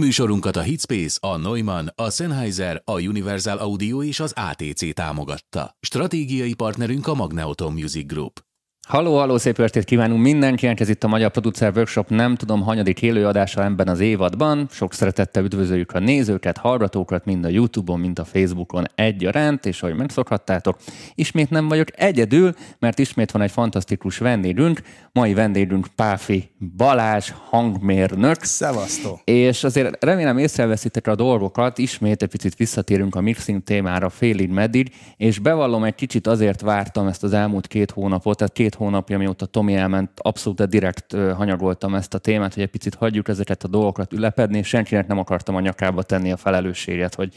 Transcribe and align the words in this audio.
Műsorunkat 0.00 0.56
a 0.56 0.62
Hitspace, 0.62 1.18
a 1.20 1.36
Neumann, 1.36 1.86
a 1.94 2.10
Sennheiser, 2.10 2.82
a 2.84 2.92
Universal 2.92 3.58
Audio 3.58 4.02
és 4.02 4.20
az 4.20 4.32
ATC 4.36 4.94
támogatta. 4.94 5.76
Stratégiai 5.80 6.54
partnerünk 6.54 7.06
a 7.06 7.14
Magneoton 7.14 7.72
Music 7.72 8.06
Group. 8.06 8.40
Halló, 8.88 9.16
halló, 9.16 9.38
szép 9.38 9.58
estét 9.58 9.84
kívánunk 9.84 10.22
mindenkinek, 10.22 10.80
ez 10.80 10.88
itt 10.88 11.04
a 11.04 11.08
Magyar 11.08 11.30
Producer 11.30 11.72
Workshop, 11.74 12.08
nem 12.08 12.34
tudom, 12.34 12.62
hanyadik 12.62 13.02
élőadása 13.02 13.64
ebben 13.64 13.88
az 13.88 14.00
évadban. 14.00 14.66
Sok 14.70 14.94
szeretettel 14.94 15.44
üdvözöljük 15.44 15.92
a 15.92 15.98
nézőket, 15.98 16.56
hallgatókat, 16.56 17.24
mind 17.24 17.44
a 17.44 17.48
Youtube-on, 17.48 18.00
mind 18.00 18.18
a 18.18 18.24
Facebookon 18.24 18.84
egyaránt, 18.94 19.66
és 19.66 19.82
ahogy 19.82 19.96
megszokhattátok, 19.96 20.78
ismét 21.14 21.50
nem 21.50 21.68
vagyok 21.68 21.88
egyedül, 22.00 22.54
mert 22.78 22.98
ismét 22.98 23.30
van 23.30 23.42
egy 23.42 23.50
fantasztikus 23.50 24.18
vendégünk, 24.18 24.80
mai 25.12 25.34
vendégünk 25.34 25.86
Páfi 25.96 26.50
Balázs, 26.76 27.32
hangmérnök. 27.50 28.42
Szevasztó! 28.42 29.20
És 29.24 29.64
azért 29.64 30.04
remélem 30.04 30.38
észreveszitek 30.38 31.06
a 31.06 31.14
dolgokat, 31.14 31.78
ismét 31.78 32.22
egy 32.22 32.28
picit 32.28 32.56
visszatérünk 32.56 33.14
a 33.14 33.20
mixing 33.20 33.62
témára 33.62 34.08
félig 34.08 34.50
meddig, 34.50 34.94
és 35.16 35.38
bevallom, 35.38 35.84
egy 35.84 35.94
kicsit 35.94 36.26
azért 36.26 36.60
vártam 36.60 37.06
ezt 37.06 37.22
az 37.22 37.32
elmúlt 37.32 37.66
két 37.66 37.90
hónapot, 37.90 38.36
tehát 38.36 38.52
két 38.52 38.73
hónapja, 38.74 39.18
mióta 39.18 39.46
Tomi 39.46 39.74
elment, 39.74 40.10
abszolút 40.14 40.68
direkt 40.68 41.12
hanyagoltam 41.12 41.94
ezt 41.94 42.14
a 42.14 42.18
témát, 42.18 42.54
hogy 42.54 42.62
egy 42.62 42.70
picit 42.70 42.94
hagyjuk 42.94 43.28
ezeket 43.28 43.62
a 43.64 43.68
dolgokat 43.68 44.12
ülepedni, 44.12 44.58
és 44.58 44.68
senkinek 44.68 45.06
nem 45.06 45.18
akartam 45.18 45.54
a 45.54 45.60
nyakába 45.60 46.02
tenni 46.02 46.32
a 46.32 46.36
felelősséget, 46.36 47.14
hogy, 47.14 47.34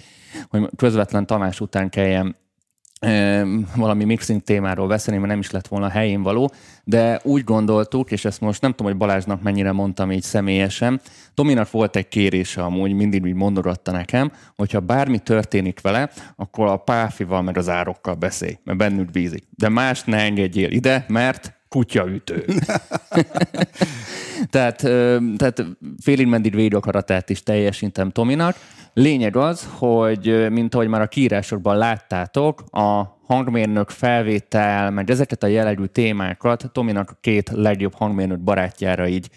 hogy 0.50 0.70
közvetlen 0.76 1.26
Tamás 1.26 1.60
után 1.60 1.90
kelljen 1.90 2.36
valami 3.76 4.04
mixing 4.04 4.42
témáról 4.42 4.88
beszélni, 4.88 5.20
mert 5.20 5.32
nem 5.32 5.40
is 5.40 5.52
lett 5.52 5.68
volna 5.68 5.90
helyén 5.90 6.22
való, 6.22 6.52
de 6.84 7.20
úgy 7.24 7.44
gondoltuk, 7.44 8.12
és 8.12 8.26
ezt 8.26 8.42
most 8.42 8.62
nem 8.62 8.72
tudom, 8.72 8.88
hogy 8.88 8.98
Balázsnak 8.98 9.42
mennyire 9.42 9.72
mondtam 9.72 10.12
így 10.12 10.24
személyesen, 10.24 11.02
Tominak 11.34 11.72
volt 11.72 11.96
egy 11.96 12.08
kérése 12.08 12.64
amúgy, 12.64 12.94
mindig 12.94 13.24
úgy 13.24 13.34
mondogatta 13.34 13.92
nekem, 13.92 14.32
hogyha 14.56 14.80
bármi 14.80 15.20
történik 15.20 15.82
vele, 15.82 16.10
akkor 16.36 16.68
a 16.68 16.78
páfival 16.78 17.42
meg 17.42 17.58
az 17.58 17.70
árokkal 17.70 18.14
beszélj, 18.14 18.58
mert 18.64 18.78
bennük 18.78 19.12
bízik. 19.12 19.48
De 19.50 19.70
más 19.70 20.04
ne 20.04 20.18
engedjél 20.18 20.72
ide, 20.72 21.06
mert 21.08 21.54
kutyaütő. 21.70 22.46
tehát, 24.50 24.78
tehát 25.38 25.66
félig 26.02 26.28
meddig 26.28 26.56
védőakaratát 26.56 27.30
is 27.30 27.44
teljesítem 27.44 28.12
Tominak. 28.12 28.56
Lényeg 29.00 29.36
az, 29.36 29.70
hogy 29.78 30.50
mint 30.50 30.74
ahogy 30.74 30.88
már 30.88 31.02
a 31.02 31.08
kiírásokban 31.08 31.78
láttátok, 31.78 32.64
a 32.72 33.18
hangmérnök 33.26 33.90
felvétel, 33.90 34.92
meg 34.92 35.10
ezeket 35.10 35.44
a 35.44 35.48
jellegű 35.48 35.86
témákat 35.86 36.70
Tominak 36.72 37.18
két 37.22 37.50
legjobb 37.50 37.94
hangmérnök 37.94 38.40
barátjára 38.40 39.08
így 39.08 39.30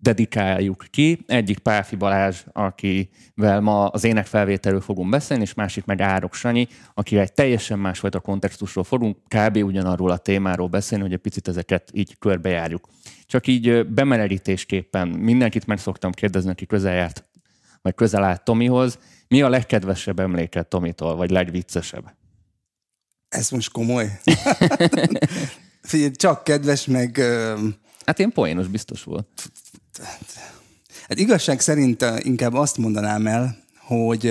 dedikáljuk 0.00 0.84
ki. 0.90 1.24
Egyik 1.26 1.58
Páfi 1.58 1.96
Balázs, 1.96 2.42
akivel 2.52 3.60
ma 3.60 3.86
az 3.86 4.04
ének 4.04 4.26
felvételről 4.26 4.80
fogunk 4.80 5.10
beszélni, 5.10 5.42
és 5.42 5.54
másik 5.54 5.84
meg 5.84 6.00
Árok 6.00 6.34
Sanyi, 6.34 6.68
akivel 6.94 7.24
egy 7.24 7.32
teljesen 7.32 7.78
másfajta 7.78 8.20
kontextusról 8.20 8.84
fogunk 8.84 9.16
kb. 9.28 9.56
ugyanarról 9.56 10.10
a 10.10 10.16
témáról 10.16 10.68
beszélni, 10.68 11.04
hogy 11.04 11.12
egy 11.12 11.18
picit 11.18 11.48
ezeket 11.48 11.90
így 11.92 12.18
körbejárjuk. 12.18 12.88
Csak 13.26 13.46
így 13.46 13.86
bemelegítésképpen 13.86 15.08
mindenkit 15.08 15.66
meg 15.66 15.78
szoktam 15.78 16.12
kérdezni, 16.12 16.50
aki 16.50 16.66
közel 16.66 16.94
járt, 16.94 17.24
vagy 17.86 17.94
közel 17.94 18.24
állt 18.24 18.42
Tomihoz, 18.42 18.98
mi 19.28 19.42
a 19.42 19.48
legkedvesebb 19.48 20.20
emléket 20.20 20.66
Tomitól, 20.66 21.16
vagy 21.16 21.30
legviccesebb? 21.30 22.14
Ez 23.28 23.50
most 23.50 23.72
komoly? 23.72 24.20
Figyelj, 25.82 26.10
csak 26.10 26.44
kedves, 26.44 26.86
meg... 26.86 27.20
Hát 28.06 28.18
én 28.18 28.32
poénos 28.32 28.66
biztos 28.66 29.02
volt. 29.02 29.26
Hát 31.08 31.18
igazság 31.18 31.60
szerint 31.60 32.04
inkább 32.18 32.54
azt 32.54 32.76
mondanám 32.76 33.26
el, 33.26 33.56
hogy 33.78 34.26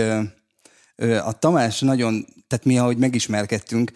a 1.23 1.39
Tamás 1.39 1.79
nagyon, 1.79 2.25
tehát 2.47 2.65
mi, 2.65 2.77
ahogy 2.77 2.97
megismerkedtünk, 2.97 3.91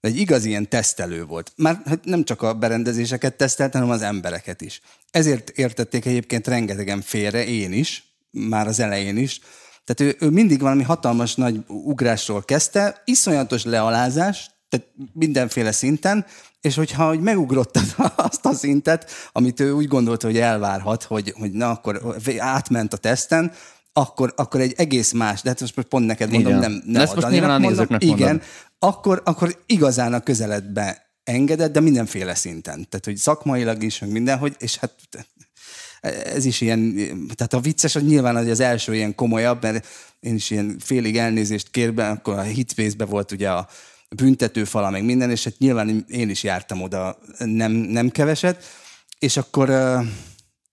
egy 0.00 0.16
igazi 0.16 0.48
ilyen 0.48 0.68
tesztelő 0.68 1.24
volt. 1.24 1.52
Már 1.56 1.80
hát 1.84 2.04
nem 2.04 2.24
csak 2.24 2.42
a 2.42 2.54
berendezéseket 2.54 3.36
tesztelt, 3.36 3.72
hanem 3.72 3.90
az 3.90 4.02
embereket 4.02 4.60
is. 4.60 4.80
Ezért 5.10 5.50
értették 5.50 6.04
egyébként 6.04 6.46
rengetegen 6.46 7.00
félre, 7.00 7.46
én 7.46 7.72
is, 7.72 8.07
már 8.30 8.66
az 8.66 8.80
elején 8.80 9.16
is. 9.16 9.40
Tehát 9.84 10.14
ő, 10.14 10.26
ő 10.26 10.30
mindig 10.30 10.60
valami 10.60 10.82
hatalmas 10.82 11.34
nagy 11.34 11.60
ugrásról 11.66 12.42
kezdte, 12.42 13.02
iszonyatos 13.04 13.64
lealázás, 13.64 14.50
tehát 14.68 14.86
mindenféle 15.12 15.72
szinten, 15.72 16.26
és 16.60 16.74
hogyha 16.74 17.08
hogy 17.08 17.20
megugrottad 17.20 17.94
azt 18.16 18.46
a 18.46 18.52
szintet, 18.52 19.10
amit 19.32 19.60
ő 19.60 19.72
úgy 19.72 19.88
gondolta, 19.88 20.26
hogy 20.26 20.38
elvárhat, 20.38 21.02
hogy, 21.02 21.34
hogy 21.38 21.52
na 21.52 21.70
akkor 21.70 22.16
átment 22.38 22.92
a 22.92 22.96
teszten, 22.96 23.52
akkor, 23.92 24.32
akkor 24.36 24.60
egy 24.60 24.74
egész 24.76 25.12
más, 25.12 25.42
de 25.42 25.48
hát 25.48 25.60
most 25.60 25.80
pont 25.80 26.06
neked 26.06 26.30
mondom, 26.30 26.56
Igen. 26.56 26.70
nem, 26.70 26.82
nem 26.86 27.02
Ezt 27.02 27.14
most 27.14 27.28
nyilván 27.28 27.60
nézőknek 27.60 28.04
mondom, 28.04 28.18
Igen, 28.18 28.42
akkor, 28.78 29.22
akkor 29.24 29.62
igazán 29.66 30.14
a 30.14 30.20
közeledbe 30.20 31.08
engedett, 31.24 31.72
de 31.72 31.80
mindenféle 31.80 32.34
szinten. 32.34 32.88
Tehát, 32.88 33.04
hogy 33.04 33.16
szakmailag 33.16 33.82
is, 33.82 33.98
meg 33.98 34.10
mindenhogy, 34.10 34.56
és 34.58 34.76
hát 34.76 34.94
ez 36.24 36.44
is 36.44 36.60
ilyen, 36.60 36.94
tehát 37.34 37.52
a 37.52 37.60
vicces, 37.60 37.92
hogy 37.92 38.04
nyilván 38.04 38.36
az 38.36 38.60
első 38.60 38.94
ilyen 38.94 39.14
komolyabb, 39.14 39.62
mert 39.62 39.86
én 40.20 40.34
is 40.34 40.50
ilyen 40.50 40.76
félig 40.78 41.16
elnézést 41.16 41.70
kérben, 41.70 42.10
akkor 42.10 42.38
a 42.38 42.42
hitvészbe 42.42 43.04
volt 43.04 43.32
ugye 43.32 43.50
a, 43.50 43.68
büntetőfala, 44.16 44.90
meg 44.90 45.04
minden, 45.04 45.30
és 45.30 45.44
hát 45.44 45.58
nyilván 45.58 46.04
én 46.08 46.30
is 46.30 46.42
jártam 46.42 46.82
oda 46.82 47.18
nem, 47.38 47.72
nem 47.72 48.08
keveset, 48.08 48.64
és 49.18 49.36
akkor 49.36 49.70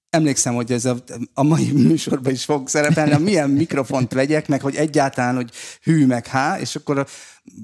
emlékszem, 0.10 0.56
hogy 0.56 0.72
ez 0.72 0.86
a, 0.86 0.96
a 1.34 1.44
mai 1.44 1.72
műsorban 1.88 2.32
is 2.32 2.46
fog 2.46 2.68
szerepelni, 2.68 3.24
milyen 3.24 3.50
mikrofont 3.50 4.14
vegyek, 4.14 4.48
meg 4.48 4.62
hogy 4.62 4.76
egyáltalán, 4.76 5.36
hogy 5.36 5.52
hű, 5.82 6.06
meg 6.06 6.28
há, 6.28 6.60
és 6.60 6.76
akkor 6.76 7.08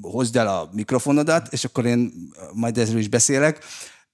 hozd 0.02 0.36
el 0.36 0.48
a 0.48 0.70
mikrofonodat, 0.74 1.48
és 1.54 1.64
akkor 1.64 1.86
én 1.86 2.14
majd 2.54 2.78
ezről 2.78 3.00
is 3.00 3.08
beszélek, 3.08 3.64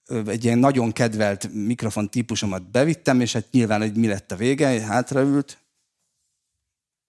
egy 0.08 0.44
ilyen 0.44 0.58
nagyon 0.58 0.92
kedvelt 0.92 1.54
mikrofon 1.54 2.10
típusomat 2.10 2.72
bevittem, 2.72 3.22
és 3.22 3.34
hát 3.34 3.52
nyilván, 3.52 3.82
hogy 3.82 3.96
mi 3.96 4.08
lett 4.08 4.32
a 4.32 4.36
vége, 4.36 4.82
hátraült. 4.82 5.58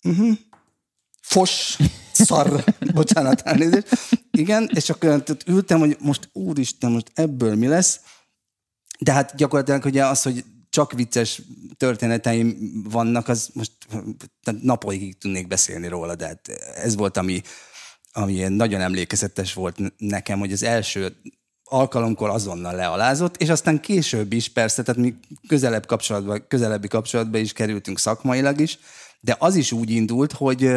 Uh-huh. 0.02 0.36
Fos, 1.20 1.78
szar, 2.12 2.64
bocsánat, 2.94 3.40
elnézést. 3.40 3.88
Igen, 4.30 4.70
és 4.74 4.90
akkor 4.90 5.22
ültem, 5.46 5.78
hogy 5.78 5.96
most 6.00 6.28
úristen, 6.32 6.90
most 6.90 7.10
ebből 7.14 7.54
mi 7.54 7.66
lesz? 7.66 8.00
De 8.98 9.12
hát 9.12 9.36
gyakorlatilag 9.36 9.84
ugye 9.84 10.06
az, 10.06 10.22
hogy 10.22 10.44
csak 10.70 10.92
vicces 10.92 11.42
történeteim 11.76 12.72
vannak, 12.90 13.28
az 13.28 13.50
most 13.52 13.72
napokig 14.60 15.18
tudnék 15.18 15.46
beszélni 15.46 15.88
róla, 15.88 16.14
de 16.14 16.26
hát 16.26 16.48
ez 16.74 16.96
volt, 16.96 17.16
ami, 17.16 17.42
ami 18.12 18.48
nagyon 18.48 18.80
emlékezetes 18.80 19.52
volt 19.52 19.78
nekem, 19.96 20.38
hogy 20.38 20.52
az 20.52 20.62
első 20.62 21.16
alkalomkor 21.68 22.28
azonnal 22.28 22.74
lealázott, 22.74 23.36
és 23.36 23.48
aztán 23.48 23.80
később 23.80 24.32
is 24.32 24.48
persze, 24.48 24.82
tehát 24.82 25.00
mi 25.00 25.14
közelebb 25.48 25.86
kapcsolatba, 25.86 26.38
közelebbi 26.48 26.88
kapcsolatba 26.88 27.38
is 27.38 27.52
kerültünk 27.52 27.98
szakmailag 27.98 28.60
is, 28.60 28.78
de 29.20 29.36
az 29.38 29.54
is 29.54 29.72
úgy 29.72 29.90
indult, 29.90 30.32
hogy 30.32 30.70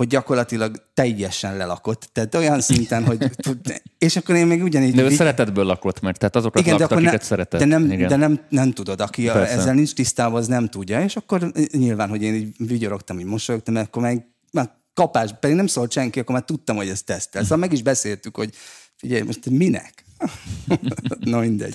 hogy 0.00 0.08
gyakorlatilag 0.08 0.82
teljesen 0.94 1.56
lelakott. 1.56 2.08
Tehát 2.12 2.34
olyan 2.34 2.60
szinten, 2.60 3.04
hogy... 3.04 3.30
És 3.98 4.16
akkor 4.16 4.34
én 4.34 4.46
még 4.46 4.62
ugyanígy... 4.62 4.94
De 4.94 5.02
ő 5.02 5.10
szeretetből 5.10 5.64
lakott 5.64 6.00
meg, 6.00 6.16
tehát 6.16 6.36
azokat 6.36 6.62
igen, 6.62 6.78
lakta, 6.78 6.94
akiket 6.94 7.12
ne, 7.12 7.24
szeretett. 7.24 7.60
De, 7.60 7.66
nem, 7.66 7.90
igen. 7.90 8.08
de 8.08 8.16
nem, 8.16 8.40
nem 8.48 8.72
tudod, 8.72 9.00
aki 9.00 9.24
Persze. 9.24 9.52
ezzel 9.52 9.74
nincs 9.74 9.94
tisztában, 9.94 10.38
az 10.38 10.46
nem 10.46 10.68
tudja. 10.68 11.02
És 11.02 11.16
akkor 11.16 11.52
nyilván, 11.72 12.08
hogy 12.08 12.22
én 12.22 12.34
így 12.34 12.54
vigyorogtam, 12.58 13.18
így 13.18 13.24
mosolyogtam, 13.24 13.76
akkor 13.76 14.02
meg, 14.02 14.26
meg 14.50 14.70
kapás, 14.94 15.30
pedig 15.40 15.56
nem 15.56 15.66
szólt 15.66 15.92
senki, 15.92 16.20
akkor 16.20 16.34
már 16.34 16.44
tudtam, 16.44 16.76
hogy 16.76 16.88
ez 16.88 17.02
tesztel. 17.02 17.42
Szóval 17.42 17.58
meg 17.58 17.72
is 17.72 17.82
beszéltük, 17.82 18.36
hogy 18.36 18.54
figyelj, 18.96 19.22
most 19.22 19.50
minek? 19.50 20.04
Na 21.20 21.40
mindegy. 21.40 21.74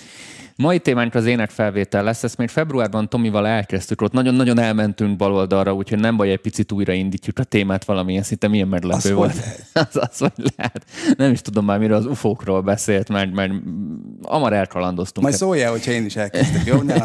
Mai 0.57 0.79
témánk 0.79 1.15
az 1.15 1.25
énekfelvétel 1.25 2.03
lesz, 2.03 2.23
ezt 2.23 2.37
még 2.37 2.49
februárban 2.49 3.09
Tomival 3.09 3.47
elkezdtük, 3.47 4.01
ott 4.01 4.11
nagyon-nagyon 4.11 4.59
elmentünk 4.59 5.17
baloldalra, 5.17 5.73
úgyhogy 5.73 5.99
nem 5.99 6.17
baj, 6.17 6.31
egy 6.31 6.39
picit 6.39 6.71
újraindítjuk 6.71 7.39
a 7.39 7.43
témát 7.43 7.85
valamilyen 7.85 8.23
szinte, 8.23 8.47
milyen 8.47 8.67
meglepő 8.67 8.97
az 8.97 9.11
volt. 9.11 9.33
az, 9.73 9.87
az, 10.09 10.17
hogy 10.17 10.31
lehet. 10.55 10.85
Nem 11.17 11.31
is 11.31 11.41
tudom 11.41 11.65
már, 11.65 11.79
mire 11.79 11.95
az 11.95 12.05
ufókról 12.05 12.61
beszélt, 12.61 13.09
mert, 13.09 13.33
mert 13.33 13.53
amar 14.21 14.53
elkalandoztunk. 14.53 15.25
Majd 15.25 15.37
szóljál, 15.37 15.71
hogyha 15.71 15.91
én 15.91 16.05
is 16.05 16.15
elkezdek, 16.15 16.65
jó? 16.65 16.81
Ne 16.81 16.95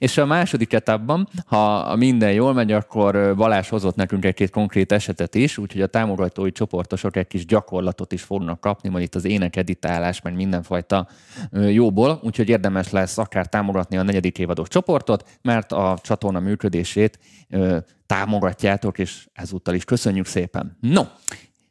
És 0.00 0.18
a 0.18 0.26
második 0.26 0.72
etapban, 0.72 1.28
ha 1.46 1.96
minden 1.96 2.32
jól 2.32 2.52
megy, 2.52 2.72
akkor 2.72 3.34
Balázs 3.36 3.68
hozott 3.68 3.94
nekünk 3.94 4.24
egy-két 4.24 4.50
konkrét 4.50 4.92
esetet 4.92 5.34
is, 5.34 5.58
úgyhogy 5.58 5.82
a 5.82 5.86
támogatói 5.86 6.52
csoportosok 6.52 7.16
egy 7.16 7.26
kis 7.26 7.46
gyakorlatot 7.46 8.12
is 8.12 8.22
fognak 8.22 8.60
kapni, 8.60 8.88
majd 8.88 9.04
itt 9.04 9.14
az 9.14 9.24
énekeditálás, 9.24 10.20
meg 10.20 10.34
mindenfajta 10.34 11.08
jóból, 11.52 12.20
úgyhogy 12.22 12.48
érdemes 12.48 12.90
lesz 12.90 13.18
akár 13.18 13.46
támogatni 13.46 13.96
a 13.96 14.02
negyedik 14.02 14.38
évados 14.38 14.68
csoportot, 14.68 15.38
mert 15.42 15.72
a 15.72 15.98
csatorna 16.02 16.40
működését 16.40 17.18
támogatjátok, 18.06 18.98
és 18.98 19.28
ezúttal 19.32 19.74
is 19.74 19.84
köszönjük 19.84 20.26
szépen. 20.26 20.76
No! 20.80 21.02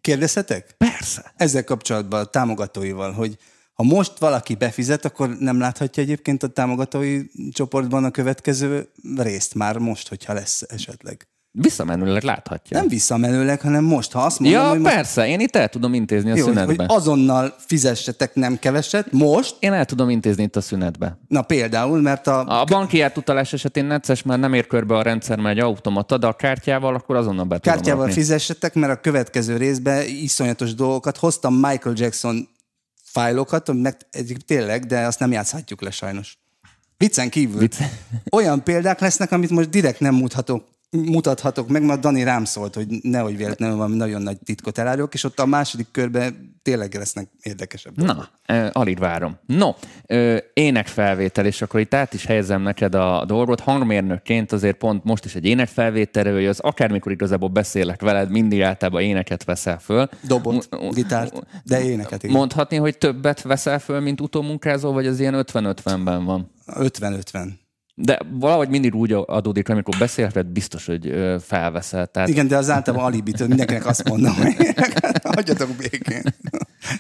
Kérdezhetek? 0.02 0.76
Persze. 0.78 1.34
Ezzel 1.36 1.64
kapcsolatban 1.64 2.20
a 2.20 2.26
támogatóival, 2.26 3.12
hogy 3.12 3.38
Ha 3.80 3.86
most 3.86 4.20
valaki 4.20 4.56
befizet, 4.56 5.06
akkor 5.06 5.36
nem 5.40 5.60
láthatja 5.60 6.04
egyébként 6.04 6.44
a 6.44 6.48
támogatói 6.48 7.22
csoportban 7.52 8.04
a 8.04 8.12
következő 8.12 8.90
részt 9.18 9.56
már 9.56 9.78
most, 9.78 10.10
hogyha 10.10 10.34
lesz 10.34 10.64
esetleg. 10.68 11.28
Visszamenőleg 11.52 12.24
láthatja. 12.24 12.78
Nem 12.78 12.88
visszamenőleg, 12.88 13.62
hanem 13.62 13.84
most, 13.84 14.12
ha 14.12 14.22
azt 14.22 14.40
mondom, 14.40 14.62
ja, 14.62 14.70
hogy 14.70 14.80
most, 14.80 14.94
persze, 14.94 15.28
én 15.28 15.40
itt 15.40 15.56
el 15.56 15.68
tudom 15.70 15.94
intézni 15.94 16.32
a 16.32 16.36
jó, 16.36 16.46
hogy 16.46 16.56
szünetbe. 16.58 16.86
azonnal 16.88 17.56
fizessetek 17.58 18.36
nem 18.36 18.60
keveset, 18.60 19.12
most, 19.12 19.56
Én 19.60 19.74
el 19.74 19.86
tudom 19.86 20.10
intézni 20.10 20.44
itt 20.44 20.56
a 20.56 20.62
szünetbe. 20.62 21.18
na 21.28 21.42
például, 21.42 22.02
mert 22.02 22.28
a, 22.28 22.62
A 22.62 22.64
banki 22.64 23.02
átutalás 23.02 23.54
esetén 23.54 23.86
necces, 23.86 24.24
már 24.24 24.40
nem 24.40 24.54
ér 24.54 24.68
körbe 24.68 24.96
a 24.96 25.02
rendszer, 25.02 25.38
mert 25.40 25.58
egy 25.58 25.64
automata, 25.64 26.18
de 26.18 26.28
a 26.28 26.34
kártyával 26.34 26.96
akkor 26.96 27.16
azonnal 27.16 27.46
be 27.46 27.60
kártyával 27.60 28.06
rakni. 28.06 28.22
fizessetek, 28.22 28.74
mert 28.74 28.94
a 28.94 29.02
következő 29.02 29.58
részben 29.58 30.06
iszonyatos 30.08 30.74
dolgokat 30.76 31.18
hoztam 31.18 31.54
Michael 31.54 31.96
Jackson 31.98 32.48
fájlokat, 33.12 33.74
meg 33.74 33.98
egyébként 34.12 34.46
tényleg, 34.46 34.86
de 34.86 35.06
azt 35.06 35.20
nem 35.20 35.32
játszhatjuk 35.32 35.82
le 35.82 35.92
sajnos. 35.92 36.38
Viccen 36.98 37.30
kívül. 37.30 37.60
Vicc. 37.60 37.78
Olyan 38.32 38.64
példák 38.64 39.00
lesznek, 39.00 39.32
amit 39.32 39.50
most 39.50 39.70
direkt 39.70 40.00
nem 40.00 40.16
mutathatok, 40.16 40.68
mutathatok 40.92 41.70
meg, 41.70 41.84
mert 41.84 42.00
Dani 42.00 42.24
rám 42.24 42.46
szólt, 42.46 42.76
hogy 42.76 42.88
nehogy 43.02 43.38
véletlenül 43.38 43.76
valami 43.76 43.96
nagyon 43.96 44.22
nagy 44.22 44.38
titkot 44.44 44.78
elárulok, 44.78 45.14
és 45.14 45.24
ott 45.24 45.40
a 45.40 45.46
második 45.46 45.88
körben 45.92 46.58
tényleg 46.62 46.94
lesznek 46.94 47.30
érdekesebb. 47.42 48.04
Na, 48.04 48.30
ö, 48.46 48.68
alig 48.72 49.00
várom. 49.00 49.38
No, 49.46 49.72
énekfelvétel, 50.54 51.46
és 51.46 51.62
akkor 51.62 51.80
itt 51.80 51.94
át 51.94 52.14
is 52.14 52.26
helyezem 52.26 52.62
neked 52.62 52.96
a 52.96 53.26
dolgot. 53.26 53.60
Hangmérnökként 53.60 54.52
azért 54.52 54.78
pont 54.78 55.04
most 55.04 55.26
is 55.26 55.36
egy 55.36 55.46
énekfelvételről 55.46 56.40
jössz, 56.40 56.60
akármikor 56.62 57.12
igazából 57.12 57.50
beszélek 57.50 58.02
veled, 58.02 58.30
mindig 58.30 58.62
általában 58.62 59.02
éneket 59.02 59.44
veszel 59.44 59.80
föl. 59.80 60.10
Dobot, 60.28 60.70
gitárt, 60.94 61.34
de 61.64 61.84
éneket, 61.84 62.24
igen. 62.24 62.36
Mondhatni, 62.36 62.78
hogy 62.78 62.98
többet 62.98 63.42
veszel 63.42 63.80
föl, 63.80 64.00
mint 64.00 64.22
utómunkázó, 64.22 64.92
vagy 64.92 65.08
az 65.08 65.20
ilyen 65.20 65.46
50-50-ben 65.48 66.26
van? 66.26 66.52
50-50. 66.68 67.50
De 68.02 68.20
valahogy 68.32 68.70
mindig 68.70 68.96
úgy 68.96 69.12
adódik, 69.12 69.70
amikor 69.70 69.96
beszélheted, 70.00 70.46
biztos, 70.46 70.86
hogy 70.86 71.14
felveszel. 71.42 72.08
Tehát 72.08 72.30
Igen, 72.30 72.48
de 72.48 72.58
az 72.58 72.70
általában 72.70 73.06
alibit, 73.06 73.48
mindenkinek 73.48 73.86
azt 73.86 74.10
mondom, 74.10 74.36
hogy 74.36 74.56
hagyjatok 75.36 75.70
békén. 75.76 76.24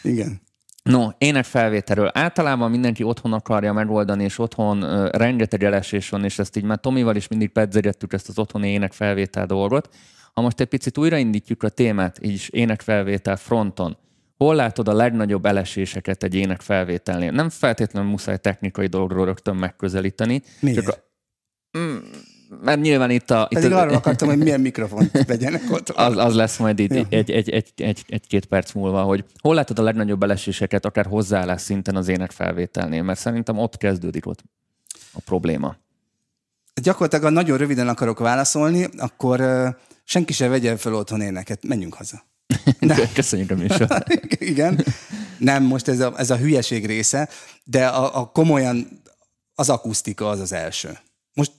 Igen. 0.01 0.42
No, 0.84 1.07
énekfelvételről. 1.18 2.10
Általában 2.13 2.72
mindenki 2.72 3.04
otthon 3.04 3.34
akarja 3.34 3.74
megoldani, 3.74 4.24
és 4.24 4.40
otthon 4.40 4.84
uh, 4.84 5.10
rengeteg 5.10 5.63
elesés 5.63 6.10
van, 6.10 6.24
és 6.24 6.40
ezt 6.40 6.57
így 6.57 6.63
már 6.63 6.80
Tomival 6.80 7.16
is 7.16 7.28
mindig 7.28 7.50
pedzegettük 7.50 8.13
ezt 8.13 8.30
az 8.30 8.40
otthoni 8.40 8.69
énekfelvétel 8.69 9.45
dolgot. 9.45 9.90
Ha 10.34 10.42
most 10.42 10.60
egy 10.60 10.68
picit 10.68 10.98
újraindítjuk 10.98 11.63
a 11.63 11.69
témát, 11.69 12.18
így 12.22 12.34
is 12.34 12.50
énekfelvétel 12.50 13.36
fronton, 13.36 13.98
hol 14.44 14.56
látod 14.56 14.88
a 14.88 14.94
legnagyobb 14.94 15.46
eleséseket 15.46 16.24
egy 16.24 16.36
énekfelvételnél? 16.36 17.32
Nem 17.32 17.50
feltétlenül 17.50 18.10
muszáj 18.10 18.38
technikai 18.38 18.88
dolgról 18.88 19.26
rögtön 19.26 19.56
megközelíteni. 19.56 20.42
Miért? 20.60 20.84
Csak 20.84 20.96
a, 20.96 21.78
mm, 21.78 21.98
mert 22.62 22.82
nyilván 22.82 23.10
itt 23.10 23.32
a... 23.32 23.48
Itt 23.50 23.60
Pedig 23.60 23.72
arra 23.72 23.96
akartam, 23.96 24.28
hogy 24.28 24.38
milyen 24.38 24.62
mikrofont 24.62 25.24
vegyenek 25.28 25.62
ott. 25.72 25.90
az, 25.90 26.18
az 26.18 26.36
lesz 26.36 26.58
majd 26.58 26.80
itt 26.80 26.92
egy, 26.92 27.14
egy, 27.14 27.32
egy, 27.32 27.74
egy, 27.76 28.04
egy-két 28.08 28.46
perc 28.46 28.74
múlva, 28.74 29.02
hogy 29.02 29.26
hol 29.42 29.56
látod 29.56 29.80
a 29.80 29.84
legnagyobb 29.84 30.20
beleséseket, 30.20 30.86
akár 30.86 31.06
hozzáállás 31.06 31.62
szinten 31.62 31.96
az 31.96 32.08
énekfelvételnél, 32.08 33.04
mert 33.04 33.20
szerintem 33.20 33.58
ott 33.58 33.78
kezdődik 33.78 34.26
ott 34.26 34.44
a 35.14 35.20
probléma. 35.26 35.76
Gyakorlatilag, 36.82 37.24
ha 37.24 37.32
nagyon 37.32 37.58
röviden 37.58 37.88
akarok 37.88 38.20
válaszolni, 38.20 38.88
akkor 38.98 39.42
senki 40.04 40.34
se 40.34 40.48
vegye 40.48 40.78
fel 40.78 40.94
otthon 40.94 41.22
éneket. 41.22 41.64
Menjünk 41.68 41.94
haza. 41.94 42.28
Köszönjük 43.13 43.51
a 43.51 43.56
műsor. 43.56 43.88
Igen. 44.40 44.86
Nem, 45.38 45.63
most 45.63 45.88
ez 45.88 46.00
a, 46.00 46.13
ez 46.18 46.30
a 46.30 46.38
hülyeség 46.38 46.86
része, 46.86 47.30
de 47.63 47.88
a, 47.88 48.19
a 48.19 48.25
komolyan 48.25 49.01
az 49.56 49.69
akusztika 49.69 50.30
az 50.30 50.40
az 50.40 50.51
első. 50.51 50.98
Most 51.34 51.51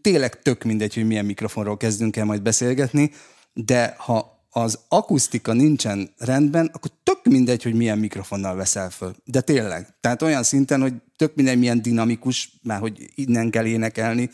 tényleg 0.00 0.42
tök 0.42 0.62
mindegy, 0.64 0.94
hogy 0.94 1.06
milyen 1.06 1.24
mikrofonról 1.24 1.76
kezdünk 1.76 2.16
el 2.16 2.24
majd 2.24 2.42
beszélgetni, 2.42 3.10
de 3.52 3.94
ha 3.98 4.46
az 4.50 4.78
akusztika 4.88 5.52
nincsen 5.52 6.14
rendben, 6.18 6.70
akkor 6.72 6.90
tök 7.02 7.24
mindegy, 7.24 7.62
hogy 7.62 7.74
milyen 7.74 7.98
mikrofonnal 7.98 8.54
veszel 8.54 8.90
föl. 8.90 9.14
De 9.24 9.40
tényleg. 9.40 9.88
Tehát 10.00 10.22
olyan 10.22 10.42
szinten, 10.42 10.80
hogy 10.80 10.94
tök 11.16 11.34
mindegy, 11.34 11.58
milyen 11.58 11.82
dinamikus, 11.82 12.58
már 12.62 12.80
hogy 12.80 13.10
innen 13.14 13.50
kell 13.50 13.64
énekelni, 13.64 14.30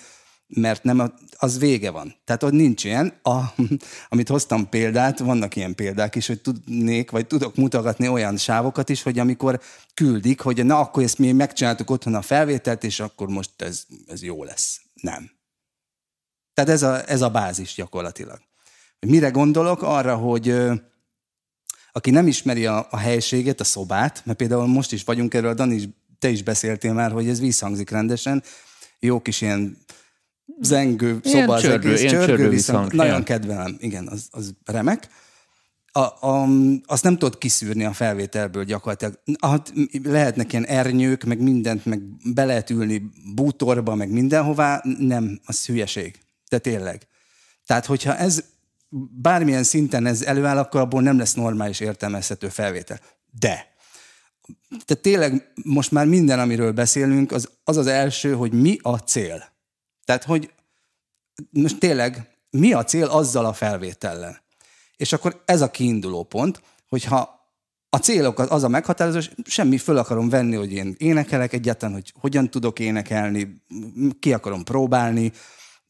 mert 0.55 0.85
nem, 0.85 1.15
az 1.37 1.59
vége 1.59 1.91
van. 1.91 2.15
Tehát 2.25 2.43
ott 2.43 2.53
nincs 2.53 2.85
ilyen. 2.85 3.19
A, 3.23 3.39
amit 4.09 4.29
hoztam 4.29 4.69
példát, 4.69 5.19
vannak 5.19 5.57
ilyen 5.57 5.75
példák 5.75 6.15
is, 6.15 6.27
hogy 6.27 6.41
tudnék, 6.41 7.11
vagy 7.11 7.27
tudok 7.27 7.57
mutogatni 7.57 8.09
olyan 8.09 8.37
sávokat 8.37 8.89
is, 8.89 9.03
hogy 9.03 9.19
amikor 9.19 9.61
küldik, 9.95 10.41
hogy 10.41 10.65
na 10.65 10.79
akkor 10.79 11.03
ezt 11.03 11.19
mi 11.19 11.33
megcsináltuk 11.33 11.91
otthon 11.91 12.15
a 12.15 12.23
felvételt, 12.23 12.85
és 12.85 13.01
akkor 13.01 13.29
most 13.29 13.51
ez, 13.63 13.85
ez 14.07 14.23
jó 14.23 14.45
lesz. 14.45 14.81
Nem. 14.95 15.31
Tehát 16.55 16.71
ez 16.71 16.83
a, 16.83 17.09
ez 17.09 17.23
a 17.23 17.31
bázis 17.31 17.75
gyakorlatilag. 17.75 18.41
Mire 19.07 19.31
gondolok? 19.31 19.83
Arra, 19.83 20.17
hogy 20.17 20.55
aki 21.93 22.11
nem 22.11 22.27
ismeri 22.27 22.67
a, 22.67 22.87
a 22.91 22.97
helységet, 22.97 23.61
a 23.61 23.65
szobát, 23.65 24.23
mert 24.25 24.39
például 24.39 24.67
most 24.67 24.93
is 24.93 25.05
vagyunk 25.05 25.35
erről, 25.35 25.55
Dani, 25.55 25.95
te 26.19 26.29
is 26.29 26.43
beszéltél 26.43 26.93
már, 26.93 27.13
hogy 27.13 27.29
ez 27.29 27.41
visszhangzik 27.41 27.91
rendesen, 27.91 28.43
jó 28.99 29.21
kis 29.21 29.41
ilyen 29.41 29.79
zengő 30.61 31.21
Ilyen 31.23 31.41
szoba 31.41 31.55
az 31.55 31.61
csörgő- 31.61 31.89
egész, 31.89 32.01
ilyen 32.01 32.13
csörgő, 32.13 32.27
csörgő 32.27 32.49
viszont 32.49 32.91
visszhang, 32.91 33.09
nagyon 33.09 33.23
kedvelem, 33.23 33.77
igen, 33.79 34.09
az, 34.09 34.29
az 34.31 34.55
remek. 34.65 35.09
A, 35.93 36.01
a, 36.01 36.49
azt 36.87 37.03
nem 37.03 37.19
tudod 37.19 37.39
kiszűrni 37.39 37.85
a 37.85 37.93
felvételből 37.93 38.65
gyakorlatilag. 38.65 39.21
Hát, 39.41 39.73
lehetnek 40.03 40.53
ilyen 40.53 40.67
ernyők, 40.67 41.25
meg 41.25 41.41
mindent, 41.41 41.85
meg 41.85 42.03
be 42.35 42.45
lehet 42.45 42.71
ülni 42.71 43.03
bútorba, 43.35 43.95
meg 43.95 44.11
mindenhová, 44.11 44.83
nem, 44.99 45.41
az 45.45 45.67
hülyeség. 45.67 46.19
De 46.49 46.59
tényleg. 46.59 47.07
Tehát, 47.67 47.87
hogyha 47.87 48.17
ez 48.17 48.45
bármilyen 49.23 49.63
szinten 49.63 50.07
ez 50.07 50.23
előáll, 50.23 50.59
akkor 50.59 50.81
abból 50.81 51.03
nem 51.03 51.19
lesz 51.19 51.35
normális 51.35 51.81
értelmezhető 51.81 52.49
felvétel. 52.49 53.01
De 53.41 53.71
tehát 54.71 55.03
tényleg 55.03 55.53
most 55.65 55.91
már 55.91 56.07
minden, 56.07 56.39
amiről 56.39 56.73
beszélünk, 56.73 57.33
az 57.33 57.49
az, 57.65 57.77
az 57.77 57.87
első, 57.87 58.35
hogy 58.35 58.53
mi 58.53 58.79
a 58.83 58.97
cél. 58.97 59.45
Tehát, 60.11 60.25
hogy 60.25 60.53
most 61.51 61.79
tényleg 61.79 62.29
mi 62.51 62.73
a 62.73 62.85
cél 62.85 63.07
azzal 63.07 63.45
a 63.45 63.53
felvétellel. 63.53 64.43
És 64.97 65.13
akkor 65.13 65.43
ez 65.45 65.61
a 65.61 65.71
kiinduló 65.71 66.23
pont, 66.23 66.63
hogyha 66.89 67.49
a 67.91 67.97
célok 67.97 68.39
az, 68.39 68.47
az 68.51 68.63
a 68.63 68.69
meghatározó, 68.69 69.19
és 69.19 69.31
semmi 69.45 69.79
föl 69.79 69.97
akarom 69.97 70.29
venni, 70.29 70.57
hogy 70.57 70.73
én 70.73 70.95
énekelek 70.99 71.53
egyáltalán, 71.53 71.95
hogy 71.95 72.13
hogyan 72.21 72.51
tudok 72.51 72.79
énekelni, 72.79 73.63
ki 74.21 74.33
akarom 74.33 74.65
próbálni, 74.65 75.33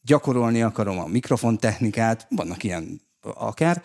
gyakorolni 0.00 0.62
akarom 0.62 0.98
a 0.98 1.06
mikrofontechnikát, 1.06 2.26
vannak 2.30 2.62
ilyen 2.62 3.00
akár, 3.20 3.82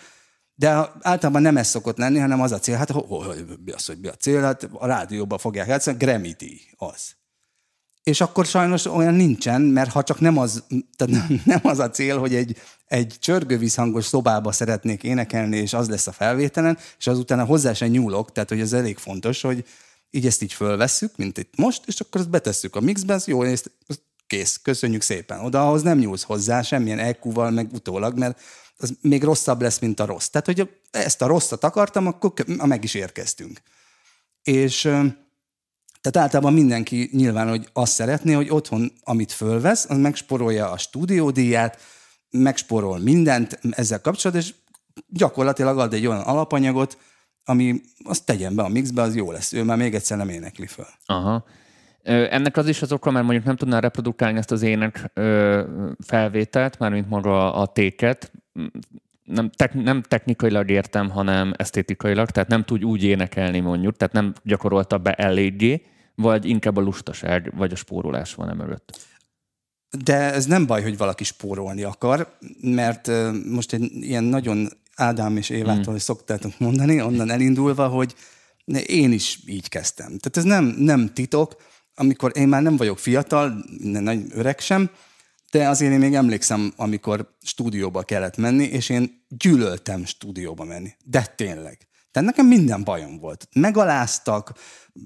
de 0.56 0.70
általában 1.02 1.42
nem 1.42 1.58
ez 1.58 1.68
szokott 1.68 1.98
lenni, 1.98 2.20
hanem 2.20 2.42
az 2.42 2.52
a 2.52 2.60
cél, 2.60 2.76
hát 2.76 2.92
ho, 2.92 3.06
ho, 3.06 3.24
ho, 3.24 3.34
mi 3.66 3.72
az, 3.72 3.86
hogy 3.86 4.00
mi 4.00 4.08
a 4.08 4.16
cél, 4.16 4.42
hát 4.42 4.70
a 4.72 4.86
rádióban 4.86 5.38
fogják 5.38 5.68
játszani, 5.68 5.98
Grammy-díj 5.98 6.60
az. 6.78 7.16
És 8.06 8.22
akkor 8.22 8.46
sajnos 8.46 8.86
olyan 8.86 9.14
nincsen, 9.14 9.62
mert 9.62 9.92
ha 9.92 10.04
csak 10.04 10.20
nem 10.20 10.38
az, 10.38 10.64
tehát 10.96 11.28
nem- 11.46 11.60
az 11.64 11.80
a 11.80 11.90
cél, 11.90 12.18
hogy 12.18 12.36
egy, 12.36 12.58
egy 12.88 13.16
csörgővízhangos 13.20 14.06
szobába 14.06 14.52
szeretnék 14.52 15.04
énekelni, 15.04 15.58
és 15.58 15.74
az 15.74 15.90
lesz 15.90 16.08
a 16.08 16.12
felvételen, 16.12 16.78
és 16.98 17.08
azután 17.08 17.46
hozzá 17.46 17.74
sem 17.74 17.90
nyúlok, 17.90 18.32
tehát 18.32 18.50
hogy 18.50 18.60
ez 18.60 18.74
elég 18.74 18.98
fontos, 18.98 19.42
hogy 19.42 19.66
így 20.12 20.26
ezt 20.26 20.42
így 20.42 20.54
fölvesszük, 20.54 21.18
mint 21.18 21.38
itt 21.38 21.54
most, 21.58 21.82
és 21.86 22.00
akkor 22.00 22.22
ezt 22.22 22.30
betesszük 22.30 22.76
a 22.76 22.80
mixbe, 22.80 23.14
ez 23.14 23.28
jó, 23.28 23.44
ezt 23.44 23.72
kész, 24.28 24.60
köszönjük 24.62 25.02
szépen. 25.02 25.40
Oda 25.40 25.68
ahhoz 25.68 25.82
nem 25.82 25.98
nyúlsz 25.98 26.24
hozzá 26.24 26.62
semmilyen 26.62 27.00
EQ-val, 27.00 27.50
meg 27.52 27.74
utólag, 27.74 28.18
mert 28.18 28.42
az 28.78 28.94
még 29.02 29.24
rosszabb 29.24 29.62
lesz, 29.62 29.80
mint 29.80 30.00
a 30.00 30.06
rossz. 30.06 30.28
Tehát, 30.28 30.46
hogy 30.46 30.70
ezt 30.92 31.22
a 31.22 31.28
rosszat 31.28 31.64
akartam, 31.64 32.08
akkor 32.08 32.34
meg 32.66 32.84
is 32.84 32.94
érkeztünk. 32.94 33.62
És 34.44 34.90
tehát 36.06 36.28
általában 36.28 36.54
mindenki 36.54 37.10
nyilván, 37.12 37.50
hogy 37.50 37.68
azt 37.74 37.94
szeretné, 37.94 38.34
hogy 38.34 38.50
otthon, 38.50 38.92
amit 39.04 39.32
fölvesz, 39.32 39.90
az 39.90 39.98
megsporolja 39.98 40.72
a 40.72 40.78
stúdiódíját, 40.78 41.82
megsporol 42.30 43.00
mindent 43.00 43.60
ezzel 43.72 44.02
kapcsolatban, 44.02 44.46
és 44.46 44.54
gyakorlatilag 45.08 45.78
ad 45.80 45.94
egy 45.94 46.08
olyan 46.08 46.22
alapanyagot, 46.22 46.98
ami 47.46 47.82
azt 48.04 48.26
tegyen 48.26 48.56
be 48.56 48.64
a 48.64 48.68
mixbe, 48.68 49.02
az 49.02 49.16
jó 49.16 49.32
lesz. 49.32 49.54
Ő 49.54 49.64
már 49.64 49.78
még 49.78 49.96
egyszer 49.96 50.18
nem 50.18 50.30
énekli 50.30 50.68
föl. 50.68 50.88
Aha. 51.06 51.46
Ennek 52.04 52.58
az 52.58 52.68
is 52.68 52.82
az 52.82 52.92
oka, 52.92 53.12
mert 53.12 53.26
mondjuk 53.26 53.46
nem 53.46 53.56
tudná 53.56 53.80
reprodukálni 53.80 54.38
ezt 54.38 54.52
az 54.52 54.62
ének 54.62 55.12
felvételt, 56.06 56.80
mármint 56.80 57.10
maga 57.10 57.54
a 57.54 57.66
téket, 57.66 58.32
nem, 59.24 59.50
tek, 59.50 59.74
nem 59.74 60.02
technikailag 60.02 60.70
értem, 60.70 61.10
hanem 61.10 61.54
esztétikailag, 61.58 62.30
tehát 62.30 62.50
nem 62.50 62.64
tud 62.64 62.84
úgy 62.84 63.04
énekelni 63.04 63.60
mondjuk, 63.60 63.98
tehát 63.98 64.14
nem 64.14 64.34
gyakorolta 64.44 64.98
be 64.98 65.14
eléggé, 65.14 65.82
vagy 66.16 66.46
inkább 66.46 66.78
a 66.78 66.82
lustaság, 66.82 67.52
vagy 67.56 67.72
a 67.72 67.76
spórolás 67.76 68.34
van 68.34 68.50
emögött. 68.50 69.00
De 70.04 70.34
ez 70.34 70.46
nem 70.46 70.66
baj, 70.66 70.84
hogy 70.84 70.98
valaki 70.98 71.24
spórolni 71.24 71.84
akar, 71.84 72.38
mert 72.62 73.12
most 73.46 73.74
egy 73.74 73.92
ilyen 73.92 74.24
nagyon 74.24 74.70
Ádám 74.96 75.38
és 75.38 75.50
Évától 75.50 75.94
mm. 75.94 75.98
szoktátok 75.98 76.60
mondani, 76.60 77.02
onnan 77.02 77.30
elindulva, 77.30 77.88
hogy 77.88 78.16
Én 78.86 79.12
is 79.12 79.40
így 79.46 79.70
kezdtem. 79.70 80.06
Tehát 80.06 80.38
ez 80.38 80.44
nem, 80.44 80.66
nem 80.66 81.14
titok, 81.14 81.56
amikor 81.96 82.32
én 82.36 82.48
már 82.48 82.62
nem 82.62 82.78
vagyok 82.78 83.00
fiatal, 83.00 83.66
nagy 83.82 84.26
öreg 84.30 84.60
sem, 84.60 84.90
de 85.52 85.70
azért 85.70 85.92
én 85.92 86.00
még 86.00 86.14
emlékszem, 86.14 86.74
amikor 86.76 87.36
stúdióba 87.42 88.04
kellett 88.04 88.38
menni, 88.38 88.64
és 88.64 88.90
én 88.90 89.26
gyűlöltem 89.28 90.06
stúdióba 90.06 90.64
menni. 90.64 90.94
De 91.04 91.34
tényleg. 91.36 91.88
Tehát 92.16 92.30
nekem 92.30 92.48
minden 92.48 92.84
bajom 92.84 93.20
volt. 93.20 93.48
Megaláztak, 93.54 94.54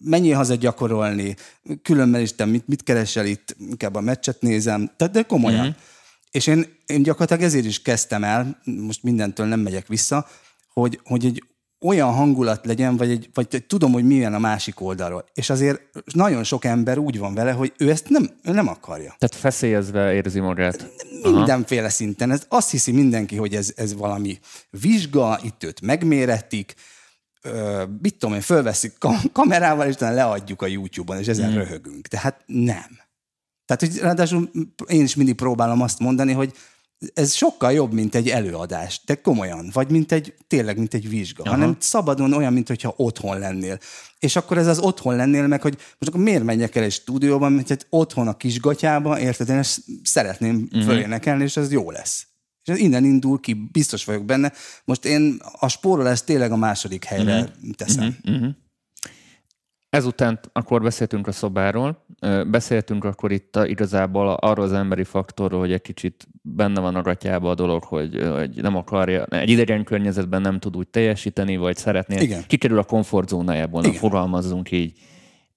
menjél 0.04 0.36
haza 0.36 0.56
gyakorolni, 0.56 1.36
különben 1.82 2.22
is 2.22 2.36
te 2.36 2.46
mit, 2.46 2.68
mit 2.68 2.84
keresel 2.84 3.26
itt, 3.26 3.56
inkább 3.70 3.96
a 3.96 4.02
meccset 4.02 4.42
nézem, 4.42 4.92
tehát 4.98 5.14
de 5.14 5.22
komolyan. 5.22 5.62
Mm-hmm. 5.62 5.78
És 6.32 6.48
én, 6.48 6.66
én 6.86 7.04
gyakorlatilag 7.04 7.44
ezért 7.44 7.66
is 7.66 7.82
kezdtem 7.82 8.24
el, 8.24 8.60
most 8.64 9.04
mindentől 9.04 9.46
nem 9.46 9.60
megyek 9.60 9.88
vissza, 9.88 10.28
hogy, 10.74 11.00
hogy 11.04 11.26
egy 11.26 11.44
olyan 11.82 12.14
hangulat 12.14 12.66
legyen, 12.66 12.98
vagy, 12.98 13.10
egy, 13.10 13.30
vagy 13.34 13.64
tudom, 13.68 13.92
hogy 13.92 14.04
milyen 14.04 14.34
a 14.34 14.40
másik 14.40 14.82
oldalról. 14.82 15.26
És 15.34 15.50
azért 15.50 15.82
nagyon 16.14 16.44
sok 16.44 16.66
ember 16.66 16.98
úgy 16.98 17.20
van 17.20 17.34
vele, 17.34 17.52
hogy 17.52 17.74
ő 17.78 17.90
ezt 17.90 18.10
nem, 18.10 18.30
ő 18.44 18.52
nem 18.52 18.68
akarja. 18.68 19.16
Tehát 19.18 19.36
feszélyezve 19.36 20.14
érzi 20.14 20.40
magát. 20.40 20.90
Mindenféle 21.24 21.82
Aha. 21.82 21.90
szinten. 21.90 22.32
Ez, 22.32 22.46
azt 22.48 22.72
hiszi 22.72 22.92
mindenki, 22.92 23.36
hogy 23.36 23.56
ez, 23.56 23.74
ez 23.76 23.96
valami 23.96 24.40
vizsga, 24.70 25.40
itt 25.44 25.64
őt 25.64 25.82
megméretik, 25.82 26.76
ö, 27.42 27.84
mit 28.02 28.16
tudom 28.18 28.36
én, 28.36 28.42
fölveszik 28.42 28.98
kamerával, 29.32 29.88
és 29.88 29.94
utána 29.94 30.16
leadjuk 30.16 30.62
a 30.62 30.68
YouTube-on, 30.68 31.20
és 31.20 31.28
ezen 31.28 31.52
mm. 31.52 31.56
röhögünk. 31.56 32.08
Tehát 32.08 32.44
nem. 32.46 33.00
Tehát, 33.66 33.80
hogy 33.80 33.98
ráadásul 33.98 34.50
én 34.88 35.04
is 35.04 35.16
mindig 35.16 35.36
próbálom 35.36 35.82
azt 35.82 36.00
mondani, 36.00 36.32
hogy 36.32 36.54
ez 37.14 37.34
sokkal 37.34 37.72
jobb, 37.72 37.94
mint 37.94 38.16
egy 38.16 38.30
előadás, 38.30 39.02
de 39.06 39.16
komolyan, 39.16 39.70
vagy 39.74 39.92
mint 39.92 40.12
egy, 40.12 40.34
tényleg, 40.48 40.78
mint 40.78 40.94
egy 40.94 41.10
vizsga, 41.10 41.44
Aha. 41.44 41.52
hanem 41.52 41.76
szabadon 41.80 42.34
olyan, 42.34 42.54
mint 42.54 42.68
hogyha 42.68 42.94
otthon 42.98 43.40
lennél. 43.40 43.80
És 44.20 44.36
akkor 44.36 44.58
ez 44.58 44.68
az 44.68 44.80
otthon 44.80 45.16
lennél 45.16 45.48
meg, 45.48 45.62
hogy 45.62 45.76
most 45.76 46.12
akkor 46.12 46.24
miért 46.24 46.44
menjek 46.44 46.76
el 46.76 46.84
egy 46.84 46.92
stúdióban, 46.92 47.52
mert 47.52 47.72
egy 47.72 47.86
otthon 47.90 48.28
a 48.28 48.38
kisgatyába, 48.38 49.20
érted, 49.20 49.50
én 49.50 49.58
ezt 49.58 49.82
szeretném 50.04 50.56
uh-huh. 50.56 50.84
fölénekelni, 50.84 51.44
és 51.44 51.58
ez 51.58 51.72
jó 51.72 51.92
lesz. 51.92 52.28
És 52.64 52.74
ez 52.74 52.78
innen 52.78 53.04
indul 53.04 53.40
ki, 53.40 53.54
biztos 53.72 54.06
vagyok 54.06 54.26
benne. 54.26 54.52
Most 54.86 55.06
én 55.06 55.38
a 55.60 55.68
spórolást 55.68 56.26
tényleg 56.26 56.52
a 56.52 56.56
második 56.56 57.04
helyre 57.04 57.40
uh-huh. 57.40 57.72
teszem. 57.76 58.18
Uh-huh. 58.24 58.36
Uh-huh. 58.36 58.56
Ezután 59.90 60.40
akkor 60.54 60.82
beszéltünk 60.82 61.28
a 61.28 61.32
szobáról, 61.32 62.06
beszéltünk 62.48 63.04
akkor 63.04 63.32
itt 63.32 63.56
a, 63.56 63.66
igazából 63.66 64.28
arról 64.28 64.66
az 64.66 64.74
emberi 64.74 65.04
faktorról, 65.04 65.60
hogy 65.60 65.72
egy 65.72 65.82
kicsit 65.82 66.28
benne 66.42 66.80
van 66.80 66.96
a 66.96 67.02
gatyába 67.02 67.50
a 67.50 67.56
dolog, 67.56 67.84
hogy, 67.84 68.28
hogy 68.34 68.62
nem 68.62 68.76
akarja, 68.76 69.26
egy 69.26 69.50
idegen 69.50 69.84
környezetben 69.84 70.42
nem 70.42 70.60
tud 70.60 70.78
úgy 70.78 70.88
teljesíteni, 70.88 71.58
vagy 71.58 71.78
szeretné, 71.78 72.22
Igen. 72.22 72.44
kikerül 72.48 72.78
a 72.78 72.84
komfortzónájából, 72.84 73.84
Igen. 73.84 73.96
fogalmazzunk 73.96 74.72
így. 74.72 75.00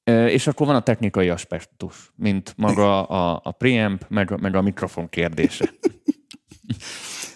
És 0.04 0.47
akkor 0.47 0.66
van 0.66 0.76
a 0.76 0.82
technikai 0.82 1.28
aspektus, 1.28 2.12
mint 2.16 2.54
maga 2.56 3.06
a, 3.06 3.40
a 3.44 3.50
preamp, 3.50 4.04
meg, 4.09 4.40
meg 4.40 4.56
a 4.56 4.62
mikrofon 4.62 5.09
kérdése. 5.09 5.71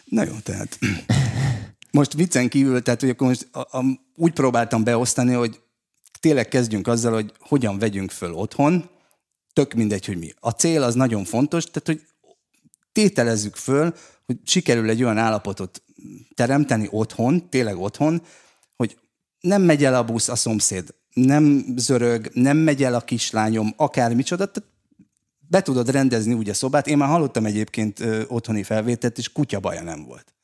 Na 0.05 0.25
jó, 0.25 0.33
tehát 0.43 0.79
most 1.91 2.13
viccen 2.13 2.49
kívül, 2.49 2.83
tehát 2.83 3.01
hogy 3.01 3.11
akkor 3.11 3.27
most 3.29 3.49
a, 3.53 3.79
a, 3.79 3.85
úgy 4.15 4.33
próbáltam 4.33 4.85
beosztani, 4.85 5.33
hogy 5.33 5.61
tényleg 6.21 6.49
kezdjünk 6.49 6.87
azzal, 6.87 7.13
hogy 7.13 7.33
hogyan 7.39 7.79
vegyünk 7.79 8.11
föl 8.11 8.33
otthon, 8.33 8.91
tök 9.53 9.75
mindegy, 9.75 10.07
hogy 10.07 10.19
mi. 10.19 10.35
A 10.41 10.51
cél 10.51 10.83
az 10.83 10.95
nagyon 10.95 11.25
fontos, 11.25 11.65
tehát 11.65 11.87
hogy 11.87 12.03
tételezzük 12.93 13.57
föl, 13.57 13.95
hogy 14.27 14.37
sikerül 14.45 14.89
egy 14.89 15.03
olyan 15.03 15.19
állapotot 15.19 15.83
teremteni 16.35 16.89
otthon, 16.91 17.49
tényleg 17.51 17.79
otthon, 17.79 18.23
hogy 18.77 18.99
nem 19.41 19.63
megy 19.63 19.85
el 19.85 19.95
a 19.95 20.05
busz 20.05 20.29
a 20.29 20.37
szomszéd, 20.37 20.95
nem 21.15 21.65
zörög, 21.77 22.31
nem 22.33 22.57
megy 22.57 22.83
el 22.83 22.95
a 22.95 23.01
kislányom, 23.01 23.75
akármicsoda, 23.77 24.47
tehát 24.47 24.71
be 25.49 25.63
tudod 25.63 25.91
rendezni 25.91 26.35
úgy 26.35 26.49
a 26.49 26.55
szobát. 26.55 26.87
Én 26.87 26.97
már 26.97 27.09
hallottam 27.09 27.47
egyébként 27.47 28.01
ö, 28.01 28.23
otthoni 28.29 28.63
felvételt, 28.63 29.19
és 29.19 29.33
kutya 29.33 29.61
baja 29.61 29.83
nem 29.83 30.05
volt. 30.05 30.35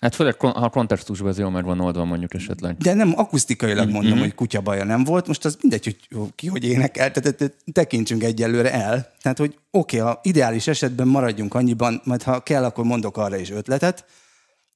Hát 0.00 0.14
főleg, 0.14 0.40
ha 0.40 0.48
a 0.48 0.68
kontextusban 0.68 1.28
ez 1.28 1.38
jól 1.38 1.50
meg 1.50 1.64
van 1.64 1.80
oldva 1.80 2.04
mondjuk 2.04 2.34
esetleg. 2.34 2.76
De 2.76 2.94
nem 2.94 3.12
akusztikailag 3.16 3.84
mm-hmm. 3.84 3.94
mondom, 3.94 4.18
hogy 4.18 4.34
kutya 4.34 4.60
baja 4.60 4.84
nem 4.84 5.04
volt. 5.04 5.26
Most 5.26 5.44
az 5.44 5.58
mindegy, 5.60 5.84
hogy 5.84 6.30
ki 6.34 6.46
hogy 6.46 6.64
énekel, 6.64 7.10
tehát 7.10 7.54
tekintsünk 7.72 8.22
egyelőre 8.22 8.72
el. 8.72 9.12
Tehát, 9.22 9.38
hogy 9.38 9.58
oké, 9.70 10.00
okay, 10.00 10.10
ha 10.10 10.20
ideális 10.22 10.66
esetben 10.66 11.08
maradjunk 11.08 11.54
annyiban, 11.54 12.00
majd 12.04 12.22
ha 12.22 12.40
kell, 12.40 12.64
akkor 12.64 12.84
mondok 12.84 13.16
arra 13.16 13.36
is 13.36 13.50
ötletet, 13.50 14.04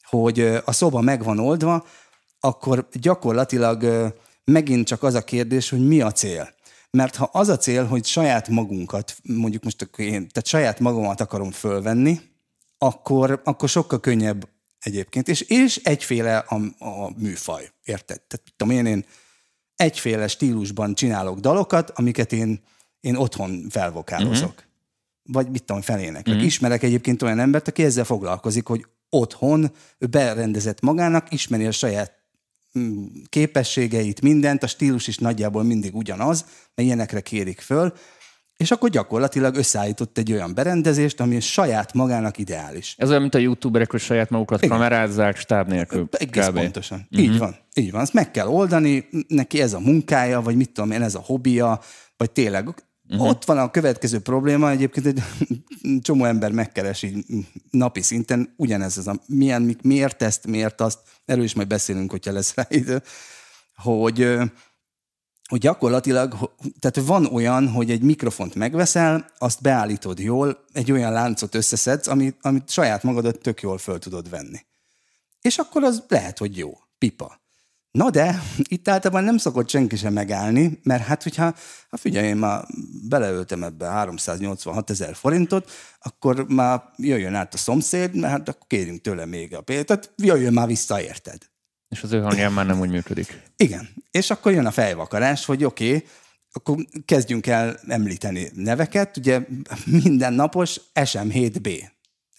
hogy 0.03 0.41
a 0.65 0.73
szoba 0.73 1.01
meg 1.01 1.25
van 1.25 1.39
oldva, 1.39 1.87
akkor 2.41 2.89
gyakorlatilag 2.93 4.13
megint 4.45 4.87
csak 4.87 5.03
az 5.03 5.15
a 5.15 5.25
kérdés, 5.25 5.71
hogy 5.71 5.87
mi 5.87 6.01
a 6.01 6.13
cél. 6.13 6.49
Mert 6.97 7.17
ha 7.17 7.31
az 7.33 7.49
a 7.49 7.57
cél, 7.57 7.87
hogy 7.87 8.05
saját 8.05 8.49
magunkat, 8.49 9.17
mondjuk 9.23 9.65
most 9.65 9.91
én, 9.97 10.13
tehát 10.13 10.47
saját 10.47 10.81
magamat 10.81 11.21
akarom 11.21 11.51
fölvenni, 11.51 12.21
akkor, 12.79 13.41
akkor 13.45 13.69
sokkal 13.69 14.01
könnyebb 14.01 14.49
egyébként, 14.79 15.29
és, 15.29 15.41
és 15.41 15.77
egyféle 15.77 16.37
a, 16.37 16.55
a 16.79 17.13
műfaj, 17.17 17.71
érted? 17.85 18.21
Tehát 18.21 18.53
tudom 18.57 18.75
én, 18.75 18.87
én 18.87 19.05
egyféle 19.77 20.29
stílusban 20.29 20.95
csinálok 20.95 21.39
dalokat, 21.39 21.91
amiket 21.91 22.33
én, 22.33 22.61
én 23.01 23.17
otthon 23.17 23.67
felvokálozok. 23.71 24.51
Uh-huh. 24.51 24.65
Vagy 25.23 25.51
mit 25.51 25.65
tudom, 25.65 25.83
felének. 25.83 26.27
Uh-huh. 26.27 26.45
Ismerek 26.45 26.83
egyébként 26.83 27.23
olyan 27.23 27.39
embert, 27.39 27.69
aki 27.69 27.85
ezzel 27.85 28.05
foglalkozik, 28.05 28.67
hogy 28.67 28.87
otthon 29.09 29.73
ő 29.99 30.07
berendezett 30.07 30.81
magának, 30.81 31.33
ismeri 31.33 31.67
a 31.67 31.71
saját 31.71 32.22
képességeit, 33.29 34.21
mindent, 34.21 34.63
a 34.63 34.67
stílus 34.67 35.07
is 35.07 35.19
nagyjából 35.19 35.63
mindig 35.63 35.95
ugyanaz, 35.95 36.45
mert 36.75 36.89
ilyenekre 36.89 37.21
kérik 37.21 37.61
föl, 37.61 37.93
és 38.57 38.71
akkor 38.71 38.91
gyakorlatilag 38.91 39.57
összeállított 39.57 40.19
egy 40.19 40.33
olyan 40.33 40.55
berendezést, 40.55 41.21
ami 41.21 41.41
saját 41.41 41.95
magának 41.95 42.39
ideális. 42.39 42.95
Ez 42.99 43.09
olyan, 43.09 43.21
mint 43.21 43.35
a 43.35 43.39
youtuberek, 43.39 43.91
hogy 43.91 44.01
saját 44.01 44.31
magukat 44.31 44.63
Igen. 44.63 44.77
kamerázzák 44.77 45.37
stáb 45.37 45.69
nélkül. 45.69 46.09
Egész 46.11 46.47
kb. 46.47 46.55
pontosan. 46.55 47.09
Uh-huh. 47.11 47.29
Így 47.29 47.39
van. 47.39 47.57
Így 47.75 47.91
van. 47.91 48.01
Ezt 48.01 48.13
meg 48.13 48.31
kell 48.31 48.47
oldani, 48.47 49.09
neki 49.29 49.61
ez 49.61 49.73
a 49.73 49.81
munkája, 49.81 50.41
vagy 50.41 50.57
mit 50.57 50.71
tudom 50.71 50.91
én, 50.91 51.03
ez 51.03 51.15
a 51.15 51.23
hobbija, 51.25 51.81
vagy 52.17 52.31
tényleg 52.31 52.69
Uh-huh. 53.13 53.29
Ott 53.29 53.45
van 53.45 53.59
a 53.59 53.71
következő 53.71 54.19
probléma, 54.19 54.71
egyébként 54.71 55.07
egy 55.07 55.23
csomó 56.07 56.25
ember 56.25 56.53
megkeresi 56.53 57.25
napi 57.71 58.03
szinten 58.03 58.55
ugyanez 58.57 58.99
az 58.99 59.07
a 59.07 59.21
milyen, 59.27 59.77
miért 59.83 60.23
ezt, 60.23 60.47
miért 60.47 60.81
azt, 60.81 60.99
erről 61.25 61.45
is 61.45 61.55
majd 61.55 61.69
beszélünk, 61.69 62.11
hogyha 62.11 62.33
lesz 62.33 62.55
rá 62.55 62.67
idő, 62.69 63.03
hogy 63.77 64.39
hogy 65.49 65.61
gyakorlatilag, 65.61 66.55
tehát 66.81 67.09
van 67.09 67.27
olyan, 67.27 67.69
hogy 67.69 67.91
egy 67.91 68.03
mikrofont 68.03 68.55
megveszel, 68.55 69.31
azt 69.39 69.63
beállítod 69.63 70.19
jól, 70.19 70.65
egy 70.73 70.93
olyan 70.93 71.13
láncot 71.13 71.55
összeszedsz, 71.55 72.07
amit, 72.07 72.37
amit 72.41 72.71
saját 72.71 73.03
magadat 73.03 73.39
tök 73.39 73.61
jól 73.61 73.79
föl 73.79 73.99
tudod 73.99 74.31
venni. 74.31 74.59
És 75.41 75.59
akkor 75.59 75.85
az 75.85 76.05
lehet, 76.09 76.39
hogy 76.39 76.57
jó, 76.57 76.79
pipa. 76.99 77.42
Na 77.93 78.11
de, 78.11 78.43
itt 78.63 78.89
általában 78.89 79.25
nem 79.25 79.37
szokott 79.37 79.69
senki 79.69 79.97
sem 79.97 80.13
megállni, 80.13 80.81
mert 80.83 81.03
hát, 81.03 81.23
hogyha, 81.23 81.55
ha 81.91 81.97
figyelj, 81.97 82.27
én 82.27 82.37
már 82.37 82.65
beleöltem 83.09 83.63
ebbe 83.63 83.87
386 83.87 84.91
ezer 84.91 85.15
forintot, 85.15 85.71
akkor 85.99 86.47
már 86.49 86.83
jöjjön 86.97 87.35
át 87.35 87.55
a 87.55 87.57
szomszéd, 87.57 88.15
mert 88.15 88.33
hát 88.33 88.49
akkor 88.49 88.67
kérjünk 88.67 89.01
tőle 89.01 89.25
még 89.25 89.55
a 89.55 89.61
pénzt, 89.61 89.87
tehát 89.87 90.13
jöjjön 90.17 90.53
már 90.53 90.67
vissza, 90.67 91.03
érted? 91.03 91.51
És 91.89 92.03
az 92.03 92.13
ő 92.13 92.21
hangján 92.21 92.53
már 92.53 92.67
nem 92.67 92.81
úgy 92.81 92.91
működik. 92.91 93.43
Igen. 93.57 93.89
És 94.11 94.31
akkor 94.31 94.53
jön 94.53 94.67
a 94.67 94.71
fejvakarás, 94.71 95.45
hogy 95.45 95.65
oké, 95.65 95.87
okay, 95.87 96.09
akkor 96.53 96.77
kezdjünk 97.05 97.47
el 97.47 97.79
említeni 97.87 98.51
neveket. 98.55 99.17
Ugye 99.17 99.41
minden 99.85 100.33
napos 100.33 100.81
SM7B. 100.95 101.67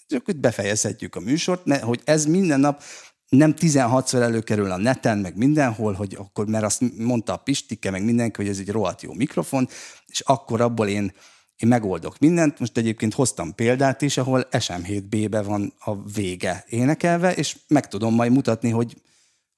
És 0.07 0.15
akkor 0.15 0.35
befejezhetjük 0.35 1.15
a 1.15 1.19
műsort, 1.19 1.81
hogy 1.81 2.01
ez 2.03 2.25
minden 2.25 2.59
nap 2.59 2.83
nem 3.29 3.53
16-szor 3.57 4.21
előkerül 4.21 4.71
a 4.71 4.77
neten, 4.77 5.17
meg 5.17 5.37
mindenhol, 5.37 5.93
hogy 5.93 6.15
akkor, 6.19 6.47
mert 6.47 6.63
azt 6.63 6.97
mondta 6.97 7.33
a 7.33 7.37
Pistike, 7.37 7.91
meg 7.91 8.03
mindenki, 8.03 8.41
hogy 8.41 8.51
ez 8.51 8.59
egy 8.59 8.69
rohadt 8.69 9.01
jó 9.01 9.13
mikrofon, 9.13 9.67
és 10.05 10.19
akkor 10.19 10.61
abból 10.61 10.87
én, 10.87 11.13
én 11.55 11.69
megoldok 11.69 12.19
mindent. 12.19 12.59
Most 12.59 12.77
egyébként 12.77 13.13
hoztam 13.13 13.55
példát 13.55 14.01
is, 14.01 14.17
ahol 14.17 14.47
SM7B-be 14.51 15.41
van 15.41 15.73
a 15.79 16.03
vége 16.03 16.65
énekelve, 16.67 17.33
és 17.33 17.57
meg 17.67 17.87
tudom 17.87 18.13
majd 18.15 18.31
mutatni, 18.31 18.69
hogy 18.69 19.01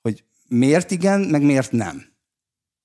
hogy 0.05 0.23
miért 0.47 0.91
igen, 0.91 1.19
meg 1.19 1.41
miért 1.41 1.71
nem. 1.71 2.05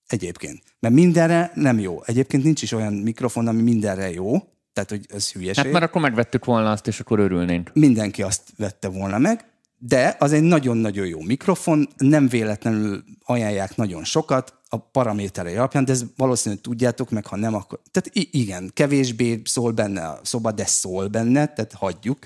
Egyébként. 0.07 0.63
Mert 0.79 0.95
mindenre 0.95 1.51
nem 1.55 1.79
jó. 1.79 2.03
Egyébként 2.05 2.45
nincs 2.45 2.63
is 2.63 2.73
olyan 2.73 2.93
mikrofon, 2.93 3.47
ami 3.47 3.63
mindenre 3.63 4.11
jó. 4.11 4.39
Tehát, 4.73 4.91
hogy 4.91 5.07
ez 5.09 5.33
hülyeség. 5.33 5.65
Hát 5.65 5.73
mert 5.73 5.85
akkor 5.85 6.01
megvettük 6.01 6.45
volna 6.45 6.71
azt, 6.71 6.87
és 6.87 7.01
akkor 7.01 7.19
örülnénk. 7.19 7.71
Mindenki 7.75 8.23
azt 8.23 8.43
vette 8.57 8.89
volna 8.89 9.19
meg, 9.19 9.45
de 9.83 10.17
az 10.19 10.33
egy 10.33 10.43
nagyon-nagyon 10.43 11.07
jó 11.07 11.21
mikrofon, 11.21 11.89
nem 11.97 12.29
véletlenül 12.29 13.05
ajánlják 13.25 13.77
nagyon 13.77 14.05
sokat 14.05 14.55
a 14.69 14.79
paraméterei 14.79 15.57
alapján, 15.57 15.85
de 15.85 15.93
ez 15.93 16.05
valószínűleg 16.17 16.63
tudjátok, 16.65 17.11
meg 17.11 17.27
ha 17.27 17.37
nem, 17.37 17.55
akkor... 17.55 17.81
Tehát 17.91 18.29
igen, 18.31 18.71
kevésbé 18.75 19.43
szól 19.45 19.73
benne 19.73 20.07
a 20.07 20.21
szoba, 20.23 20.53
de 20.53 20.67
szól 20.67 21.09
benne, 21.09 21.47
tehát 21.47 21.73
hagyjuk, 21.73 22.19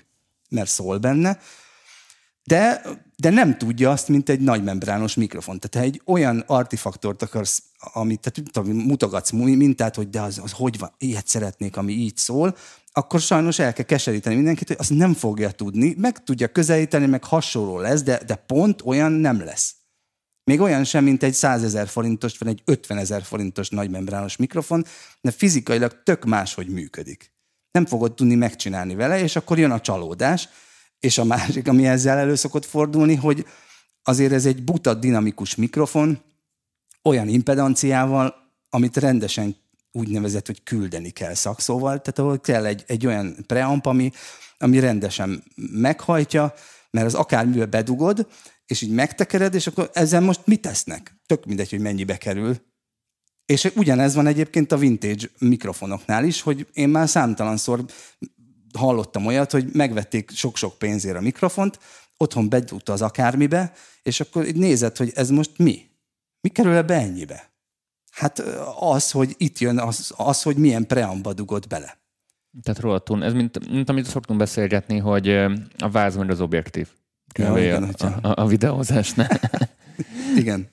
mert 0.51 0.71
szól 0.71 0.99
benne 0.99 1.39
de, 2.45 2.83
de 3.17 3.31
nem 3.31 3.59
tudja 3.59 3.91
azt, 3.91 4.09
mint 4.09 4.29
egy 4.29 4.41
nagymembrános 4.41 5.15
mikrofon. 5.15 5.61
Tehát 5.61 5.87
egy 5.87 6.03
olyan 6.05 6.45
artifaktort 6.47 7.23
akarsz, 7.23 7.63
amit 7.79 8.21
tehát, 8.21 8.51
tudom, 8.51 8.77
mutogatsz 8.77 9.31
mintát, 9.31 9.95
hogy 9.95 10.11
de 10.11 10.21
az, 10.21 10.41
az 10.43 10.53
hogy 10.53 10.79
van, 10.79 10.95
ilyet 10.99 11.27
szeretnék, 11.27 11.77
ami 11.77 11.93
így 11.93 12.17
szól, 12.17 12.57
akkor 12.93 13.21
sajnos 13.21 13.59
el 13.59 13.73
kell 13.73 13.85
keseríteni 13.85 14.35
mindenkit, 14.35 14.69
hogy 14.69 14.77
azt 14.81 14.91
nem 14.91 15.15
fogja 15.15 15.51
tudni, 15.51 15.95
meg 15.99 16.25
tudja 16.25 16.49
közelíteni, 16.49 17.07
meg 17.07 17.25
hasonló 17.25 17.79
lesz, 17.79 18.03
de, 18.03 18.21
de 18.27 18.35
pont 18.35 18.83
olyan 18.85 19.13
nem 19.13 19.45
lesz. 19.45 19.75
Még 20.45 20.61
olyan 20.61 20.85
sem, 20.85 21.05
mint 21.05 21.23
egy 21.23 21.35
100 21.35 21.63
ezer 21.63 21.89
forintos, 21.89 22.39
vagy 22.39 22.49
egy 22.49 22.63
50 22.65 22.99
ezer 22.99 23.23
forintos 23.23 23.69
nagymembrános 23.69 24.37
mikrofon, 24.37 24.85
de 25.21 25.31
fizikailag 25.31 26.03
tök 26.03 26.25
máshogy 26.25 26.69
működik. 26.69 27.33
Nem 27.71 27.87
fogod 27.87 28.15
tudni 28.15 28.35
megcsinálni 28.35 28.95
vele, 28.95 29.19
és 29.19 29.37
akkor 29.37 29.59
jön 29.59 29.71
a 29.71 29.81
csalódás, 29.81 30.49
és 31.05 31.19
a 31.19 31.25
másik, 31.25 31.69
ami 31.69 31.87
ezzel 31.87 32.19
elő 32.19 32.35
szokott 32.35 32.65
fordulni, 32.65 33.15
hogy 33.15 33.47
azért 34.03 34.33
ez 34.33 34.47
egy 34.47 34.63
buta 34.63 34.95
dinamikus 34.95 35.55
mikrofon, 35.55 36.23
olyan 37.03 37.29
impedanciával, 37.29 38.35
amit 38.71 38.97
rendesen 38.97 39.57
úgynevezett, 39.93 40.47
hogy 40.47 40.63
küldeni 40.63 41.11
kell 41.11 41.35
szakszóval, 41.35 42.01
tehát 42.01 42.19
ahol 42.19 42.41
kell 42.41 42.65
egy, 42.67 42.85
egy 42.87 43.07
olyan 43.07 43.37
preamp, 43.47 43.87
ami, 43.87 44.11
ami 44.59 44.79
rendesen 44.79 45.45
meghajtja, 45.57 46.55
mert 46.91 47.07
az 47.07 47.15
akármivel 47.15 47.67
bedugod, 47.67 48.27
és 48.67 48.81
így 48.81 48.91
megtekered, 48.91 49.55
és 49.55 49.67
akkor 49.67 49.91
ezzel 49.93 50.21
most 50.21 50.41
mit 50.45 50.61
tesznek? 50.61 51.17
Tök 51.27 51.45
mindegy, 51.45 51.71
hogy 51.71 51.81
mennyibe 51.81 52.17
kerül. 52.17 52.57
És 53.47 53.71
ugyanez 53.75 54.15
van 54.15 54.27
egyébként 54.27 54.73
a 54.73 54.77
vintage 54.77 55.27
mikrofonoknál 55.39 56.25
is, 56.25 56.41
hogy 56.41 56.67
én 56.73 56.89
már 56.89 57.09
számtalanszor 57.09 57.85
hallottam 58.76 59.26
olyat, 59.26 59.50
hogy 59.50 59.69
megvették 59.73 60.31
sok-sok 60.31 60.78
pénzért 60.78 61.16
a 61.16 61.21
mikrofont, 61.21 61.78
otthon 62.16 62.49
bedugta 62.49 62.93
az 62.93 63.02
akármibe, 63.02 63.73
és 64.02 64.21
akkor 64.21 64.45
nézed, 64.45 64.97
hogy 64.97 65.12
ez 65.14 65.31
most 65.31 65.50
mi? 65.59 65.90
Mi 66.40 66.49
kerül 66.49 66.75
ebbe 66.75 66.95
ennyibe? 66.95 67.52
Hát 68.11 68.38
az, 68.78 69.11
hogy 69.11 69.35
itt 69.37 69.59
jön 69.59 69.78
az, 69.78 70.12
az 70.16 70.43
hogy 70.43 70.57
milyen 70.57 70.87
preamba 70.87 71.33
dugott 71.33 71.69
bele. 71.69 71.99
Tehát 72.62 72.81
rohadtul. 72.81 73.25
Ez 73.25 73.33
mint, 73.33 73.71
mint 73.71 73.88
amit 73.88 74.07
szoktunk 74.07 74.38
beszélgetni, 74.38 74.99
hogy 74.99 75.28
a 75.78 75.90
váz 75.90 76.16
az 76.16 76.40
objektív. 76.40 76.88
Ja, 77.38 77.59
igen, 77.59 77.83
a, 77.83 78.28
a, 78.28 78.43
a 78.43 78.47
videózásnál. 78.47 79.40
igen. 80.37 80.73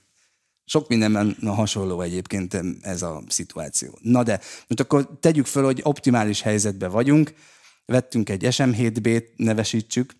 Sok 0.65 0.88
mindenben 0.88 1.36
hasonló 1.46 2.01
egyébként 2.01 2.62
ez 2.81 3.01
a 3.01 3.22
szituáció. 3.27 3.98
Na 4.01 4.24
de, 4.24 4.39
most 4.67 4.79
akkor 4.79 5.10
tegyük 5.20 5.46
föl, 5.46 5.63
hogy 5.63 5.79
optimális 5.84 6.41
helyzetben 6.41 6.91
vagyunk, 6.91 7.34
vettünk 7.86 8.30
egy 8.30 8.48
SM7B-t, 8.50 9.26
nevesítsük, 9.36 10.14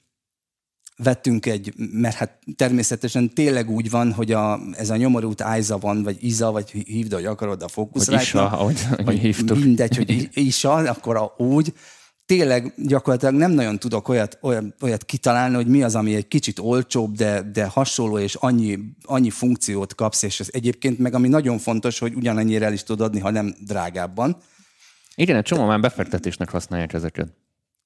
vettünk 1.04 1.46
egy, 1.46 1.74
mert 1.76 2.16
hát 2.16 2.40
természetesen 2.56 3.34
tényleg 3.34 3.70
úgy 3.70 3.90
van, 3.90 4.14
hogy 4.14 4.32
a, 4.32 4.60
ez 4.72 4.90
a 4.90 4.96
nyomorult 4.96 5.42
Ájza 5.42 5.78
van, 5.78 6.04
vagy 6.04 6.18
Iza, 6.20 6.52
vagy 6.52 6.70
hívd, 6.70 7.14
hogy 7.14 7.26
akarod 7.26 7.62
a 7.62 7.68
fókuszra. 7.68 8.22
Isa, 8.22 8.50
ahogy, 8.50 8.80
ahogy 8.98 9.20
hívtuk. 9.20 9.58
Mindegy, 9.58 9.96
hogy 9.96 10.30
Isa, 10.48 10.74
akkor 10.74 11.16
a, 11.16 11.34
úgy. 11.38 11.74
Tényleg 12.26 12.74
gyakorlatilag 12.78 13.34
nem 13.34 13.52
nagyon 13.52 13.80
tudok 13.80 14.08
olyat, 14.08 14.38
olyat, 14.42 14.64
olyat 14.82 15.04
kitalálni, 15.04 15.56
hogy 15.56 15.68
mi 15.68 15.84
az, 15.84 15.96
ami 15.96 16.16
egy 16.16 16.28
kicsit 16.28 16.60
olcsóbb, 16.60 17.16
de, 17.16 17.42
de 17.42 17.66
hasonló, 17.66 18.20
és 18.20 18.36
annyi, 18.36 18.80
annyi 19.02 19.30
funkciót 19.30 19.96
kapsz, 19.96 20.24
és 20.24 20.40
ez 20.40 20.48
egyébként 20.52 21.00
meg 21.00 21.14
ami 21.14 21.28
nagyon 21.28 21.58
fontos, 21.58 22.00
hogy 22.00 22.14
ugyanannyira 22.14 22.66
el 22.66 22.74
is 22.74 22.84
tudod 22.84 23.08
adni, 23.08 23.20
ha 23.20 23.30
nem 23.30 23.56
drágábban. 23.66 24.38
Igen, 25.16 25.36
egy 25.36 25.44
csomó 25.44 25.66
már 25.66 25.80
befektetésnek 25.80 26.50
használják 26.50 26.94
ezeket. 26.94 27.34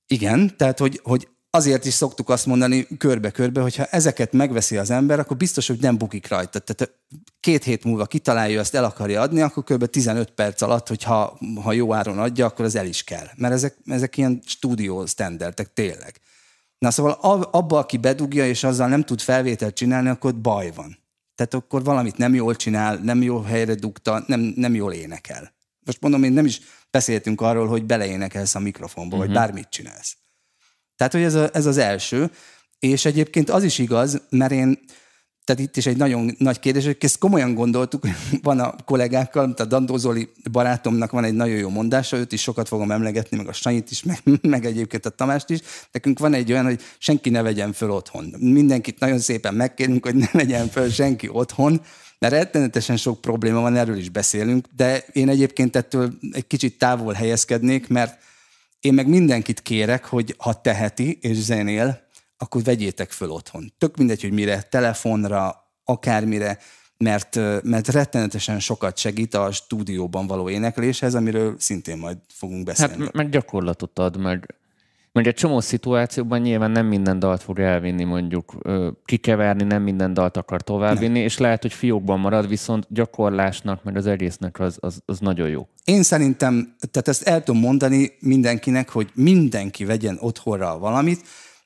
Igen, 0.07 0.57
tehát 0.57 0.79
hogy, 0.79 0.99
hogy 1.03 1.27
azért 1.49 1.85
is 1.85 1.93
szoktuk 1.93 2.29
azt 2.29 2.45
mondani 2.45 2.87
körbe-körbe, 2.97 3.61
hogy 3.61 3.75
ha 3.75 3.85
ezeket 3.85 4.33
megveszi 4.33 4.77
az 4.77 4.89
ember, 4.89 5.19
akkor 5.19 5.37
biztos, 5.37 5.67
hogy 5.67 5.79
nem 5.79 5.97
bukik 5.97 6.27
rajta. 6.27 6.59
Tehát 6.59 6.93
két 7.39 7.63
hét 7.63 7.83
múlva 7.83 8.05
kitalálja, 8.05 8.59
azt 8.59 8.75
el 8.75 8.83
akarja 8.83 9.21
adni, 9.21 9.41
akkor 9.41 9.63
kb. 9.63 9.85
15 9.85 10.31
perc 10.31 10.61
alatt, 10.61 10.87
hogyha 10.87 11.39
ha 11.63 11.71
jó 11.71 11.93
áron 11.93 12.19
adja, 12.19 12.45
akkor 12.45 12.65
az 12.65 12.75
el 12.75 12.85
is 12.85 13.03
kell. 13.03 13.27
Mert 13.35 13.53
ezek, 13.53 13.77
ezek 13.85 14.17
ilyen 14.17 14.41
stúdió 14.45 15.05
standardek 15.05 15.73
tényleg. 15.73 16.19
Na 16.77 16.91
szóval 16.91 17.11
abba, 17.51 17.77
aki 17.77 17.97
bedugja, 17.97 18.47
és 18.47 18.63
azzal 18.63 18.87
nem 18.87 19.03
tud 19.03 19.21
felvételt 19.21 19.75
csinálni, 19.75 20.09
akkor 20.09 20.35
baj 20.35 20.71
van. 20.75 20.97
Tehát 21.35 21.53
akkor 21.53 21.83
valamit 21.83 22.17
nem 22.17 22.33
jól 22.33 22.55
csinál, 22.55 22.95
nem 22.95 23.21
jó 23.21 23.41
helyre 23.41 23.75
dugta, 23.75 24.23
nem, 24.27 24.53
nem 24.55 24.75
jól 24.75 24.93
énekel. 24.93 25.53
Most 25.85 26.01
mondom, 26.01 26.23
én 26.23 26.33
nem 26.33 26.45
is 26.45 26.61
beszéltünk 26.95 27.41
arról, 27.41 27.67
hogy 27.67 27.83
beleénekelsz 27.83 28.55
a 28.55 28.59
mikrofonba, 28.59 29.15
uh-huh. 29.15 29.19
vagy 29.19 29.29
mhm. 29.29 29.45
bármit 29.45 29.69
csinálsz. 29.69 30.17
Tehát, 30.95 31.13
hogy 31.13 31.21
ez, 31.21 31.33
a, 31.33 31.49
ez 31.53 31.65
az 31.65 31.77
első. 31.77 32.31
És 32.79 33.05
egyébként 33.05 33.49
az 33.49 33.63
is 33.63 33.77
igaz, 33.77 34.21
mert 34.29 34.51
én, 34.51 34.79
tehát 35.45 35.61
itt 35.61 35.77
is 35.77 35.85
egy 35.85 35.97
nagyon 35.97 36.35
nagy 36.37 36.59
kérdés, 36.59 36.85
hogy 36.85 36.97
ezt 36.99 37.17
komolyan 37.17 37.53
gondoltuk, 37.53 38.07
van 38.41 38.59
a 38.59 38.75
kollégákkal, 38.85 39.53
tehát 39.53 39.71
Dandó 39.71 39.97
Zoli 39.97 40.29
barátomnak 40.51 41.11
van 41.11 41.23
egy 41.23 41.33
nagyon 41.33 41.57
jó 41.57 41.69
mondása, 41.69 42.17
őt 42.17 42.31
is 42.31 42.41
sokat 42.41 42.67
fogom 42.67 42.91
emlegetni, 42.91 43.37
meg 43.37 43.47
a 43.47 43.53
Sanyit 43.53 43.91
is, 43.91 44.03
meg, 44.03 44.19
meg 44.53 44.65
egyébként 44.65 45.05
a 45.05 45.09
Tamást 45.09 45.49
is. 45.49 45.59
Nekünk 45.91 46.19
van 46.19 46.33
egy 46.33 46.51
olyan, 46.51 46.65
hogy 46.65 46.81
senki 46.97 47.29
ne 47.29 47.41
vegyen 47.41 47.73
föl 47.73 47.89
otthon. 47.89 48.33
Mindenkit 48.39 48.99
nagyon 48.99 49.19
szépen 49.19 49.53
megkérünk, 49.53 50.05
hogy 50.05 50.15
ne 50.15 50.27
vegyen 50.31 50.67
föl 50.67 50.89
senki 50.89 51.29
otthon, 51.31 51.81
mert 52.19 52.33
rettenetesen 52.33 52.97
sok 52.97 53.21
probléma 53.21 53.61
van, 53.61 53.75
erről 53.75 53.97
is 53.97 54.09
beszélünk, 54.09 54.67
de 54.75 55.03
én 55.11 55.29
egyébként 55.29 55.75
ettől 55.75 56.13
egy 56.31 56.47
kicsit 56.47 56.77
távol 56.77 57.13
helyezkednék, 57.13 57.87
mert 57.87 58.17
én 58.79 58.93
meg 58.93 59.07
mindenkit 59.07 59.61
kérek, 59.61 60.05
hogy 60.05 60.35
ha 60.37 60.61
teheti 60.61 61.17
és 61.21 61.37
zenél, 61.37 62.04
akkor 62.37 62.63
vegyétek 62.63 63.11
föl 63.11 63.29
otthon. 63.29 63.73
Tök 63.77 63.97
mindegy, 63.97 64.21
hogy 64.21 64.31
mire, 64.31 64.61
telefonra, 64.61 65.69
akármire, 65.83 66.57
mert, 66.97 67.35
mert 67.63 67.87
rettenetesen 67.87 68.59
sokat 68.59 68.97
segít 68.97 69.33
a 69.33 69.51
stúdióban 69.51 70.27
való 70.27 70.49
énekléshez, 70.49 71.15
amiről 71.15 71.55
szintén 71.57 71.97
majd 71.97 72.17
fogunk 72.27 72.65
beszélni. 72.65 73.03
Hát 73.03 73.13
meg 73.13 73.29
gyakorlatot 73.29 73.99
ad, 73.99 74.17
meg 74.17 74.55
mert 75.15 75.27
egy 75.27 75.33
csomó 75.33 75.59
szituációban 75.59 76.39
nyilván 76.39 76.71
nem 76.71 76.85
minden 76.85 77.19
dalt 77.19 77.43
fog 77.43 77.59
elvinni, 77.59 78.03
mondjuk 78.03 78.55
kikeverni, 79.05 79.63
nem 79.63 79.81
minden 79.81 80.13
dalt 80.13 80.37
akar 80.37 80.61
továbbvinni, 80.61 81.19
és 81.19 81.37
lehet, 81.37 81.61
hogy 81.61 81.73
fiókban 81.73 82.19
marad, 82.19 82.47
viszont 82.47 82.85
gyakorlásnak, 82.89 83.83
meg 83.83 83.95
az 83.95 84.07
egésznek 84.07 84.59
az, 84.59 84.77
az, 84.79 85.01
az 85.05 85.19
nagyon 85.19 85.49
jó. 85.49 85.67
Én 85.83 86.03
szerintem, 86.03 86.75
tehát 86.91 87.07
ezt 87.07 87.27
el 87.27 87.43
tudom 87.43 87.61
mondani 87.61 88.11
mindenkinek, 88.19 88.89
hogy 88.89 89.09
mindenki 89.13 89.85
vegyen 89.85 90.17
otthonra 90.19 90.77
valamit, 90.77 91.21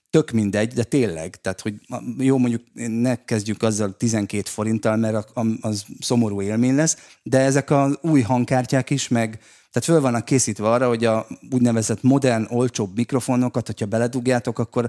tök 0.10 0.32
mindegy, 0.32 0.74
de 0.74 0.84
tényleg, 0.84 1.36
tehát 1.42 1.62
hogy 1.62 1.74
jó, 2.18 2.38
mondjuk 2.38 2.62
ne 2.74 3.16
kezdjük 3.16 3.64
azzal 3.64 3.98
12 3.98 4.44
forinttal, 4.46 4.96
mert 4.96 5.28
az 5.62 5.86
szomorú 6.00 6.42
élmény 6.42 6.76
lesz, 6.76 6.98
de 7.24 7.40
ezek 7.40 7.72
az 7.72 7.98
új 8.02 8.22
hangkártyák 8.22 8.90
is, 8.90 9.08
meg 9.08 9.40
tehát 9.72 9.90
föl 9.90 10.02
vannak 10.02 10.26
készítve 10.26 10.70
arra, 10.70 10.88
hogy 10.88 11.06
a 11.06 11.28
úgynevezett 11.52 12.02
modern, 12.02 12.46
olcsóbb 12.50 12.96
mikrofonokat, 12.96 13.66
hogyha 13.66 13.86
beledugjátok, 13.86 14.60
akkor 14.60 14.88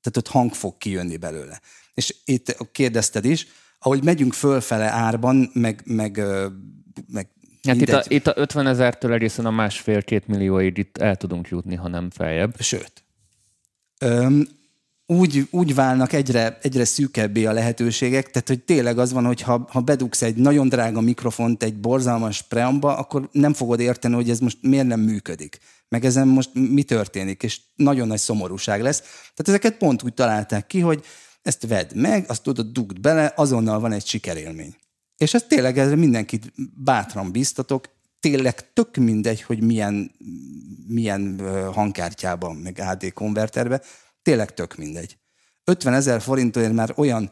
tehát 0.00 0.16
ott 0.16 0.28
hang 0.28 0.54
fog 0.54 0.78
kijönni 0.78 1.16
belőle. 1.16 1.60
És 1.94 2.14
itt 2.24 2.56
kérdezted 2.72 3.24
is, 3.24 3.46
ahogy 3.78 4.04
megyünk 4.04 4.32
fölfele 4.32 4.90
árban, 4.90 5.50
meg, 5.52 5.82
meg, 5.84 6.22
meg 7.12 7.28
Hát 7.62 7.80
itt 7.80 7.88
a, 7.88 8.02
itt 8.08 8.26
a 8.26 8.32
50 8.36 8.66
ezertől 8.66 9.12
egészen 9.12 9.46
a 9.46 9.50
másfél-két 9.50 10.26
millióig 10.26 10.78
itt 10.78 10.98
el 10.98 11.16
tudunk 11.16 11.48
jutni, 11.48 11.74
ha 11.74 11.88
nem 11.88 12.10
feljebb. 12.10 12.60
Sőt. 12.60 13.05
Úgy, 15.06 15.48
úgy 15.50 15.74
válnak 15.74 16.12
egyre, 16.12 16.58
egyre 16.62 16.84
szűkebbé 16.84 17.44
a 17.44 17.52
lehetőségek, 17.52 18.30
tehát 18.30 18.48
hogy 18.48 18.62
tényleg 18.62 18.98
az 18.98 19.12
van, 19.12 19.24
hogy 19.24 19.40
ha, 19.40 19.66
ha 19.70 19.80
bedugsz 19.80 20.22
egy 20.22 20.36
nagyon 20.36 20.68
drága 20.68 21.00
mikrofont 21.00 21.62
egy 21.62 21.80
borzalmas 21.80 22.42
preamba, 22.42 22.96
akkor 22.96 23.28
nem 23.32 23.52
fogod 23.52 23.80
érteni, 23.80 24.14
hogy 24.14 24.30
ez 24.30 24.38
most 24.38 24.58
miért 24.60 24.86
nem 24.86 25.00
működik. 25.00 25.58
Meg 25.88 26.04
ezen 26.04 26.28
most 26.28 26.50
mi 26.52 26.82
történik, 26.82 27.42
és 27.42 27.60
nagyon 27.74 28.06
nagy 28.06 28.18
szomorúság 28.18 28.82
lesz. 28.82 29.00
Tehát 29.00 29.48
ezeket 29.48 29.76
pont 29.76 30.02
úgy 30.02 30.14
találták 30.14 30.66
ki, 30.66 30.80
hogy 30.80 31.04
ezt 31.42 31.66
vedd 31.66 31.98
meg, 31.98 32.24
azt 32.28 32.42
tudod, 32.42 32.72
dugd 32.72 33.00
bele, 33.00 33.32
azonnal 33.36 33.80
van 33.80 33.92
egy 33.92 34.06
sikerélmény. 34.06 34.76
És 35.16 35.34
ez 35.34 35.42
tényleg 35.48 35.78
ezre 35.78 35.96
mindenkit 35.96 36.52
bátran 36.74 37.32
biztatok, 37.32 37.88
tényleg 38.30 38.72
tök 38.72 38.96
mindegy, 38.96 39.42
hogy 39.42 39.62
milyen, 39.62 40.10
milyen 40.86 41.40
hangkártyában, 41.72 42.56
meg 42.56 42.78
AD 42.78 43.12
konverterbe, 43.12 43.82
tényleg 44.22 44.54
tök 44.54 44.76
mindegy. 44.76 45.16
50 45.64 45.94
ezer 45.94 46.20
forintért 46.20 46.72
már 46.72 46.92
olyan, 46.96 47.30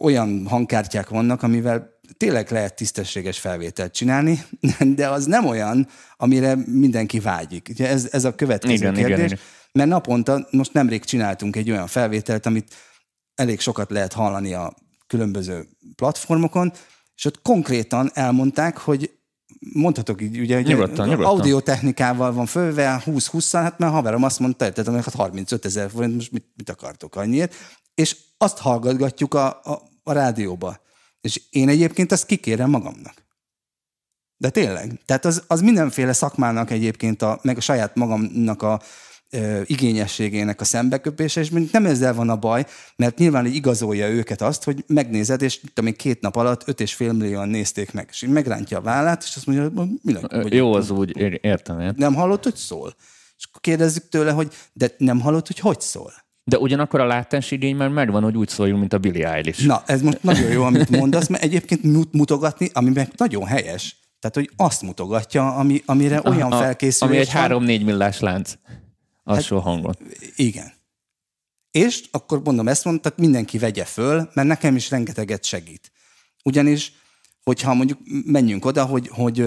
olyan 0.00 0.46
hangkártyák 0.46 1.08
vannak, 1.08 1.42
amivel 1.42 2.00
tényleg 2.16 2.50
lehet 2.50 2.76
tisztességes 2.76 3.38
felvételt 3.38 3.92
csinálni, 3.92 4.44
de 4.98 5.08
az 5.08 5.24
nem 5.24 5.46
olyan, 5.46 5.88
amire 6.16 6.54
mindenki 6.66 7.20
vágyik. 7.20 7.68
Ugye 7.70 7.88
ez, 7.88 8.08
ez 8.10 8.24
a 8.24 8.34
következő 8.34 8.74
igen, 8.74 8.94
kérdés. 8.94 9.16
Igen, 9.16 9.26
igen. 9.26 9.38
Mert 9.72 9.88
naponta, 9.88 10.46
most 10.50 10.72
nemrég 10.72 11.04
csináltunk 11.04 11.56
egy 11.56 11.70
olyan 11.70 11.86
felvételt, 11.86 12.46
amit 12.46 12.74
elég 13.34 13.60
sokat 13.60 13.90
lehet 13.90 14.12
hallani 14.12 14.54
a 14.54 14.74
különböző 15.06 15.68
platformokon, 15.96 16.72
és 17.16 17.24
ott 17.24 17.42
konkrétan 17.42 18.10
elmondták, 18.14 18.78
hogy 18.78 19.10
mondhatok 19.72 20.22
így, 20.22 20.38
ugye, 20.38 20.56
hogy 20.56 20.66
nyugodtan, 20.66 21.08
nyugodtan. 21.08 21.32
audiotechnikával 21.32 22.32
van 22.32 22.46
fölve, 22.46 23.02
20-20, 23.06 23.48
hát 23.52 23.78
már 23.78 23.90
haverom 23.90 24.22
azt 24.22 24.38
mondta, 24.38 24.72
tehát 24.72 24.88
annak 24.88 25.04
35 25.04 25.64
ezer 25.64 25.90
forint, 25.90 26.14
most 26.14 26.32
mit, 26.32 26.46
mit 26.56 26.70
akartok 26.70 27.16
annyiért. 27.16 27.54
és 27.94 28.16
azt 28.38 28.58
hallgatgatjuk 28.58 29.34
a, 29.34 29.46
a, 29.46 29.82
a 30.02 30.12
rádióba. 30.12 30.80
És 31.20 31.42
én 31.50 31.68
egyébként 31.68 32.12
azt 32.12 32.26
kikérem 32.26 32.70
magamnak. 32.70 33.14
De 34.36 34.50
tényleg. 34.50 35.00
Tehát 35.04 35.24
az, 35.24 35.42
az 35.46 35.60
mindenféle 35.60 36.12
szakmának 36.12 36.70
egyébként, 36.70 37.22
a, 37.22 37.38
meg 37.42 37.56
a 37.56 37.60
saját 37.60 37.94
magamnak 37.94 38.62
a 38.62 38.80
ö, 39.34 39.60
igényességének 39.64 40.60
a 40.60 40.64
szembeköpése, 40.64 41.40
és 41.40 41.50
nem 41.72 41.86
ezzel 41.86 42.14
van 42.14 42.30
a 42.30 42.36
baj, 42.36 42.66
mert 42.96 43.18
nyilván 43.18 43.42
hogy 43.42 43.54
igazolja 43.54 44.08
őket 44.08 44.42
azt, 44.42 44.64
hogy 44.64 44.84
megnézed, 44.86 45.42
és 45.42 45.60
tudom 45.74 45.92
két 45.92 46.20
nap 46.20 46.36
alatt 46.36 46.68
öt 46.68 46.80
és 46.80 46.94
fél 46.94 47.12
millióan 47.12 47.48
nézték 47.48 47.92
meg, 47.92 48.08
és 48.10 48.22
így 48.22 48.30
megrántja 48.30 48.78
a 48.78 48.80
vállát, 48.80 49.22
és 49.22 49.36
azt 49.36 49.46
mondja, 49.46 49.70
hogy 50.30 50.54
Jó, 50.54 50.72
az 50.72 50.90
úgy, 50.90 51.38
értem. 51.40 51.80
Én. 51.80 51.92
Nem 51.96 52.14
hallott, 52.14 52.42
hogy 52.42 52.56
szól. 52.56 52.94
És 53.38 53.44
akkor 53.48 53.60
kérdezzük 53.60 54.08
tőle, 54.08 54.30
hogy 54.30 54.52
de 54.72 54.90
nem 54.98 55.20
hallott, 55.20 55.46
hogy 55.46 55.58
hogy 55.58 55.80
szól. 55.80 56.12
De 56.44 56.58
ugyanakkor 56.58 57.00
a 57.00 57.06
látás 57.06 57.50
igény 57.50 57.76
már 57.76 57.88
megvan, 57.88 58.22
hogy 58.22 58.36
úgy 58.36 58.48
szóljunk, 58.48 58.80
mint 58.80 58.92
a 58.92 58.98
Billy 58.98 59.24
Eilish. 59.24 59.66
Na, 59.66 59.82
ez 59.86 60.02
most 60.02 60.22
nagyon 60.22 60.50
jó, 60.50 60.62
amit 60.62 60.88
mondasz, 60.88 61.28
mert 61.28 61.42
egyébként 61.42 62.12
mutogatni, 62.12 62.70
ami 62.72 62.90
meg 62.90 63.08
nagyon 63.16 63.46
helyes. 63.46 63.96
Tehát, 64.20 64.48
hogy 64.48 64.50
azt 64.56 64.82
mutogatja, 64.82 65.54
ami, 65.54 65.82
amire 65.86 66.20
olyan 66.24 66.52
a, 66.52 66.58
felkészülés 66.58 67.14
Ami 67.14 67.20
egy 67.20 67.28
három-négy 67.28 67.84
millás 67.84 68.20
lánc. 68.20 68.54
Alsó 69.24 69.56
hát, 69.56 69.64
hangon. 69.64 69.96
Igen. 70.36 70.72
És 71.70 72.04
akkor 72.10 72.42
mondom 72.42 72.68
ezt 72.68 72.84
mondom, 72.84 73.02
tehát 73.02 73.18
mindenki 73.18 73.58
vegye 73.58 73.84
föl, 73.84 74.30
mert 74.34 74.48
nekem 74.48 74.76
is 74.76 74.90
rengeteget 74.90 75.44
segít. 75.44 75.92
Ugyanis, 76.44 76.92
hogyha 77.42 77.74
mondjuk 77.74 77.98
menjünk 78.24 78.64
oda, 78.64 78.84
hogy, 78.84 79.08
hogy 79.08 79.40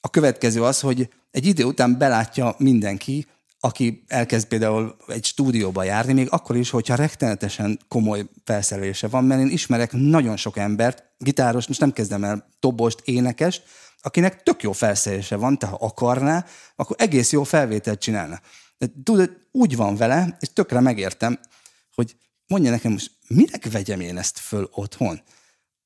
a 0.00 0.10
következő 0.10 0.62
az, 0.62 0.80
hogy 0.80 1.08
egy 1.30 1.46
idő 1.46 1.64
után 1.64 1.98
belátja 1.98 2.54
mindenki, 2.58 3.26
aki 3.60 4.04
elkezd 4.06 4.46
például 4.48 4.96
egy 5.06 5.24
stúdióba 5.24 5.82
járni, 5.82 6.12
még 6.12 6.26
akkor 6.30 6.56
is, 6.56 6.70
hogyha 6.70 6.94
rettenetesen 6.94 7.78
komoly 7.88 8.26
felszerelése 8.44 9.08
van, 9.08 9.24
mert 9.24 9.40
én 9.40 9.50
ismerek 9.50 9.92
nagyon 9.92 10.36
sok 10.36 10.56
embert, 10.56 11.04
gitáros, 11.18 11.66
most 11.66 11.80
nem 11.80 11.92
kezdem 11.92 12.24
el 12.24 12.48
tobost, 12.60 13.00
énekest, 13.04 13.62
akinek 14.02 14.42
tök 14.42 14.62
jó 14.62 14.72
felszerelése 14.72 15.36
van, 15.36 15.58
tehát 15.58 15.76
ha 15.78 15.86
akarná, 15.86 16.44
akkor 16.76 16.96
egész 16.98 17.32
jó 17.32 17.42
felvételt 17.42 18.00
csinálna. 18.00 18.40
De 18.78 18.86
tudod, 19.04 19.36
úgy 19.52 19.76
van 19.76 19.96
vele, 19.96 20.36
és 20.40 20.52
tökre 20.52 20.80
megértem, 20.80 21.38
hogy 21.94 22.16
mondja 22.46 22.70
nekem 22.70 22.92
most, 22.92 23.10
minek 23.28 23.70
vegyem 23.70 24.00
én 24.00 24.18
ezt 24.18 24.38
föl 24.38 24.68
otthon? 24.72 25.20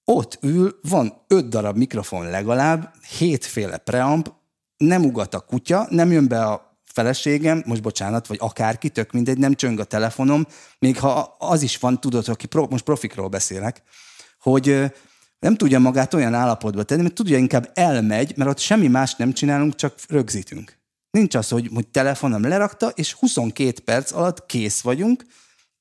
Ott 0.05 0.39
ül, 0.43 0.79
van 0.83 1.25
öt 1.29 1.49
darab 1.49 1.77
mikrofon 1.77 2.31
legalább, 2.31 2.95
hétféle 3.19 3.77
preamp, 3.77 4.33
nem 4.77 5.05
ugat 5.05 5.35
a 5.35 5.41
kutya, 5.41 5.87
nem 5.91 6.13
jön 6.13 6.29
be 6.29 6.45
a 6.45 6.79
feleségem, 6.85 7.63
most 7.67 7.83
bocsánat, 7.83 8.27
vagy 8.27 8.39
akárki, 8.41 8.89
tök 8.89 9.13
mindegy, 9.13 9.39
nem 9.39 9.55
csöng 9.55 9.81
a 9.81 9.85
telefonom, 9.85 10.47
még 10.79 10.99
ha 10.99 11.37
az 11.39 11.63
is 11.63 11.79
van, 11.79 12.01
tudod, 12.01 12.29
aki 12.29 12.47
pro, 12.47 12.67
most 12.71 12.85
profikról 12.85 13.29
beszélek, 13.29 13.83
hogy 14.41 14.93
nem 15.39 15.55
tudja 15.57 15.79
magát 15.79 16.15
olyan 16.15 16.35
állapotba 16.35 16.83
tenni, 16.83 17.03
mert 17.03 17.15
tudja, 17.15 17.39
inkább 17.39 17.71
elmegy, 17.75 18.37
mert 18.37 18.51
ott 18.51 18.59
semmi 18.59 18.87
más 18.87 19.15
nem 19.15 19.33
csinálunk, 19.33 19.75
csak 19.75 19.95
rögzítünk. 20.09 20.80
Nincs 21.11 21.35
az, 21.35 21.49
hogy, 21.49 21.71
hogy 21.75 21.89
telefonom 21.89 22.43
lerakta, 22.43 22.89
és 22.89 23.13
22 23.13 23.81
perc 23.85 24.13
alatt 24.13 24.47
kész 24.47 24.81
vagyunk, 24.81 25.25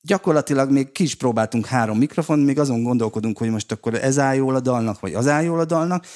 gyakorlatilag 0.02 0.70
még 0.70 0.92
ki 0.92 1.02
is 1.02 1.14
próbáltunk 1.14 1.66
három 1.66 1.98
mikrofon, 1.98 2.38
még 2.38 2.58
azon 2.58 2.82
gondolkodunk, 2.82 3.38
hogy 3.38 3.50
most 3.50 3.72
akkor 3.72 3.94
ez 3.94 4.18
áll 4.18 4.34
jól 4.34 4.54
a 4.54 4.60
dalnak, 4.60 5.00
vagy 5.00 5.14
az 5.14 5.26
áll 5.26 5.42
jól 5.42 5.60
a 5.60 5.64
dalnak, 5.64 6.06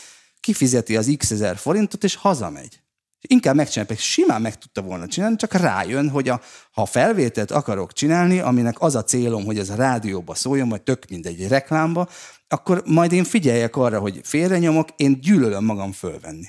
kifizeti 0.40 0.96
az 0.96 1.14
x 1.16 1.30
ezer 1.30 1.56
forintot, 1.56 2.04
és 2.04 2.14
hazamegy. 2.14 2.82
Inkább 3.28 3.54
megcsinálják, 3.54 3.98
simán 3.98 4.42
meg 4.42 4.58
tudta 4.58 4.82
volna 4.82 5.06
csinálni, 5.06 5.36
csak 5.36 5.52
rájön, 5.52 6.08
hogy 6.08 6.28
a, 6.28 6.40
ha 6.72 6.86
felvételt 6.86 7.50
akarok 7.50 7.92
csinálni, 7.92 8.38
aminek 8.38 8.80
az 8.80 8.94
a 8.94 9.04
célom, 9.04 9.44
hogy 9.44 9.58
ez 9.58 9.70
a 9.70 9.74
rádióba 9.74 10.34
szóljon, 10.34 10.68
vagy 10.68 10.82
tök 10.82 11.04
mindegy 11.08 11.40
egy 11.40 11.48
reklámba, 11.48 12.08
akkor 12.48 12.82
majd 12.86 13.12
én 13.12 13.24
figyeljek 13.24 13.76
arra, 13.76 13.98
hogy 13.98 14.20
félrenyomok, 14.22 14.88
én 14.96 15.20
gyűlölöm 15.20 15.64
magam 15.64 15.92
fölvenni. 15.92 16.46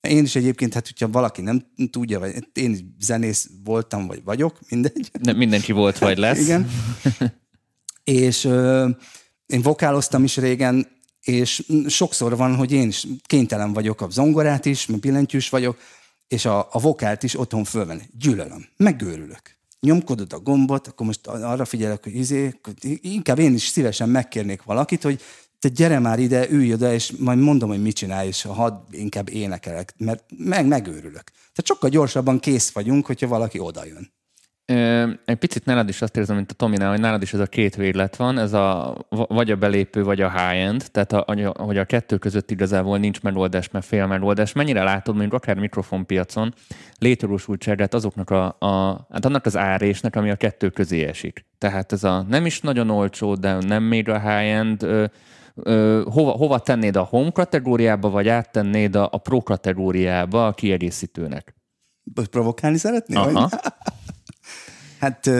Én 0.00 0.24
is 0.24 0.34
egyébként, 0.36 0.74
hát 0.74 0.86
hogyha 0.86 1.08
valaki 1.08 1.42
nem 1.42 1.66
tudja, 1.90 2.18
vagy 2.18 2.48
én 2.52 2.70
is 2.70 2.78
zenész 3.00 3.50
voltam, 3.64 4.06
vagy 4.06 4.24
vagyok, 4.24 4.58
mindegy. 4.68 5.10
Nem, 5.20 5.36
mindenki 5.36 5.72
volt, 5.72 5.98
vagy 5.98 6.18
lesz. 6.26 6.40
Igen. 6.40 6.70
és 8.04 8.44
ö, 8.44 8.88
én 9.46 9.62
vokáloztam 9.62 10.24
is 10.24 10.36
régen, 10.36 10.86
és 11.20 11.66
sokszor 11.86 12.36
van, 12.36 12.54
hogy 12.56 12.72
én 12.72 12.88
is 12.88 13.06
kénytelen 13.26 13.72
vagyok 13.72 14.00
a 14.00 14.10
zongorát 14.10 14.64
is, 14.64 14.86
mert 14.86 15.00
billentyűs 15.00 15.48
vagyok, 15.48 15.78
és 16.28 16.44
a, 16.44 16.68
a 16.70 16.80
vokált 16.80 17.22
is 17.22 17.38
otthon 17.38 17.64
fölvenni. 17.64 18.02
Gyűlölöm, 18.18 18.66
megőrülök. 18.76 19.58
Nyomkodod 19.80 20.32
a 20.32 20.38
gombot, 20.38 20.86
akkor 20.86 21.06
most 21.06 21.26
arra 21.26 21.64
figyelek, 21.64 22.02
hogy 22.02 22.14
izé, 22.14 22.60
inkább 23.00 23.38
én 23.38 23.54
is 23.54 23.66
szívesen 23.66 24.08
megkérnék 24.08 24.62
valakit, 24.62 25.02
hogy 25.02 25.20
te 25.60 25.68
gyere 25.68 25.98
már 25.98 26.18
ide, 26.18 26.50
ülj 26.50 26.72
oda, 26.72 26.92
és 26.92 27.12
majd 27.18 27.38
mondom, 27.38 27.68
hogy 27.68 27.82
mit 27.82 27.96
csinálj, 27.96 28.26
és 28.26 28.42
hadd 28.42 28.74
inkább 28.90 29.28
énekelek, 29.28 29.94
mert 29.96 30.24
meg, 30.36 30.66
megőrülök. 30.66 31.24
Tehát 31.30 31.66
sokkal 31.66 31.90
gyorsabban 31.90 32.38
kész 32.38 32.70
vagyunk, 32.70 33.06
hogyha 33.06 33.28
valaki 33.28 33.58
oda 33.58 33.84
jön. 33.84 34.12
Egy 35.24 35.36
picit 35.38 35.64
nálad 35.64 35.88
is 35.88 36.02
azt 36.02 36.16
érzem, 36.16 36.36
mint 36.36 36.50
a 36.50 36.54
Tominál, 36.54 36.90
hogy 36.90 37.00
nálad 37.00 37.22
is 37.22 37.32
ez 37.32 37.40
a 37.40 37.46
két 37.46 37.76
véglet 37.76 38.16
van, 38.16 38.38
ez 38.38 38.52
a 38.52 38.96
vagy 39.08 39.50
a 39.50 39.56
belépő, 39.56 40.04
vagy 40.04 40.20
a 40.20 40.30
high-end, 40.30 40.84
tehát 40.90 41.12
a, 41.12 41.24
hogy 41.56 41.78
a 41.78 41.84
kettő 41.84 42.16
között 42.16 42.50
igazából 42.50 42.98
nincs 42.98 43.20
megoldás, 43.20 43.70
mert 43.70 43.84
fél 43.84 44.06
megoldás. 44.06 44.52
Mennyire 44.52 44.82
látod, 44.82 45.14
mondjuk 45.14 45.34
akár 45.34 45.56
mikrofonpiacon 45.56 46.54
létjogosultságát 46.98 47.94
azoknak 47.94 48.30
a, 48.30 48.56
a, 48.58 49.06
hát 49.10 49.24
annak 49.24 49.46
az 49.46 49.56
árésnek, 49.56 50.16
ami 50.16 50.30
a 50.30 50.36
kettő 50.36 50.68
közé 50.68 51.04
esik. 51.04 51.44
Tehát 51.58 51.92
ez 51.92 52.04
a 52.04 52.22
nem 52.28 52.46
is 52.46 52.60
nagyon 52.60 52.90
olcsó, 52.90 53.34
de 53.34 53.52
nem 53.54 53.82
még 53.82 54.08
a 54.08 54.20
high-end, 54.20 54.86
ö, 55.54 56.02
hova, 56.10 56.30
hova 56.30 56.58
tennéd 56.58 56.96
a 56.96 57.02
home 57.02 57.30
kategóriába, 57.30 58.10
vagy 58.10 58.28
áttennéd 58.28 58.96
a, 58.96 59.08
a 59.12 59.18
pro 59.18 59.42
kategóriába 59.42 60.46
a 60.46 60.52
kiegészítőnek? 60.52 61.54
Provokálni 62.30 62.78
szeretnél? 62.78 63.18
Aha. 63.18 63.48
Hát 65.00 65.30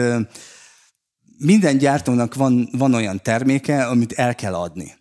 minden 1.37 1.77
gyártónak 1.77 2.35
van, 2.35 2.69
van 2.71 2.93
olyan 2.93 3.21
terméke, 3.23 3.85
amit 3.85 4.11
el 4.11 4.35
kell 4.35 4.53
adni. 4.53 4.93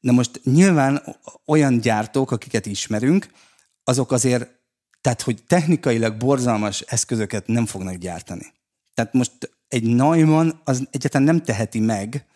Na 0.00 0.12
most 0.12 0.40
nyilván 0.44 1.02
olyan 1.46 1.78
gyártók, 1.78 2.30
akiket 2.30 2.66
ismerünk, 2.66 3.26
azok 3.84 4.12
azért, 4.12 4.50
tehát 5.00 5.22
hogy 5.22 5.44
technikailag 5.46 6.16
borzalmas 6.16 6.80
eszközöket 6.80 7.46
nem 7.46 7.66
fognak 7.66 7.94
gyártani. 7.94 8.52
Tehát 8.94 9.12
most 9.12 9.56
egy 9.68 9.94
Neumann 9.94 10.50
az 10.64 10.88
egyáltalán 10.90 11.26
nem 11.26 11.42
teheti 11.42 11.80
meg, 11.80 12.26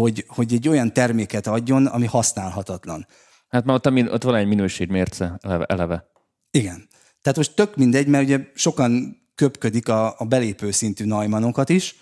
hogy, 0.00 0.24
hogy 0.28 0.52
egy 0.52 0.68
olyan 0.68 0.92
terméket 0.92 1.46
adjon, 1.46 1.86
ami 1.86 2.06
használhatatlan. 2.06 3.06
Hát 3.48 3.64
mert 3.64 3.86
ott, 3.86 4.12
ott 4.12 4.22
van 4.22 4.34
egy 4.34 4.46
minőségmérce 4.46 5.38
eleve. 5.66 6.10
Igen. 6.50 6.88
Tehát 7.22 7.36
most 7.36 7.54
tök 7.54 7.76
mindegy, 7.76 8.06
mert 8.06 8.24
ugye 8.24 8.40
sokan 8.54 9.16
köpködik 9.34 9.88
a, 9.88 10.14
a 10.18 10.24
belépő 10.24 10.70
szintű 10.70 11.04
najmanokat 11.04 11.68
is. 11.68 11.96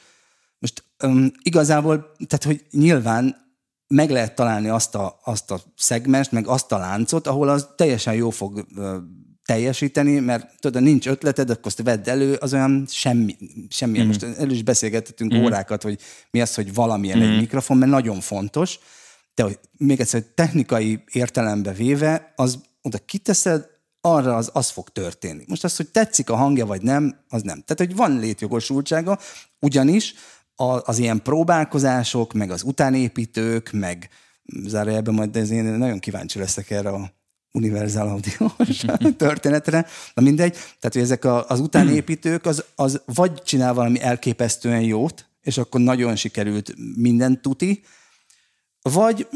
Most 0.59 0.85
um, 1.05 1.31
igazából, 1.43 2.13
tehát 2.27 2.45
hogy 2.45 2.67
nyilván 2.71 3.37
meg 3.87 4.11
lehet 4.11 4.35
találni 4.35 4.69
azt 4.69 4.95
a, 4.95 5.19
azt 5.25 5.51
a 5.51 5.61
szegmest, 5.77 6.33
meg 6.33 6.47
azt 6.47 6.73
a 6.73 6.79
láncot, 6.79 7.27
ahol 7.27 7.49
az 7.49 7.69
teljesen 7.77 8.15
jó 8.15 8.31
fog 8.31 8.67
teljesíteni, 9.45 10.19
mert 10.19 10.61
tudod, 10.61 10.83
nincs 10.83 11.07
ötleted, 11.07 11.51
akkor 11.51 11.67
azt 11.67 11.83
vedd 11.83 12.09
elő, 12.09 12.35
az 12.35 12.53
olyan 12.53 12.87
semmi, 12.89 13.37
semmi. 13.69 14.03
Mm. 14.03 14.07
Most 14.07 14.23
elő 14.23 14.53
is 14.53 14.63
beszélgetettünk 14.63 15.35
mm. 15.35 15.45
órákat, 15.45 15.83
hogy 15.83 16.01
mi 16.31 16.41
az, 16.41 16.55
hogy 16.55 16.75
valamilyen 16.75 17.19
mm. 17.19 17.23
egy 17.23 17.39
mikrofon, 17.39 17.77
mert 17.77 17.91
nagyon 17.91 18.21
fontos, 18.21 18.79
de 19.35 19.43
hogy 19.43 19.59
még 19.77 20.01
egyszer, 20.01 20.21
hogy 20.21 20.31
technikai 20.31 21.05
értelembe 21.13 21.73
véve, 21.73 22.33
az 22.37 22.59
oda 22.83 22.99
kiteszed, 22.99 23.73
arra 24.01 24.37
az, 24.37 24.51
az 24.53 24.71
fog 24.71 24.89
történni. 24.89 25.45
Most 25.47 25.65
az, 25.65 25.77
hogy 25.77 25.89
tetszik 25.89 26.31
a 26.31 26.37
hangja, 26.37 26.67
vagy 26.67 26.83
nem, 26.83 27.17
az 27.29 27.43
nem. 27.43 27.63
Tehát, 27.67 27.79
hogy 27.79 27.97
van 27.97 28.19
létjogosultsága, 28.19 29.19
ugyanis 29.61 30.15
a, 30.55 30.91
az 30.91 30.99
ilyen 30.99 31.23
próbálkozások, 31.23 32.33
meg 32.33 32.51
az 32.51 32.63
utánépítők, 32.63 33.73
meg 33.73 34.09
zárójelben 34.67 35.15
majd, 35.15 35.31
de 35.31 35.41
ez 35.41 35.51
én 35.51 35.65
nagyon 35.65 35.99
kíváncsi 35.99 36.39
leszek 36.39 36.71
erre 36.71 36.89
a 36.89 37.13
univerzál 37.55 38.09
audiós 38.09 38.85
történetre, 39.17 39.87
na 40.15 40.23
mindegy. 40.23 40.53
Tehát, 40.53 40.93
hogy 40.93 41.03
ezek 41.03 41.25
a, 41.25 41.49
az 41.49 41.61
utánépítők, 41.61 42.47
az, 42.47 42.65
az 42.75 43.03
vagy 43.15 43.43
csinál 43.43 43.75
valami 43.75 44.01
elképesztően 44.01 44.81
jót, 44.81 45.27
és 45.43 45.59
akkor 45.59 45.81
nagyon 45.81 46.17
sikerült 46.17 46.75
minden 46.97 47.43
tuti, 47.43 47.83
vagy, 48.83 49.29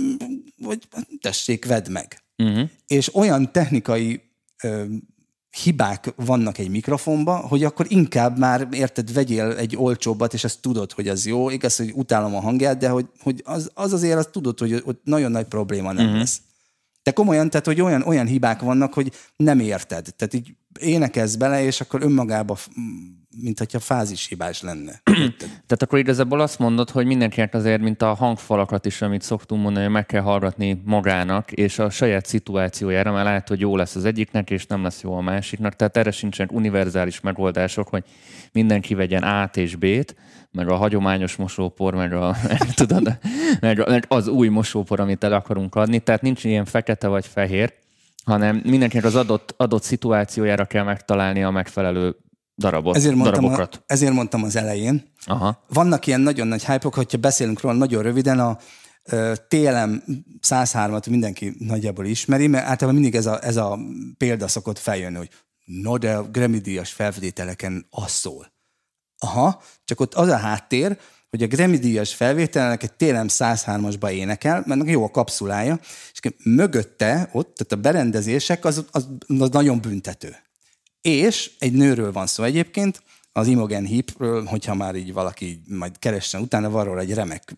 vagy 0.57 0.89
tessék, 1.21 1.65
vedd 1.65 1.91
meg. 1.91 2.23
Uh-huh. 2.37 2.69
És 2.87 3.15
olyan 3.15 3.53
technikai 3.53 4.23
ö, 4.63 4.85
hibák 5.63 6.13
vannak 6.17 6.59
egy 6.59 6.69
mikrofonba, 6.69 7.37
hogy 7.37 7.65
akkor 7.65 7.87
inkább 7.89 8.39
már, 8.39 8.69
érted, 8.73 9.13
vegyél 9.13 9.51
egy 9.51 9.77
olcsóbbat, 9.77 10.35
és 10.35 10.45
azt 10.45 10.61
tudod, 10.61 10.93
hogy 10.93 11.09
az 11.09 11.27
jó. 11.27 11.51
Igaz, 11.51 11.77
hogy 11.77 11.93
utálom 11.95 12.35
a 12.35 12.41
hangját, 12.41 12.79
de 12.79 12.89
hogy, 12.89 13.07
hogy 13.21 13.43
az, 13.45 13.71
az 13.75 13.93
azért 13.93 14.19
azt 14.19 14.31
tudod, 14.31 14.59
hogy 14.59 14.83
ott 14.85 15.01
nagyon 15.05 15.31
nagy 15.31 15.47
probléma 15.47 15.93
nem 15.93 16.05
uh-huh. 16.05 16.21
lesz. 16.21 16.41
De 17.09 17.15
komolyan, 17.15 17.51
tehát, 17.51 17.67
hogy 17.67 17.81
olyan, 17.81 18.03
olyan 18.03 18.27
hibák 18.27 18.61
vannak, 18.61 18.95
hogy 18.95 19.13
nem 19.37 19.61
érted. 19.61 20.15
Tehát 20.17 20.35
így 20.35 20.55
énekelsz 20.81 21.35
bele, 21.35 21.63
és 21.63 21.81
akkor 21.81 22.03
önmagába, 22.03 22.57
mint 23.43 23.59
hogyha 23.59 23.79
fázishibás 23.79 24.63
lenne. 24.63 25.01
Tehát 25.67 25.83
akkor 25.83 25.99
igazából 25.99 26.41
azt 26.41 26.59
mondod, 26.59 26.91
hogy 26.91 27.07
mindenkinek 27.07 27.55
azért, 27.55 27.81
mint 27.81 28.03
a 28.03 28.15
hangfalakat 28.15 28.87
is, 28.87 29.03
amit 29.03 29.23
szoktunk 29.23 29.63
mondani, 29.63 29.85
hogy 29.85 29.95
meg 29.95 30.07
kell 30.07 30.23
hallgatni 30.23 30.83
magának, 30.85 31.53
és 31.53 31.79
a 31.79 31.91
saját 31.91 32.27
szituációjára, 32.27 33.13
mert 33.13 33.25
lehet, 33.25 33.49
hogy 33.49 33.61
jó 33.61 33.77
lesz 33.77 33.95
az 33.95 34.05
egyiknek, 34.05 34.51
és 34.51 34.67
nem 34.67 34.83
lesz 34.83 35.03
jó 35.03 35.17
a 35.17 35.21
másiknak. 35.21 35.77
Tehát 35.77 35.97
erre 35.97 36.11
sincsenek 36.11 36.53
univerzális 36.53 37.21
megoldások, 37.21 37.89
hogy 37.89 38.05
mindenki 38.53 38.95
vegyen 38.95 39.23
A-t 39.23 39.57
és 39.57 39.77
B-t, 39.77 40.15
meg 40.53 40.69
a 40.69 40.77
hagyományos 40.77 41.37
mosópor, 41.37 41.95
meg, 41.95 42.13
a, 42.13 42.37
tudod, 42.75 43.19
meg, 43.61 43.89
meg 43.89 44.05
az 44.09 44.29
új 44.29 44.49
mosópor, 44.49 45.01
amit 45.01 45.25
el 45.25 45.33
akarunk 45.33 45.75
adni. 45.75 45.99
Tehát 45.99 46.23
nincs 46.23 46.45
ilyen 46.45 46.65
fekete 46.65 47.09
vagy 47.09 47.27
fehér, 47.27 47.73
hanem 48.29 48.61
mindenkinek 48.65 49.05
az 49.05 49.15
adott, 49.15 49.55
adott 49.57 49.83
szituációjára 49.83 50.65
kell 50.65 50.85
megtalálni 50.85 51.43
a 51.43 51.51
megfelelő 51.51 52.17
darabot, 52.57 52.97
ezért 52.97 53.15
mondtam, 53.15 53.43
darabokat. 53.43 53.75
A, 53.75 53.83
ezért 53.87 54.13
mondtam 54.13 54.43
az 54.43 54.57
elején. 54.57 55.13
Aha. 55.25 55.65
Vannak 55.69 56.07
ilyen 56.07 56.21
nagyon 56.21 56.47
nagy 56.47 56.65
hype 56.65 56.89
hogyha 56.93 57.19
beszélünk 57.19 57.61
róla 57.61 57.77
nagyon 57.77 58.03
röviden, 58.03 58.39
a 58.39 58.59
TLM 59.49 60.03
103-at 60.49 61.11
mindenki 61.11 61.55
nagyjából 61.59 62.07
ismeri, 62.07 62.47
mert 62.47 62.67
általában 62.67 63.01
mindig 63.01 63.15
ez 63.15 63.27
a, 63.27 63.45
ez 63.45 63.57
a 63.57 63.79
példa 64.17 64.49
szokott 64.49 64.79
feljönni, 64.79 65.17
hogy 65.17 65.31
no, 65.65 65.99
de 65.99 66.17
a 66.17 66.23
Grammy-díjas 66.23 66.93
felvételeken 66.93 67.87
az 67.91 68.11
szól. 68.11 68.53
Aha, 69.19 69.63
csak 69.85 70.01
ott 70.01 70.15
az 70.15 70.29
a 70.29 70.37
háttér, 70.37 70.99
hogy 71.31 71.43
a 71.43 71.47
Grammy-díjas 71.47 72.15
felvételnek 72.15 72.83
egy 72.83 72.93
TLM 72.93 73.27
103-asba 73.29 74.11
énekel, 74.11 74.63
mert 74.67 74.89
jó 74.89 75.05
a 75.05 75.11
kapszulája, 75.11 75.81
és 76.13 76.21
mögötte 76.43 77.29
ott, 77.33 77.55
tehát 77.55 77.73
a 77.73 77.89
berendezések, 77.89 78.65
az, 78.65 78.85
az, 78.91 79.09
az 79.27 79.51
nagyon 79.51 79.81
büntető. 79.81 80.37
És 81.01 81.51
egy 81.59 81.73
nőről 81.73 82.13
van 82.13 82.27
szó 82.27 82.45
egyébként, 82.45 83.03
az 83.33 83.47
Imogen 83.47 83.87
Heapről, 83.87 84.45
hogyha 84.45 84.75
már 84.75 84.95
így 84.95 85.13
valaki 85.13 85.63
majd 85.67 85.99
keressen 85.99 86.41
utána, 86.41 86.71
van 86.71 86.99
egy 86.99 87.15
remek 87.15 87.57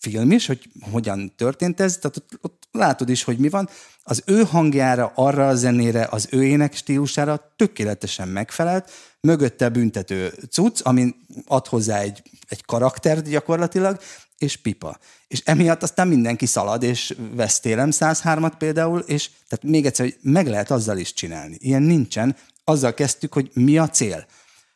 film 0.00 0.30
is, 0.30 0.46
hogy 0.46 0.68
hogyan 0.80 1.32
történt 1.36 1.80
ez, 1.80 1.96
tehát 1.96 2.16
ott, 2.16 2.38
ott 2.40 2.68
látod 2.70 3.08
is, 3.08 3.22
hogy 3.22 3.38
mi 3.38 3.48
van. 3.48 3.68
Az 4.08 4.22
ő 4.26 4.42
hangjára, 4.42 5.12
arra 5.14 5.48
a 5.48 5.54
zenére, 5.54 6.08
az 6.10 6.28
ő 6.30 6.44
ének 6.44 6.74
stílusára 6.74 7.52
tökéletesen 7.56 8.28
megfelelt, 8.28 8.90
mögötte 9.20 9.68
büntető 9.68 10.32
cucc, 10.50 10.80
ami 10.82 11.14
ad 11.46 11.66
hozzá 11.66 12.00
egy, 12.00 12.22
egy 12.48 12.64
karaktert 12.64 13.28
gyakorlatilag, 13.28 13.98
és 14.38 14.56
pipa. 14.56 14.98
És 15.28 15.42
emiatt 15.44 15.82
aztán 15.82 16.08
mindenki 16.08 16.46
szalad, 16.46 16.82
és 16.82 17.16
vesz 17.34 17.60
télem 17.60 17.90
103-at 17.92 18.52
például, 18.58 19.00
és 19.00 19.30
tehát 19.48 19.64
még 19.64 19.86
egyszer, 19.86 20.06
hogy 20.06 20.16
meg 20.32 20.46
lehet 20.46 20.70
azzal 20.70 20.98
is 20.98 21.12
csinálni. 21.12 21.56
Ilyen 21.60 21.82
nincsen. 21.82 22.36
Azzal 22.64 22.94
kezdtük, 22.94 23.32
hogy 23.32 23.50
mi 23.54 23.78
a 23.78 23.88
cél. 23.88 24.26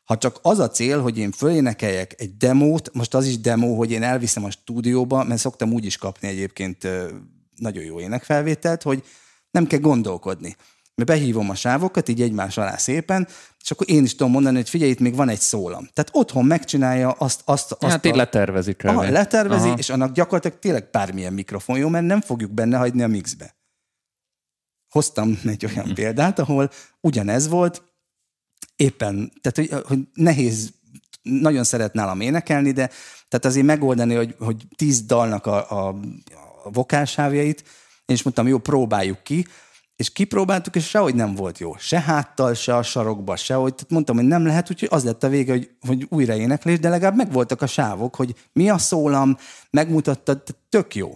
Ha 0.04 0.18
csak 0.18 0.38
az 0.42 0.58
a 0.58 0.70
cél, 0.70 1.00
hogy 1.00 1.18
én 1.18 1.32
fölénekeljek 1.32 2.14
egy 2.18 2.36
demót, 2.36 2.92
most 2.92 3.14
az 3.14 3.26
is 3.26 3.40
demo, 3.40 3.74
hogy 3.74 3.90
én 3.90 4.02
elviszem 4.02 4.44
a 4.44 4.50
stúdióba, 4.50 5.24
mert 5.24 5.40
szoktam 5.40 5.72
úgy 5.72 5.84
is 5.84 5.96
kapni 5.96 6.28
egyébként 6.28 6.88
nagyon 7.60 7.84
jó 7.84 8.00
énekfelvételt, 8.00 8.82
hogy 8.82 9.04
nem 9.50 9.66
kell 9.66 9.78
gondolkodni. 9.78 10.56
Mert 10.94 11.08
behívom 11.08 11.50
a 11.50 11.54
sávokat 11.54 12.08
így 12.08 12.22
egymás 12.22 12.58
alá 12.58 12.76
szépen, 12.76 13.28
és 13.60 13.70
akkor 13.70 13.90
én 13.90 14.04
is 14.04 14.14
tudom 14.14 14.32
mondani, 14.32 14.56
hogy 14.56 14.68
figyelj, 14.68 14.90
itt 14.90 14.98
még 14.98 15.14
van 15.14 15.28
egy 15.28 15.40
szólam. 15.40 15.88
Tehát 15.92 16.10
otthon 16.12 16.44
megcsinálja 16.44 17.10
azt, 17.10 17.42
azt, 17.44 17.72
azt 17.72 17.92
Hát 17.92 18.06
így 18.06 18.14
letervezik. 18.14 18.84
Aha, 18.84 19.10
letervezi, 19.10 19.68
Aha. 19.68 19.78
és 19.78 19.90
annak 19.90 20.12
gyakorlatilag 20.12 20.58
tényleg 20.58 20.88
bármilyen 20.90 21.32
mikrofon 21.32 21.78
jó, 21.78 21.88
mert 21.88 22.06
nem 22.06 22.20
fogjuk 22.20 22.50
benne 22.50 22.76
hagyni 22.76 23.02
a 23.02 23.06
mixbe. 23.06 23.54
Hoztam 24.88 25.40
egy 25.44 25.64
olyan 25.64 25.86
hm. 25.86 25.92
példát, 25.92 26.38
ahol 26.38 26.70
ugyanez 27.00 27.48
volt, 27.48 27.82
éppen, 28.76 29.32
tehát 29.40 29.70
hogy, 29.70 29.86
hogy 29.86 29.98
nehéz, 30.14 30.72
nagyon 31.22 31.64
szeret 31.64 31.92
nálam 31.92 32.20
énekelni, 32.20 32.72
de 32.72 32.90
tehát 33.28 33.44
azért 33.44 33.66
megoldani, 33.66 34.14
hogy, 34.14 34.34
hogy 34.38 34.66
tíz 34.76 35.02
dalnak 35.02 35.46
a, 35.46 35.88
a, 35.88 36.00
a 36.64 36.70
vokálsávjait, 36.70 37.60
én 38.04 38.16
is 38.16 38.22
mondtam, 38.22 38.46
jó, 38.48 38.58
próbáljuk 38.58 39.22
ki, 39.22 39.46
és 39.96 40.12
kipróbáltuk, 40.12 40.76
és 40.76 40.88
sehogy 40.88 41.14
nem 41.14 41.34
volt 41.34 41.58
jó. 41.58 41.76
Se 41.76 42.00
háttal, 42.00 42.54
se 42.54 42.76
a 42.76 42.82
sarokba, 42.82 43.36
sehogy. 43.36 43.74
Tehát 43.74 43.90
mondtam, 43.90 44.16
hogy 44.16 44.24
nem 44.24 44.46
lehet, 44.46 44.70
úgyhogy 44.70 44.88
az 44.92 45.04
lett 45.04 45.22
a 45.22 45.28
vége, 45.28 45.52
hogy, 45.52 45.70
hogy 45.86 46.06
újra 46.08 46.34
éneklés, 46.34 46.78
de 46.78 46.88
legalább 46.88 47.16
megvoltak 47.16 47.62
a 47.62 47.66
sávok, 47.66 48.14
hogy 48.14 48.34
mi 48.52 48.70
a 48.70 48.78
szólam, 48.78 49.36
megmutattad, 49.70 50.42
tök 50.68 50.94
jó. 50.94 51.10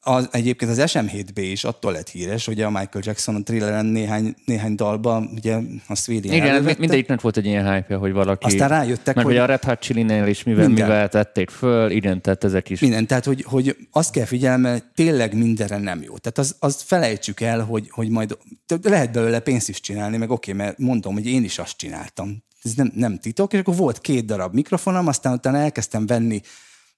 Az, 0.00 0.28
egyébként 0.32 0.70
az 0.70 0.82
SM7B 0.92 1.36
is 1.36 1.64
attól 1.64 1.92
lett 1.92 2.08
híres, 2.08 2.46
hogy 2.46 2.60
a 2.60 2.70
Michael 2.70 3.02
Jackson 3.02 3.34
a 3.34 3.42
thrilleren 3.42 3.86
néhány, 3.86 4.34
néhány 4.44 4.74
dalban, 4.74 5.30
ugye 5.36 5.58
a 5.88 5.94
Sweden 5.94 6.32
Igen, 6.32 6.48
elővette. 6.48 6.78
mindegyiknek 6.78 7.20
volt 7.20 7.36
egy 7.36 7.46
ilyen 7.46 7.72
hype 7.74 7.94
hogy 7.94 8.12
valaki... 8.12 8.46
Aztán 8.46 8.68
rájöttek, 8.68 9.14
meg 9.14 9.24
hogy, 9.24 9.34
hogy 9.34 9.42
a 9.42 9.46
Red 9.46 9.64
Hot 9.64 9.80
chili 9.80 10.28
is 10.28 10.42
mivel, 10.42 10.66
minden. 10.66 10.86
mivel 10.86 11.08
tették 11.08 11.50
föl, 11.50 11.90
igen, 11.90 12.22
tehát 12.22 12.44
ezek 12.44 12.70
is. 12.70 12.80
Minden, 12.80 13.06
tehát 13.06 13.24
hogy, 13.24 13.44
hogy 13.48 13.76
azt 13.90 14.12
kell 14.12 14.24
figyelni, 14.24 14.62
mert 14.62 14.84
tényleg 14.94 15.34
mindenre 15.34 15.78
nem 15.78 16.02
jó. 16.02 16.16
Tehát 16.16 16.38
az, 16.38 16.56
azt 16.58 16.82
felejtsük 16.82 17.40
el, 17.40 17.60
hogy, 17.60 17.88
hogy 17.90 18.08
majd 18.08 18.38
lehet 18.82 19.12
belőle 19.12 19.40
pénzt 19.40 19.68
is 19.68 19.80
csinálni, 19.80 20.16
meg 20.16 20.30
oké, 20.30 20.52
okay, 20.52 20.64
mert 20.64 20.78
mondom, 20.78 21.14
hogy 21.14 21.26
én 21.26 21.44
is 21.44 21.58
azt 21.58 21.76
csináltam. 21.76 22.42
Ez 22.62 22.74
nem, 22.74 22.92
nem 22.94 23.18
titok, 23.18 23.52
és 23.52 23.58
akkor 23.58 23.76
volt 23.76 24.00
két 24.00 24.24
darab 24.24 24.54
mikrofonom, 24.54 25.06
aztán 25.06 25.32
utána 25.32 25.58
elkezdtem 25.58 26.06
venni 26.06 26.40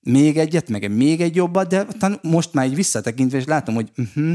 még 0.02 0.38
egyet, 0.38 0.68
meg 0.68 0.90
még 0.90 1.20
egy 1.20 1.36
jobbat, 1.36 1.68
de 1.68 1.86
most 2.22 2.52
már 2.52 2.66
így 2.66 2.74
visszatekintve, 2.74 3.38
és 3.38 3.44
látom, 3.44 3.74
hogy 3.74 3.90
uh-huh, 3.96 4.34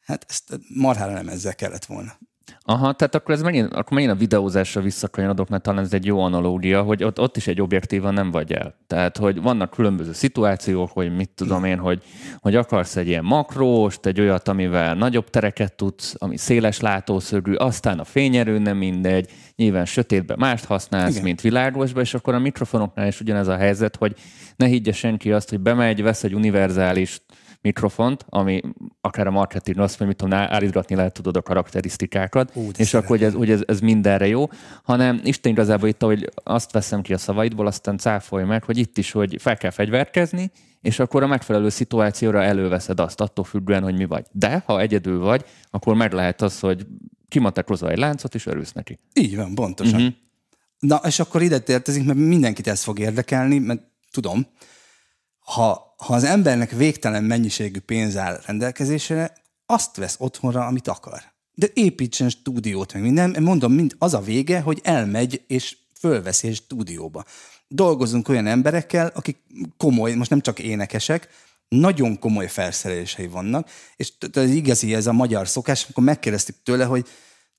hát 0.00 0.26
ezt 0.28 0.60
marhára 0.74 1.12
nem 1.12 1.28
ezzel 1.28 1.54
kellett 1.54 1.84
volna. 1.84 2.18
Aha, 2.64 2.92
tehát 2.92 3.14
akkor 3.14 3.34
ez 3.34 3.42
megint, 3.42 3.72
akkor 3.72 3.92
megint 3.92 4.12
a 4.12 4.16
videózásra 4.16 4.80
visszakanyarodok, 4.80 5.48
mert 5.48 5.62
talán 5.62 5.84
ez 5.84 5.92
egy 5.92 6.04
jó 6.04 6.20
analógia, 6.20 6.82
hogy 6.82 7.04
ott, 7.04 7.20
ott 7.20 7.36
is 7.36 7.46
egy 7.46 7.60
objektíva 7.60 8.10
nem 8.10 8.30
vagy 8.30 8.52
el. 8.52 8.74
Tehát, 8.86 9.16
hogy 9.16 9.42
vannak 9.42 9.70
különböző 9.70 10.12
szituációk, 10.12 10.90
hogy 10.90 11.16
mit 11.16 11.30
tudom 11.30 11.64
én, 11.64 11.78
hogy, 11.78 12.02
hogy 12.38 12.56
akarsz 12.56 12.96
egy 12.96 13.06
ilyen 13.06 13.24
makróst, 13.24 14.06
egy 14.06 14.20
olyat, 14.20 14.48
amivel 14.48 14.94
nagyobb 14.94 15.30
tereket 15.30 15.74
tudsz, 15.74 16.14
ami 16.18 16.36
széles 16.36 16.80
látószögű, 16.80 17.54
aztán 17.54 17.98
a 17.98 18.04
fényerő 18.04 18.58
nem 18.58 18.76
mindegy, 18.76 19.30
nyilván 19.56 19.84
sötétben 19.84 20.36
mást 20.40 20.64
használsz, 20.64 21.10
Igen. 21.10 21.22
mint 21.22 21.40
világosban, 21.40 22.02
és 22.02 22.14
akkor 22.14 22.34
a 22.34 22.38
mikrofonoknál 22.38 23.06
is 23.06 23.20
ugyanez 23.20 23.48
a 23.48 23.56
helyzet, 23.56 23.96
hogy 23.96 24.14
ne 24.56 24.66
higgye 24.66 24.92
senki 24.92 25.32
azt, 25.32 25.50
hogy 25.50 25.60
bemegy, 25.60 26.02
vesz 26.02 26.24
egy 26.24 26.34
univerzális 26.34 27.20
mikrofont, 27.62 28.24
ami 28.28 28.60
akár 29.00 29.26
a 29.26 29.30
marketing 29.30 29.78
azt, 29.78 29.98
hogy 29.98 30.06
mit 30.06 30.16
tudom, 30.16 30.38
állítgatni 30.38 30.94
lehet 30.94 31.12
tudod 31.12 31.36
a 31.36 31.42
karakterisztikákat, 31.42 32.50
Ú, 32.54 32.60
és 32.60 32.88
szeretem. 32.88 33.00
akkor 33.00 33.16
hogy, 33.18 33.26
ez, 33.26 33.34
hogy 33.34 33.50
ez, 33.50 33.60
ez 33.66 33.80
mindenre 33.80 34.26
jó, 34.26 34.50
hanem 34.82 35.20
Isten 35.24 35.52
igazából 35.52 35.88
itt, 35.88 36.02
hogy 36.02 36.30
azt 36.34 36.72
veszem 36.72 37.02
ki 37.02 37.12
a 37.12 37.18
szavaidból, 37.18 37.66
aztán 37.66 37.98
cáfolj 37.98 38.44
meg, 38.44 38.64
hogy 38.64 38.78
itt 38.78 38.98
is, 38.98 39.10
hogy 39.10 39.36
fel 39.40 39.56
kell 39.56 39.70
fegyverkezni, 39.70 40.50
és 40.80 40.98
akkor 40.98 41.22
a 41.22 41.26
megfelelő 41.26 41.68
szituációra 41.68 42.42
előveszed 42.42 43.00
azt, 43.00 43.20
attól 43.20 43.44
függően, 43.44 43.82
hogy 43.82 43.96
mi 43.96 44.04
vagy. 44.04 44.26
De 44.32 44.62
ha 44.66 44.80
egyedül 44.80 45.18
vagy, 45.18 45.44
akkor 45.70 45.94
meg 45.94 46.12
lehet 46.12 46.42
az, 46.42 46.60
hogy 46.60 46.86
kimatekozol 47.28 47.90
egy 47.90 47.98
láncot, 47.98 48.34
és 48.34 48.46
örülsz 48.46 48.72
neki. 48.72 48.98
Így 49.14 49.36
van, 49.36 49.54
pontosan. 49.54 50.00
Uh-huh. 50.00 50.14
Na, 50.78 51.00
és 51.06 51.20
akkor 51.20 51.42
ide 51.42 51.58
tértezik, 51.58 52.04
mert 52.04 52.18
mindenkit 52.18 52.66
ez 52.66 52.82
fog 52.82 52.98
érdekelni, 52.98 53.58
mert 53.58 53.80
tudom, 54.10 54.46
ha, 55.38 55.91
ha 56.02 56.14
az 56.14 56.24
embernek 56.24 56.70
végtelen 56.70 57.24
mennyiségű 57.24 57.78
pénz 57.78 58.16
áll 58.16 58.40
rendelkezésére, 58.46 59.32
azt 59.66 59.96
vesz 59.96 60.16
otthonra, 60.18 60.66
amit 60.66 60.88
akar. 60.88 61.22
De 61.54 61.66
építsen 61.74 62.28
stúdiót, 62.28 62.92
meg 62.92 63.02
minden. 63.02 63.36
Mondom, 63.40 63.72
mind 63.72 63.94
az 63.98 64.14
a 64.14 64.20
vége, 64.20 64.60
hogy 64.60 64.80
elmegy 64.82 65.42
és 65.46 65.76
fölveszi 65.98 66.48
egy 66.48 66.54
stúdióba. 66.54 67.24
Dolgozunk 67.68 68.28
olyan 68.28 68.46
emberekkel, 68.46 69.10
akik 69.14 69.36
komoly, 69.76 70.14
most 70.14 70.30
nem 70.30 70.40
csak 70.40 70.58
énekesek, 70.58 71.28
nagyon 71.68 72.18
komoly 72.18 72.48
felszerelései 72.48 73.26
vannak, 73.26 73.70
és 73.96 74.12
igazi 74.34 74.94
ez 74.94 75.06
a 75.06 75.12
magyar 75.12 75.48
szokás, 75.48 75.82
amikor 75.82 76.04
megkérdeztük 76.04 76.56
tőle, 76.62 76.84
hogy 76.84 77.08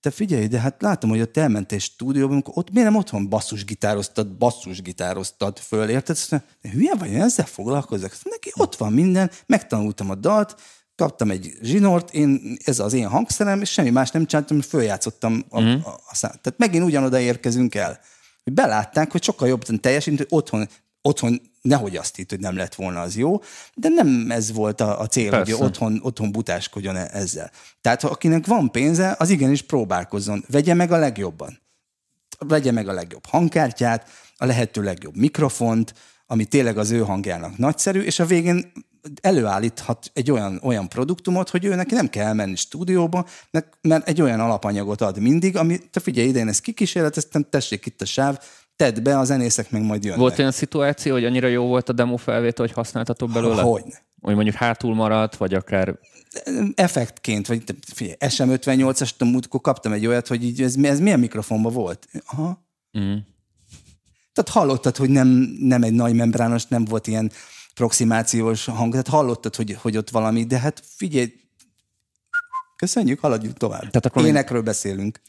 te 0.03 0.11
figyelj, 0.11 0.47
de 0.47 0.59
hát 0.59 0.81
látom, 0.81 1.09
hogy 1.09 1.21
ott 1.21 1.37
elmentél 1.37 1.79
stúdióba, 1.79 2.33
amikor 2.33 2.53
ott 2.57 2.71
miért 2.71 2.89
nem 2.89 2.97
otthon 2.97 3.29
basszusgitároztad, 3.29 4.37
basszusgitároztad 4.37 5.59
föl, 5.59 5.89
érted? 5.89 6.15
Azt 6.15 6.31
mondja, 6.31 6.49
hülye 6.71 6.95
vagy, 6.95 7.09
én 7.09 7.21
ezzel 7.21 7.45
foglalkozok. 7.45 8.11
Neki 8.23 8.51
ott 8.53 8.75
van 8.75 8.93
minden, 8.93 9.31
megtanultam 9.45 10.09
a 10.09 10.15
dalt, 10.15 10.55
kaptam 10.95 11.31
egy 11.31 11.53
zsinort, 11.61 12.13
én, 12.13 12.57
ez 12.63 12.79
az 12.79 12.93
én 12.93 13.07
hangszerem, 13.07 13.61
és 13.61 13.71
semmi 13.71 13.89
más 13.89 14.11
nem 14.11 14.25
csináltam, 14.25 14.57
hogy 14.57 14.65
följátszottam 14.65 15.43
a, 15.49 15.61
mm. 15.61 15.65
a, 15.67 15.89
a, 15.89 16.15
szám. 16.15 16.31
Tehát 16.41 16.59
megint 16.59 16.85
ugyanoda 16.85 17.19
érkezünk 17.19 17.75
el. 17.75 17.99
Belátták, 18.43 19.11
hogy 19.11 19.23
sokkal 19.23 19.47
jobban 19.47 19.79
teljesít, 19.79 20.17
hogy 20.17 20.27
otthon, 20.29 20.67
otthon 21.01 21.41
nehogy 21.63 21.95
azt 21.95 22.17
itt, 22.17 22.30
hogy 22.30 22.39
nem 22.39 22.56
lett 22.56 22.76
volna 22.76 23.02
az 23.02 23.15
jó, 23.15 23.41
de 23.73 23.89
nem 23.89 24.32
ez 24.32 24.52
volt 24.52 24.82
a, 24.82 24.99
a 24.99 25.08
cél, 25.08 25.30
Persze. 25.30 25.54
hogy 25.54 25.63
otthon, 25.63 25.99
otthon 26.02 26.32
butáskodjon 26.32 26.95
ezzel. 26.95 27.52
Tehát 27.82 28.02
ha 28.02 28.08
akinek 28.08 28.45
van 28.45 28.71
pénze, 28.71 29.15
az 29.19 29.30
igenis 29.30 29.62
próbálkozzon. 29.62 30.43
Vegye 30.47 30.73
meg 30.73 30.91
a 30.91 30.97
legjobban. 30.97 31.62
Vegye 32.39 32.71
meg 32.71 32.88
a 32.88 32.93
legjobb 32.93 33.26
hangkártyát, 33.26 34.10
a 34.38 34.45
lehető 34.45 34.82
legjobb 34.84 35.15
mikrofont, 35.15 35.93
ami 36.26 36.45
tényleg 36.45 36.78
az 36.78 36.91
ő 36.91 36.99
hangjának 36.99 37.58
nagyszerű, 37.58 38.02
és 38.02 38.19
a 38.19 38.26
végén 38.26 38.71
előállíthat 39.21 40.12
egy 40.13 40.32
olyan, 40.32 40.60
olyan 40.63 40.89
produktumot, 40.89 41.49
hogy 41.49 41.65
ő 41.65 41.76
neki 41.76 41.93
nem 41.93 42.10
kell 42.10 42.26
elmenni 42.26 42.56
stúdióba, 42.56 43.28
mert, 43.52 43.78
mert 43.82 44.08
egy 44.08 44.21
olyan 44.21 44.39
alapanyagot 44.39 45.02
ad 45.02 45.19
mindig, 45.19 45.58
ami, 45.58 45.80
te 45.91 45.99
figyelj, 45.99 46.28
idén 46.28 46.47
ezt 46.47 46.62
kikísérleteztem, 46.62 47.45
tessék 47.49 47.86
itt 47.86 48.02
a 48.02 48.06
sáv, 48.06 48.39
tedd 48.75 49.03
be, 49.03 49.17
a 49.17 49.23
zenészek 49.23 49.71
meg 49.71 49.81
majd 49.81 50.03
jönnek. 50.03 50.19
Volt 50.19 50.39
olyan 50.39 50.51
szituáció, 50.51 51.13
hogy 51.13 51.25
annyira 51.25 51.47
jó 51.47 51.65
volt 51.65 51.89
a 51.89 51.93
demo 51.93 52.17
felvétel, 52.17 52.65
hogy 52.65 52.75
használtatok 52.75 53.31
belőle? 53.31 53.62
Hogy? 53.62 53.83
Hogy 54.21 54.36
mondjuk 54.36 54.55
hátul 54.55 54.95
maradt, 54.95 55.36
vagy 55.36 55.53
akár... 55.53 55.99
Effektként, 56.75 57.47
vagy 57.47 57.63
figyelj, 57.93 58.15
SM58-as, 58.19 59.31
múltkor 59.31 59.62
kaptam 59.62 59.91
egy 59.91 60.05
olyat, 60.05 60.27
hogy 60.27 60.43
így, 60.43 60.62
ez, 60.62 60.75
ez 60.81 60.99
milyen 60.99 61.19
mikrofonban 61.19 61.73
volt? 61.73 62.07
Aha. 62.25 62.67
Mm. 62.99 63.15
Tehát 64.33 64.49
hallottad, 64.49 64.97
hogy 64.97 65.09
nem, 65.09 65.27
nem 65.59 65.83
egy 65.83 65.93
nagy 65.93 66.13
membrános, 66.13 66.65
nem 66.65 66.86
volt 66.86 67.07
ilyen 67.07 67.31
proximációs 67.73 68.65
hang, 68.65 68.91
tehát 68.91 69.07
hallottad, 69.07 69.55
hogy, 69.55 69.77
hogy 69.81 69.97
ott 69.97 70.09
valami, 70.09 70.43
de 70.43 70.59
hát 70.59 70.83
figyelj, 70.86 71.33
Köszönjük, 72.83 73.19
haladjunk 73.19 73.57
tovább. 73.57 73.79
Tehát 73.79 74.05
akkor 74.05 74.25
Énekről 74.25 74.57
még... 74.57 74.67
beszélünk. 74.67 75.19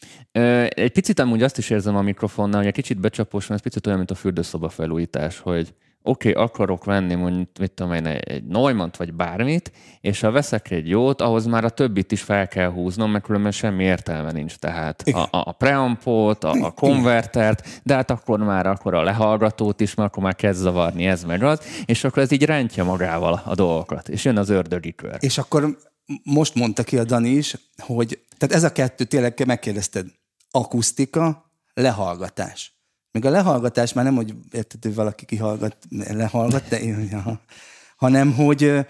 Egy 0.69 0.93
picit 0.93 1.19
amúgy 1.19 1.43
azt 1.43 1.59
is 1.59 1.71
érzem 1.71 1.97
a 1.97 2.03
mikrofonnal, 2.03 2.59
hogy 2.59 2.67
egy 2.67 2.75
kicsit 2.75 3.01
becsapós 3.01 3.51
ez 3.51 3.61
picit 3.61 3.87
olyan, 3.87 3.99
mint 3.99 4.11
a 4.11 4.15
fürdőszoba 4.15 4.69
felújítás, 4.69 5.39
hogy 5.39 5.75
oké, 6.03 6.31
okay, 6.31 6.43
akarok 6.43 6.85
venni 6.85 7.15
mondjuk, 7.15 7.49
mit 7.59 7.71
tudom 7.71 7.93
én, 7.93 8.07
egy 8.07 8.45
neumann 8.45 8.91
vagy 8.97 9.15
bármit, 9.15 9.73
és 10.01 10.21
ha 10.21 10.31
veszek 10.31 10.71
egy 10.71 10.89
jót, 10.89 11.21
ahhoz 11.21 11.47
már 11.47 11.65
a 11.65 11.69
többit 11.69 12.13
is 12.13 12.23
fel 12.23 12.49
kell 12.49 12.71
húznom, 12.71 13.11
mert 13.11 13.25
különben 13.25 13.53
semmi 13.53 13.85
értelme 13.85 14.33
nincs. 14.33 14.55
Tehát 14.55 15.03
a, 15.13 15.19
a, 15.19 15.29
a 15.31 15.53
preampot, 15.53 16.45
a, 16.45 16.51
a 16.51 16.71
konvertert, 16.71 17.81
de 17.83 17.95
hát 17.95 18.11
akkor 18.11 18.39
már 18.39 18.67
akkor 18.67 18.95
a 18.95 19.03
lehallgatót 19.03 19.81
is, 19.81 19.95
mert 19.95 20.11
akkor 20.11 20.23
már 20.23 20.35
kezd 20.35 20.61
zavarni 20.61 21.07
ez 21.07 21.25
meg 21.25 21.43
az, 21.43 21.61
és 21.85 22.05
akkor 22.05 22.23
ez 22.23 22.31
így 22.31 22.45
rántja 22.45 22.85
magával 22.85 23.43
a 23.45 23.55
dolgokat, 23.55 24.09
és 24.09 24.25
jön 24.25 24.39
az 24.39 24.49
ördögi 24.49 24.95
kör. 24.95 25.17
És 25.21 25.39
akkor 25.39 25.77
most 26.23 26.55
mondta 26.55 26.83
ki 26.83 26.99
a 26.99 27.05
Dani 27.05 27.31
is, 27.31 27.57
hogy 27.77 28.25
tehát 28.39 28.55
ez 28.55 28.65
a 28.65 28.73
kettő 28.73 29.05
tényleg 29.05 29.47
megkérdezted, 29.47 30.07
akusztika, 30.51 31.51
lehallgatás. 31.75 32.73
Még 33.11 33.25
a 33.25 33.31
lehallgatás 33.31 33.93
már 33.93 34.05
nem, 34.05 34.15
hogy 34.15 34.35
érted, 34.51 34.83
hogy 34.83 34.95
valaki 34.95 35.25
kihallgat, 35.25 35.77
lehallgat, 35.91 36.69
de 36.69 36.81
én, 36.81 37.09
ja, 37.11 37.41
hanem 37.97 38.33
hogy, 38.33 38.87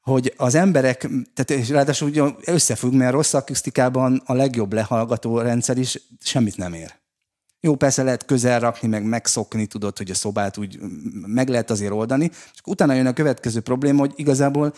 hogy 0.00 0.34
az 0.36 0.54
emberek, 0.54 1.08
tehát 1.34 1.62
és 1.62 1.68
ráadásul 1.68 2.08
ugye 2.08 2.22
összefügg, 2.44 2.92
mert 2.92 3.12
a 3.12 3.16
rossz 3.16 3.34
akusztikában 3.34 4.22
a 4.24 4.32
legjobb 4.32 4.72
lehallgató 4.72 5.38
rendszer 5.38 5.78
is 5.78 5.98
semmit 6.20 6.56
nem 6.56 6.72
ér. 6.72 6.94
Jó, 7.60 7.76
persze 7.76 8.02
lehet 8.02 8.24
közel 8.24 8.60
rakni, 8.60 8.88
meg 8.88 9.04
megszokni, 9.04 9.66
tudod, 9.66 9.96
hogy 9.96 10.10
a 10.10 10.14
szobát 10.14 10.56
úgy 10.56 10.78
meg 11.26 11.48
lehet 11.48 11.70
azért 11.70 11.92
oldani, 11.92 12.24
és 12.24 12.60
utána 12.64 12.94
jön 12.94 13.06
a 13.06 13.12
következő 13.12 13.60
probléma, 13.60 13.98
hogy 13.98 14.12
igazából 14.16 14.74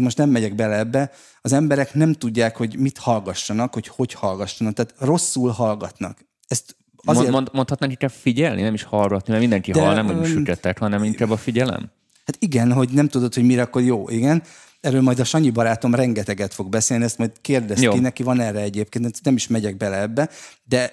most 0.00 0.16
nem 0.16 0.30
megyek 0.30 0.54
bele 0.54 0.76
ebbe, 0.76 1.10
az 1.40 1.52
emberek 1.52 1.94
nem 1.94 2.12
tudják, 2.12 2.56
hogy 2.56 2.78
mit 2.78 2.98
hallgassanak, 2.98 3.74
hogy 3.74 3.88
hogy 3.88 4.12
hallgassanak, 4.12 4.74
tehát 4.74 4.94
rosszul 4.98 5.50
hallgatnak. 5.50 6.18
Ezt 6.46 6.76
azért... 7.04 7.30
Mond, 7.30 7.48
mondhatnak 7.52 7.90
inkább 7.90 8.10
figyelni, 8.10 8.62
nem 8.62 8.74
is 8.74 8.82
hallgatni, 8.82 9.28
mert 9.28 9.40
mindenki 9.40 9.70
De, 9.70 9.80
hall, 9.80 9.94
nem 9.94 10.06
hogy 10.06 10.26
süketek, 10.26 10.78
hanem 10.78 11.04
inkább 11.04 11.30
a 11.30 11.36
figyelem? 11.36 11.90
Hát 12.24 12.36
igen, 12.38 12.72
hogy 12.72 12.88
nem 12.88 13.08
tudod, 13.08 13.34
hogy 13.34 13.44
mire 13.44 13.62
akkor 13.62 13.82
jó, 13.82 14.08
igen. 14.08 14.42
Erről 14.80 15.00
majd 15.00 15.18
a 15.18 15.24
Sanyi 15.24 15.50
barátom 15.50 15.94
rengeteget 15.94 16.54
fog 16.54 16.68
beszélni, 16.68 17.04
ezt 17.04 17.18
majd 17.18 17.32
kérdez 17.40 17.78
ki, 17.78 17.98
neki 17.98 18.22
van 18.22 18.40
erre 18.40 18.60
egyébként, 18.60 19.22
nem 19.22 19.34
is 19.34 19.46
megyek 19.46 19.76
bele 19.76 20.00
ebbe, 20.00 20.28
de 20.64 20.92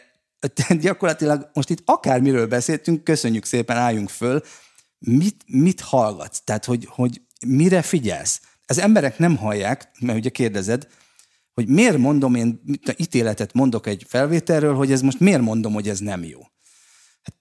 gyakorlatilag 0.80 1.50
most 1.54 1.70
itt 1.70 1.82
akármiről 1.86 2.48
beszéltünk, 2.48 3.04
köszönjük 3.04 3.46
szépen, 3.46 3.78
álljunk 3.78 4.10
föl, 4.10 4.42
mit, 5.00 5.44
mit 5.48 5.82
hallgatsz? 5.82 6.42
Tehát, 6.44 6.66
hogy, 6.66 6.88
hogy 6.90 7.22
mire 7.48 7.82
figyelsz? 7.82 8.42
Az 8.66 8.80
emberek 8.80 9.18
nem 9.18 9.38
hallják, 9.38 9.92
mert 10.00 10.18
ugye 10.18 10.30
kérdezed, 10.30 10.88
hogy 11.54 11.68
miért 11.68 11.98
mondom 11.98 12.36
én, 12.36 12.62
ítéletet 12.98 13.54
mondok 13.54 13.88
egy 13.88 14.06
felvételről, 14.08 14.76
hogy 14.76 14.92
ez 14.92 15.02
most 15.02 15.20
miért 15.20 15.42
mondom, 15.42 15.74
hogy 15.74 15.90
ez 15.90 16.00
nem 16.00 16.24
jó. 16.24 16.40
Hát, 17.24 17.36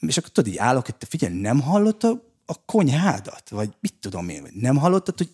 és 0.00 0.16
akkor 0.16 0.30
tudod, 0.30 0.52
így 0.52 0.58
állok, 0.58 0.84
hogy 0.84 0.96
te 0.96 1.06
figyelj, 1.06 1.40
nem 1.40 1.60
hallottad 1.60 2.22
a 2.46 2.64
konyhádat? 2.64 3.48
Vagy 3.48 3.70
mit 3.80 3.94
tudom 4.00 4.28
én, 4.28 4.46
nem 4.54 4.76
hallottad, 4.76 5.18
hogy 5.18 5.30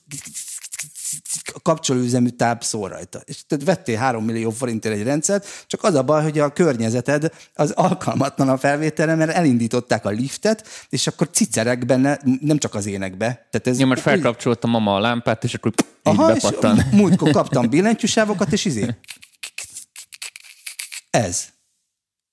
kapcsolóüzemű 1.62 2.28
táp 2.28 2.64
szól 2.64 2.88
rajta. 2.88 3.20
És 3.24 3.46
tehát 3.46 3.64
vettél 3.64 3.96
3 3.96 4.24
millió 4.24 4.50
forintért 4.50 4.94
egy 4.94 5.02
rendszert, 5.02 5.64
csak 5.66 5.82
az 5.82 5.94
a 5.94 6.02
baj, 6.02 6.22
hogy 6.22 6.38
a 6.38 6.52
környezeted 6.52 7.32
az 7.54 7.70
alkalmatlan 7.70 8.48
a 8.48 8.58
felvételre, 8.58 9.14
mert 9.14 9.30
elindították 9.30 10.04
a 10.04 10.10
liftet, 10.10 10.68
és 10.88 11.06
akkor 11.06 11.30
cicerek 11.30 11.86
benne, 11.86 12.18
nem 12.40 12.58
csak 12.58 12.74
az 12.74 12.86
énekbe. 12.86 13.26
Tehát 13.26 13.66
ez, 13.66 13.78
ja, 13.78 13.86
mert 13.86 14.00
felkapcsoltam 14.00 14.70
mama 14.70 14.94
a 14.94 15.00
lámpát, 15.00 15.44
és 15.44 15.54
akkor 15.54 15.72
Aha. 16.02 16.34
És 16.34 16.42
múltkor 16.90 17.30
kaptam 17.30 17.68
billentyűsávokat, 17.68 18.52
és 18.52 18.64
izé. 18.64 18.86
Ez. 21.10 21.48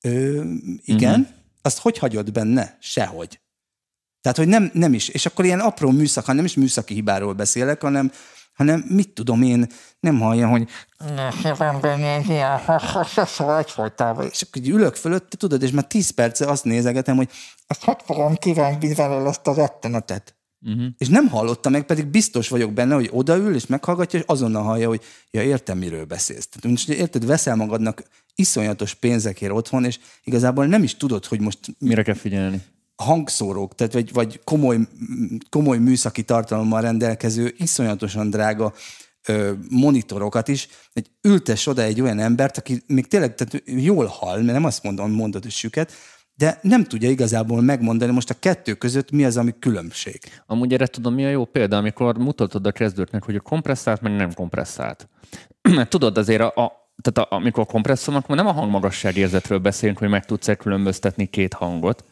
Ö, 0.01 0.43
igen. 0.83 1.19
Mm-hmm. 1.19 1.29
Azt 1.61 1.79
hogy 1.79 1.97
hagyod 1.97 2.31
benne? 2.31 2.77
Sehogy. 2.79 3.39
Tehát, 4.21 4.37
hogy 4.37 4.47
nem, 4.47 4.69
nem 4.73 4.93
is. 4.93 5.07
És 5.07 5.25
akkor 5.25 5.45
ilyen 5.45 5.59
apró 5.59 5.91
műszak, 5.91 6.27
nem 6.27 6.45
is 6.45 6.55
műszaki 6.55 6.93
hibáról 6.93 7.33
beszélek, 7.33 7.81
hanem 7.81 8.11
hanem 8.53 8.85
mit 8.87 9.09
tudom 9.09 9.41
én, 9.41 9.67
nem 9.99 10.19
hallja, 10.19 10.47
hogy 10.47 10.69
és 14.31 14.41
akkor 14.41 14.61
ülök 14.65 14.95
fölött, 14.95 15.29
tudod, 15.29 15.63
és 15.63 15.71
már 15.71 15.85
tíz 15.85 16.09
perce 16.09 16.45
azt 16.45 16.63
nézegetem, 16.63 17.15
hogy 17.15 17.29
azt 17.67 17.83
hogy 17.83 17.97
fogom 18.05 18.35
kívánni 18.35 18.93
vele 18.93 19.29
ezt 19.29 19.47
a 19.47 19.53
rettenetet. 19.53 20.35
Uh-huh. 20.65 20.85
És 20.97 21.07
nem 21.07 21.27
hallotta 21.27 21.69
meg, 21.69 21.83
pedig 21.83 22.05
biztos 22.05 22.49
vagyok 22.49 22.73
benne, 22.73 22.93
hogy 22.95 23.09
odaül, 23.11 23.55
és 23.55 23.65
meghallgatja, 23.67 24.19
és 24.19 24.25
azonnal 24.27 24.63
hallja, 24.63 24.87
hogy 24.87 25.01
ja, 25.31 25.43
értem, 25.43 25.77
miről 25.77 26.05
beszélsz. 26.05 26.47
Tehát, 26.47 26.69
most, 26.69 26.89
érted, 26.89 27.25
veszel 27.25 27.55
magadnak 27.55 28.03
iszonyatos 28.35 28.93
pénzekért 28.93 29.53
otthon, 29.53 29.85
és 29.85 29.99
igazából 30.23 30.65
nem 30.65 30.83
is 30.83 30.97
tudod, 30.97 31.25
hogy 31.25 31.41
most... 31.41 31.59
Mire 31.79 32.03
kell 32.03 32.15
figyelni? 32.15 32.61
Hangszórók, 33.01 33.75
tehát 33.75 33.93
vagy, 33.93 34.13
vagy 34.13 34.39
komoly, 34.43 34.77
komoly 35.49 35.77
műszaki 35.77 36.23
tartalommal 36.23 36.81
rendelkező, 36.81 37.53
iszonyatosan 37.57 38.29
drága 38.29 38.73
ö, 39.27 39.51
monitorokat 39.69 40.47
is, 40.47 40.67
egy 40.93 41.11
ültes 41.21 41.67
oda 41.67 41.81
egy 41.81 42.01
olyan 42.01 42.19
embert, 42.19 42.57
aki 42.57 42.83
még 42.87 43.07
tényleg 43.07 43.35
tehát 43.35 43.63
jól 43.65 44.05
hall, 44.05 44.41
mert 44.41 44.53
nem 44.53 44.65
azt 44.65 44.83
mondom, 44.83 45.11
mondod, 45.11 45.41
hogy 45.41 45.51
süket, 45.51 45.91
de 46.35 46.59
nem 46.61 46.83
tudja 46.83 47.09
igazából 47.09 47.61
megmondani 47.61 48.11
most 48.11 48.29
a 48.29 48.39
kettő 48.39 48.73
között 48.73 49.11
mi 49.11 49.25
az, 49.25 49.37
ami 49.37 49.53
különbség. 49.59 50.19
Amúgy 50.45 50.73
erre 50.73 50.85
tudom, 50.85 51.13
mi 51.13 51.25
a 51.25 51.29
jó 51.29 51.45
példa, 51.45 51.77
amikor 51.77 52.17
mutatod 52.17 52.65
a 52.65 52.71
kezdőknek, 52.71 53.23
hogy 53.23 53.35
a 53.35 53.39
kompresszált, 53.39 54.01
meg 54.01 54.15
nem 54.15 54.33
kompresszált. 54.33 55.09
Mert 55.75 55.89
tudod 55.89 56.17
azért 56.17 56.41
a, 56.41 56.63
a 56.63 56.79
tehát 57.01 57.31
a, 57.31 57.35
amikor 57.35 57.65
kompresszor, 57.65 58.15
akkor 58.15 58.35
nem 58.35 58.47
a 58.47 58.51
hangmagasságérzetről 58.51 59.59
beszélünk, 59.59 59.97
hogy 59.97 60.09
meg 60.09 60.25
tudsz 60.25 60.57
különböztetni 60.57 61.25
két 61.25 61.53
hangot, 61.53 62.03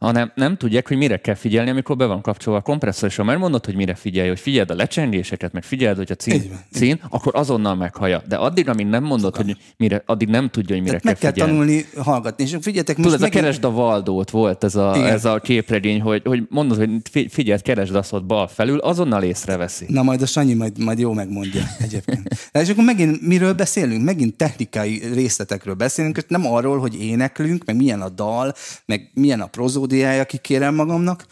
hanem 0.00 0.32
nem 0.34 0.56
tudják, 0.56 0.88
hogy 0.88 0.96
mire 0.96 1.16
kell 1.16 1.34
figyelni, 1.34 1.70
amikor 1.70 1.96
be 1.96 2.04
van 2.04 2.20
kapcsolva 2.20 2.58
a 2.58 2.62
kompresszor, 2.62 3.08
és 3.08 3.16
ha 3.16 3.24
már 3.24 3.36
mondod, 3.36 3.64
hogy 3.64 3.74
mire 3.74 3.94
figyelj, 3.94 4.28
hogy 4.28 4.40
figyeld 4.40 4.70
a 4.70 4.74
lecsengéseket, 4.74 5.52
meg 5.52 5.62
figyeld, 5.62 5.96
hogy 5.96 6.10
a 6.10 6.14
cín, 6.14 6.42
cín 6.72 7.00
akkor 7.08 7.32
azonnal 7.36 7.74
meghallja. 7.74 8.22
De 8.28 8.36
addig, 8.36 8.68
amíg 8.68 8.86
nem 8.86 9.04
mondod, 9.04 9.36
hogy 9.36 9.56
mire, 9.76 10.02
addig 10.06 10.28
nem 10.28 10.48
tudja, 10.48 10.74
hogy 10.74 10.84
mire 10.84 10.98
Tehát 10.98 11.20
kell 11.20 11.30
meg 11.30 11.34
kell 11.36 11.46
figyelni. 11.46 11.84
tanulni 11.92 12.04
hallgatni. 12.10 12.44
És 12.44 12.56
figyeljetek, 12.60 12.96
most 12.96 13.08
Tudod, 13.08 13.20
megint... 13.20 13.38
a 13.38 13.42
keresd 13.42 13.64
a 13.64 13.70
Valdót 13.70 14.30
volt 14.30 14.64
ez 14.64 14.74
a, 14.74 15.06
ez 15.06 15.24
a 15.24 15.38
képregény, 15.38 16.00
hogy, 16.00 16.22
hogy 16.24 16.42
mondod, 16.48 16.76
hogy 16.76 17.26
figyeld, 17.30 17.62
keresd 17.62 17.94
azt 17.94 18.12
ott 18.12 18.24
bal 18.24 18.46
felül, 18.46 18.78
azonnal 18.78 19.22
észreveszi. 19.22 19.84
Na 19.88 20.02
majd 20.02 20.22
a 20.22 20.26
Sanyi 20.26 20.54
majd, 20.54 20.78
majd 20.78 20.98
jó 20.98 21.12
megmondja 21.12 21.62
egyébként. 21.78 22.28
és 22.62 22.68
akkor 22.68 22.84
megint 22.84 23.26
miről 23.26 23.52
beszélünk? 23.52 24.04
Megint 24.04 24.34
technikai 24.34 25.02
részletekről 25.14 25.74
beszélünk, 25.74 26.16
és 26.16 26.24
nem 26.28 26.46
arról, 26.46 26.78
hogy 26.78 27.02
éneklünk, 27.02 27.64
meg 27.64 27.76
milyen 27.76 28.00
a 28.00 28.08
dal, 28.08 28.54
meg 28.86 29.10
milyen 29.14 29.40
a 29.40 29.46
prozó 29.46 29.88
paródiája, 29.90 30.24
kikérem 30.24 30.74
magamnak. 30.74 31.26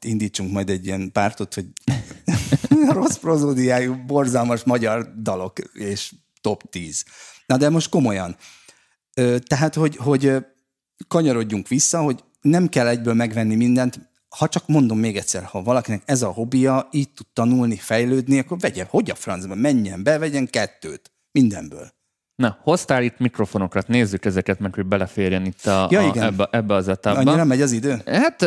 Indítsunk 0.00 0.52
majd 0.52 0.70
egy 0.70 0.86
ilyen 0.86 1.12
pártot, 1.12 1.54
hogy 1.54 1.66
rossz 2.98 3.16
prozódiájú, 3.16 4.04
borzalmas 4.06 4.64
magyar 4.64 5.14
dalok 5.22 5.58
és 5.72 6.14
top 6.40 6.70
10. 6.70 7.04
Na 7.46 7.56
de 7.56 7.68
most 7.68 7.88
komolyan. 7.88 8.36
Tehát, 9.46 9.74
hogy, 9.74 9.96
hogy 9.96 10.36
kanyarodjunk 11.08 11.68
vissza, 11.68 12.00
hogy 12.00 12.24
nem 12.40 12.68
kell 12.68 12.86
egyből 12.86 13.14
megvenni 13.14 13.54
mindent, 13.54 14.10
ha 14.28 14.48
csak 14.48 14.68
mondom 14.68 14.98
még 14.98 15.16
egyszer, 15.16 15.44
ha 15.44 15.62
valakinek 15.62 16.02
ez 16.04 16.22
a 16.22 16.30
hobbija, 16.30 16.88
így 16.90 17.10
tud 17.10 17.26
tanulni, 17.32 17.76
fejlődni, 17.76 18.38
akkor 18.38 18.58
vegye, 18.58 18.86
hogy 18.88 19.10
a 19.10 19.14
francba, 19.14 19.54
menjen 19.54 20.02
be, 20.02 20.18
vegyen 20.18 20.46
kettőt, 20.46 21.12
mindenből. 21.32 21.92
Na, 22.36 22.58
hoztál 22.62 23.02
itt 23.02 23.18
mikrofonokat, 23.18 23.88
nézzük 23.88 24.24
ezeket, 24.24 24.58
meg 24.58 24.74
hogy 24.74 24.86
beleférjen 24.86 25.44
itt 25.44 25.66
a, 25.66 25.88
ja, 25.90 26.10
a, 26.10 26.24
ebbe, 26.24 26.48
ebbe 26.50 26.74
az 26.74 26.88
etapba. 26.88 27.30
Annyira 27.30 27.44
megy 27.44 27.62
az 27.62 27.72
idő? 27.72 28.02
Hát 28.06 28.40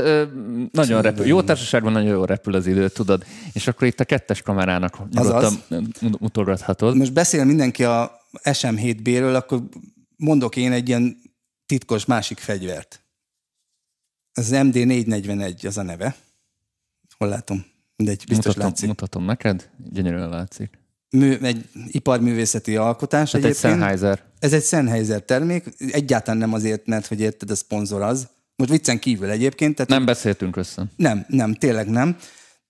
nagyon 0.71 1.01
repül. 1.01 1.25
Jó 1.25 1.41
társaságban 1.41 1.91
nagyon 1.91 2.09
jól 2.09 2.25
repül 2.25 2.55
az 2.55 2.67
idő, 2.67 2.89
tudod. 2.89 3.25
És 3.53 3.67
akkor 3.67 3.87
itt 3.87 3.99
a 3.99 4.05
kettes 4.05 4.41
kamerának 4.41 5.09
nyugodtan 5.11 5.53
mutogathatod. 6.19 6.95
Most 6.95 7.13
beszél 7.13 7.45
mindenki 7.45 7.83
a 7.83 8.21
SM7B-ről, 8.43 9.35
akkor 9.35 9.63
mondok 10.17 10.55
én 10.55 10.71
egy 10.71 10.87
ilyen 10.87 11.17
titkos 11.65 12.05
másik 12.05 12.39
fegyvert. 12.39 13.03
Az 14.33 14.49
MD441 14.53 15.67
az 15.67 15.77
a 15.77 15.83
neve. 15.83 16.15
Hol 17.17 17.27
látom? 17.27 17.65
Mindegy, 17.95 18.23
biztos 18.27 18.45
mutatom, 18.45 18.67
látszik. 18.67 18.87
mutatom 18.87 19.25
neked, 19.25 19.69
gyönyörűen 19.91 20.29
látszik. 20.29 20.84
Mű, 21.15 21.37
egy 21.41 21.65
iparművészeti 21.87 22.75
alkotás 22.75 23.31
Tehát 23.31 23.47
egy. 23.47 23.55
Sennheiser. 23.55 24.23
Ez 24.39 24.53
egy 24.53 24.63
Sennheiser 24.63 25.21
termék, 25.21 25.63
egyáltalán 25.91 26.39
nem 26.39 26.53
azért, 26.53 26.85
mert 26.85 27.07
hogy 27.07 27.19
érted, 27.19 27.49
a 27.49 27.55
szponzor 27.55 28.01
az. 28.01 28.27
Most 28.55 28.69
viccen 28.69 28.99
kívül 28.99 29.29
egyébként. 29.29 29.75
Tehát 29.75 29.91
Nem 29.91 30.05
beszéltünk 30.05 30.55
össze. 30.55 30.83
Nem, 30.95 31.25
nem, 31.27 31.53
tényleg 31.53 31.89
nem. 31.89 32.17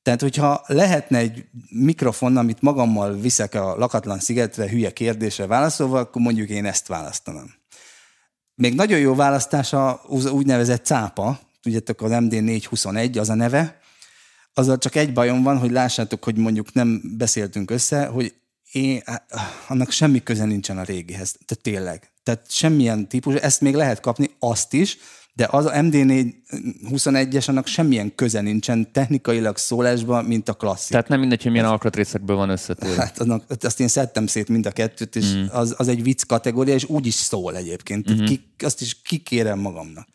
Tehát, 0.02 0.22
hogyha 0.22 0.64
lehetne 0.68 1.18
egy 1.18 1.46
mikrofon, 1.70 2.38
amit 2.38 2.62
magammal 2.62 3.18
viszek 3.20 3.56
a 3.56 3.76
lakatlan 3.78 4.20
szigetre 4.20 4.70
hülye 4.70 4.92
kérdésre 4.92 5.48
válaszolva, 5.48 6.00
akkor 6.00 6.22
mondjuk 6.22 6.50
én 6.50 6.66
ezt 6.66 6.88
választanám. 6.88 7.54
Még 8.56 8.76
nagyon 8.76 9.00
jó 9.00 9.16
választás 9.16 9.74
az 10.08 10.26
úgynevezett 10.26 10.86
cápa, 10.86 11.40
tudjátok, 11.62 12.02
az 12.02 12.12
MD421, 12.14 13.20
az 13.20 13.30
a 13.30 13.36
neve. 13.36 13.80
Azzal 14.58 14.78
csak 14.78 14.96
egy 14.96 15.14
bajom 15.14 15.44
van, 15.44 15.58
hogy 15.58 15.72
lássátok, 15.72 16.24
hogy 16.24 16.36
mondjuk 16.36 16.74
nem 16.74 17.02
beszéltünk 17.18 17.72
össze, 17.72 18.06
hogy 18.06 18.34
én, 18.72 19.04
annak 19.68 19.92
semmi 19.92 20.24
köze 20.24 20.46
nincsen 20.46 20.78
a 20.78 20.84
régihez. 20.84 21.36
Tehát 21.46 21.64
tényleg. 21.64 22.12
Tehát 22.24 22.52
semmilyen 22.52 23.08
típus, 23.08 23.36
ezt 23.36 23.62
még 23.62 23.76
lehet 23.76 24.00
kapni, 24.00 24.30
azt 24.40 24.74
is, 24.74 24.98
de 25.34 25.48
az 25.52 25.66
a 25.66 25.72
MD421-es, 25.72 27.48
annak 27.48 27.68
semmilyen 27.68 28.16
köze 28.16 28.42
nincsen 28.42 28.92
technikailag 28.92 29.58
szólásban, 29.58 30.26
mint 30.26 30.50
a 30.50 30.54
klasszik. 30.54 30.92
Tehát 30.92 31.08
nem 31.08 31.20
mindegy, 31.20 31.44
hogy 31.44 31.52
milyen 31.52 31.66
alkatrészekből 31.66 32.36
van 32.36 32.50
összetőve. 32.50 32.96
Hát 32.96 33.20
annak, 33.20 33.44
azt 33.62 33.80
én 33.80 33.88
szedtem 33.88 34.28
szét 34.28 34.50
mind 34.50 34.66
a 34.66 34.72
kettőt, 34.72 35.16
és 35.16 35.34
mm. 35.34 35.46
az, 35.52 35.76
az 35.78 35.88
egy 35.88 36.04
vicc 36.04 36.26
kategória, 36.26 36.74
és 36.74 36.84
úgy 36.84 37.06
is 37.06 37.14
szól 37.14 37.56
egyébként. 37.58 38.12
Mm-hmm. 38.12 38.26
Ki, 38.26 38.52
azt 38.58 38.82
is 38.82 39.02
kikérem 39.02 39.60
magamnak. 39.60 40.08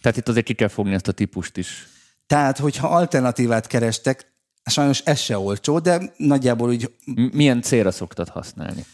Tehát 0.00 0.16
itt 0.16 0.28
azért 0.28 0.46
ki 0.46 0.54
kell 0.54 0.68
fogni 0.68 0.94
ezt 0.94 1.08
a 1.08 1.12
típust 1.12 1.56
is. 1.56 1.86
Tehát, 2.26 2.58
hogyha 2.58 2.88
alternatívát 2.88 3.66
kerestek, 3.66 4.32
sajnos 4.64 5.00
ez 5.00 5.18
se 5.18 5.38
olcsó, 5.38 5.78
de 5.78 6.12
nagyjából 6.16 6.68
úgy... 6.68 6.94
Milyen 7.32 7.62
célra 7.62 7.90
szoktad 7.90 8.28
használni? 8.28 8.84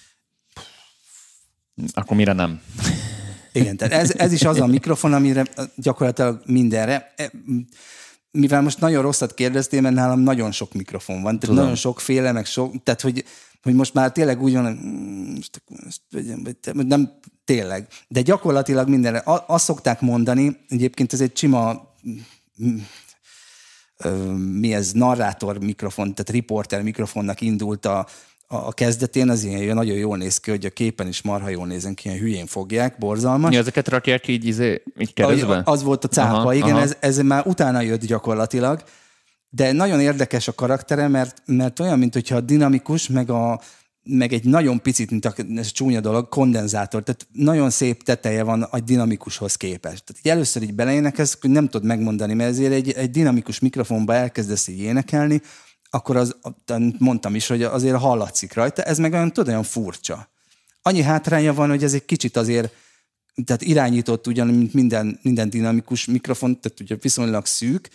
Akkor 1.93 2.17
mire 2.17 2.33
nem? 2.33 2.61
Igen, 3.53 3.77
tehát 3.77 3.93
ez, 3.95 4.15
ez 4.17 4.33
is 4.33 4.43
az 4.43 4.61
a 4.61 4.67
mikrofon, 4.67 5.13
amire 5.13 5.45
gyakorlatilag 5.77 6.43
mindenre. 6.47 7.13
E, 7.17 7.31
mivel 8.31 8.63
most 8.63 8.81
nagyon 8.81 9.03
rosszat 9.03 9.35
kérdeztél, 9.35 9.81
mert 9.81 9.95
nálam 9.95 10.21
nagyon 10.21 10.53
sok 10.53 10.73
mikrofon 10.73 11.15
van, 11.15 11.23
tehát 11.23 11.41
Tudom. 11.41 11.57
nagyon 11.57 11.75
sokféle, 11.75 12.33
meg 12.33 12.47
sok, 12.47 12.83
tehát 12.83 13.01
hogy, 13.01 13.25
hogy 13.63 13.75
most 13.75 13.95
már 13.95 14.13
tényleg 14.13 14.43
úgy 14.43 14.53
van, 14.53 14.73
most, 15.35 15.63
most, 15.85 16.01
nem 16.73 17.19
tényleg, 17.45 17.89
de 18.09 18.23
gyakorlatilag 18.23 18.89
mindenre. 18.89 19.23
Azt 19.47 19.65
szokták 19.65 20.01
mondani, 20.01 20.57
egyébként 20.69 21.13
ez 21.13 21.21
egy 21.21 21.37
sima 21.37 21.89
mi 24.37 24.75
ez, 24.75 24.93
narrátor 24.93 25.59
mikrofon, 25.59 26.15
tehát 26.15 26.31
riporter 26.31 26.83
mikrofonnak 26.83 27.41
indult 27.41 27.87
a, 27.87 28.07
a 28.47 28.73
kezdetén 28.73 29.31
az 29.31 29.45
ilyen 29.45 29.75
nagyon 29.75 29.97
jól 29.97 30.17
néz 30.17 30.39
ki, 30.39 30.51
hogy 30.51 30.65
a 30.65 30.71
képen 30.71 31.07
is 31.07 31.23
marha 31.23 31.49
jól 31.49 31.67
nézen 31.67 31.95
ki, 31.95 32.09
ilyen 32.09 32.21
hülyén 32.21 32.47
fogják, 32.47 32.99
borzalmas. 32.99 33.51
Mi 33.51 33.57
ezeket 33.57 33.89
rakják 33.89 34.29
így, 34.29 34.47
izé, 34.47 34.83
így 34.99 35.13
keresztbe? 35.13 35.63
Az 35.65 35.83
volt 35.83 36.05
a 36.05 36.09
cápa, 36.09 36.37
aha, 36.37 36.55
igen, 36.55 36.71
aha. 36.71 36.81
Ez, 36.81 36.97
ez 37.01 37.19
már 37.19 37.47
utána 37.47 37.81
jött 37.81 38.05
gyakorlatilag, 38.05 38.83
de 39.51 39.73
nagyon 39.73 40.01
érdekes 40.01 40.49
a 40.49 40.53
karaktere, 40.53 41.09
mert, 41.09 41.43
mert 41.47 41.81
olyan, 41.81 41.99
mint 41.99 42.13
hogyha 42.13 42.37
a 42.37 42.41
dinamikus, 42.41 43.09
meg, 43.09 43.31
a, 43.31 43.61
meg 44.11 44.33
egy 44.33 44.45
nagyon 44.45 44.83
picit, 44.83 45.11
mint 45.11 45.25
a, 45.25 45.35
ez 45.57 45.71
csúnya 45.71 46.01
dolog, 46.01 46.29
kondenzátor, 46.29 47.03
tehát 47.03 47.27
nagyon 47.33 47.71
szép 47.71 48.03
teteje 48.03 48.43
van 48.43 48.63
a 48.63 48.81
dinamikushoz 48.81 49.55
képest. 49.55 50.05
Tehát 50.05 50.27
így 50.27 50.31
először 50.31 50.63
így 50.63 50.75
beleénekelsz, 50.75 51.39
hogy 51.41 51.51
nem 51.51 51.69
tudod 51.69 51.87
megmondani, 51.87 52.35
mert 52.35 52.51
ezért 52.51 52.73
egy, 52.73 52.93
egy 52.93 53.11
dinamikus 53.11 53.59
mikrofonba 53.59 54.15
elkezdesz 54.15 54.69
így 54.69 54.81
énekelni, 54.81 55.43
akkor 55.91 56.17
az, 56.17 56.37
mondtam 56.99 57.35
is, 57.35 57.47
hogy 57.47 57.63
azért 57.63 57.97
hallatszik 57.97 58.55
rajta, 58.55 58.83
ez 58.83 58.99
meg 58.99 59.13
olyan, 59.13 59.33
tudod, 59.33 59.49
olyan 59.49 59.63
furcsa. 59.63 60.31
Annyi 60.83 61.03
hátránya 61.03 61.55
van, 61.55 61.69
hogy 61.69 61.85
ez 61.85 61.95
egy 61.95 62.05
kicsit 62.05 62.37
azért, 62.37 62.75
tehát 63.45 63.63
irányított 63.63 64.27
ugyan, 64.27 64.47
mint 64.47 64.75
minden, 64.75 65.19
minden 65.23 65.51
dinamikus 65.51 66.05
mikrofon, 66.07 66.61
tehát 66.61 66.81
ugye 66.81 66.97
viszonylag 67.01 67.47
szűk, 67.47 67.89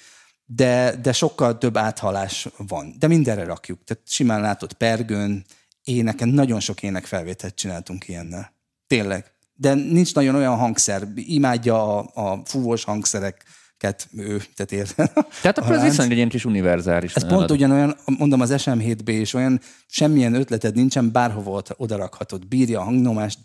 de, 0.46 0.96
de 1.02 1.14
sokkal 1.14 1.58
több 1.58 1.78
áthalás 1.78 2.48
van. 2.58 2.96
De 3.00 3.08
mindenre 3.08 3.44
rakjuk. 3.44 3.84
Tehát 3.84 4.04
simán 4.08 4.42
látod 4.42 4.74
pergőn, 4.74 5.46
éneken, 5.86 6.30
nagyon 6.30 6.60
sok 6.60 6.84
ének 6.84 7.06
felvételt 7.06 7.56
csináltunk 7.56 8.08
ilyennel. 8.08 8.54
Tényleg. 8.88 9.32
De 9.54 9.74
nincs 9.74 10.14
nagyon 10.14 10.36
olyan 10.36 10.56
hangszer. 10.56 11.08
Imádja 11.16 11.98
a, 11.98 12.12
a 12.14 12.42
fúvós 12.46 12.84
hangszerek 12.84 13.44
ket 13.78 14.08
ő, 14.18 14.42
tehát 14.56 14.72
érted? 14.72 15.12
Tehát 15.42 15.58
akkor 15.58 15.72
ez 15.72 15.82
viszonylag 15.82 16.20
egy 16.20 16.28
kis 16.28 16.46
univerzális. 16.46 17.14
Ez 17.14 17.28
pont 17.28 17.52
ugyanolyan, 17.52 17.96
mondom, 18.18 18.42
az 18.42 18.54
SM7B 18.58 19.08
is 19.08 19.34
olyan, 19.34 19.60
semmilyen 19.88 20.34
ötleted 20.34 20.76
nincsen, 20.76 21.12
bárhova 21.12 21.62
odarakhatod, 21.78 22.48
bírja 22.48 22.80
a 22.80 22.84
hangnomást, 22.84 23.40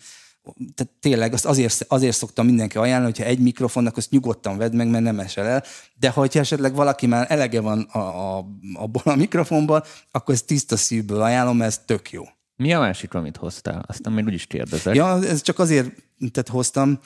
tehát 0.74 0.92
tényleg 1.00 1.32
azt 1.32 1.44
azért, 1.44 1.84
azért 1.88 2.16
szoktam 2.16 2.46
mindenki 2.46 2.78
ajánlani, 2.78 3.12
hogyha 3.12 3.30
egy 3.30 3.38
mikrofonnak, 3.38 3.96
azt 3.96 4.10
nyugodtan 4.10 4.56
vedd 4.56 4.74
meg, 4.74 4.88
mert 4.88 5.04
nem 5.04 5.18
esel 5.18 5.46
el. 5.46 5.64
De 5.94 6.10
ha 6.10 6.26
esetleg 6.32 6.74
valaki 6.74 7.06
már 7.06 7.26
elege 7.28 7.60
van 7.60 7.80
a, 7.80 7.98
a, 7.98 8.46
abból 8.74 9.02
a 9.04 9.16
mikrofonból, 9.16 9.84
akkor 10.10 10.34
ez 10.34 10.42
tiszta 10.42 10.76
szívből 10.76 11.22
ajánlom, 11.22 11.56
mert 11.56 11.70
ez 11.70 11.80
tök 11.84 12.10
jó. 12.10 12.24
Mi 12.56 12.72
a 12.72 12.78
másik, 12.78 13.14
amit 13.14 13.36
hoztál? 13.36 13.84
Aztán 13.86 14.12
még 14.12 14.24
úgyis 14.24 14.46
kérdezek. 14.46 14.94
Ja, 14.94 15.24
ez 15.24 15.42
csak 15.42 15.58
azért 15.58 15.90
tehát 16.18 16.48
hoztam, 16.48 16.98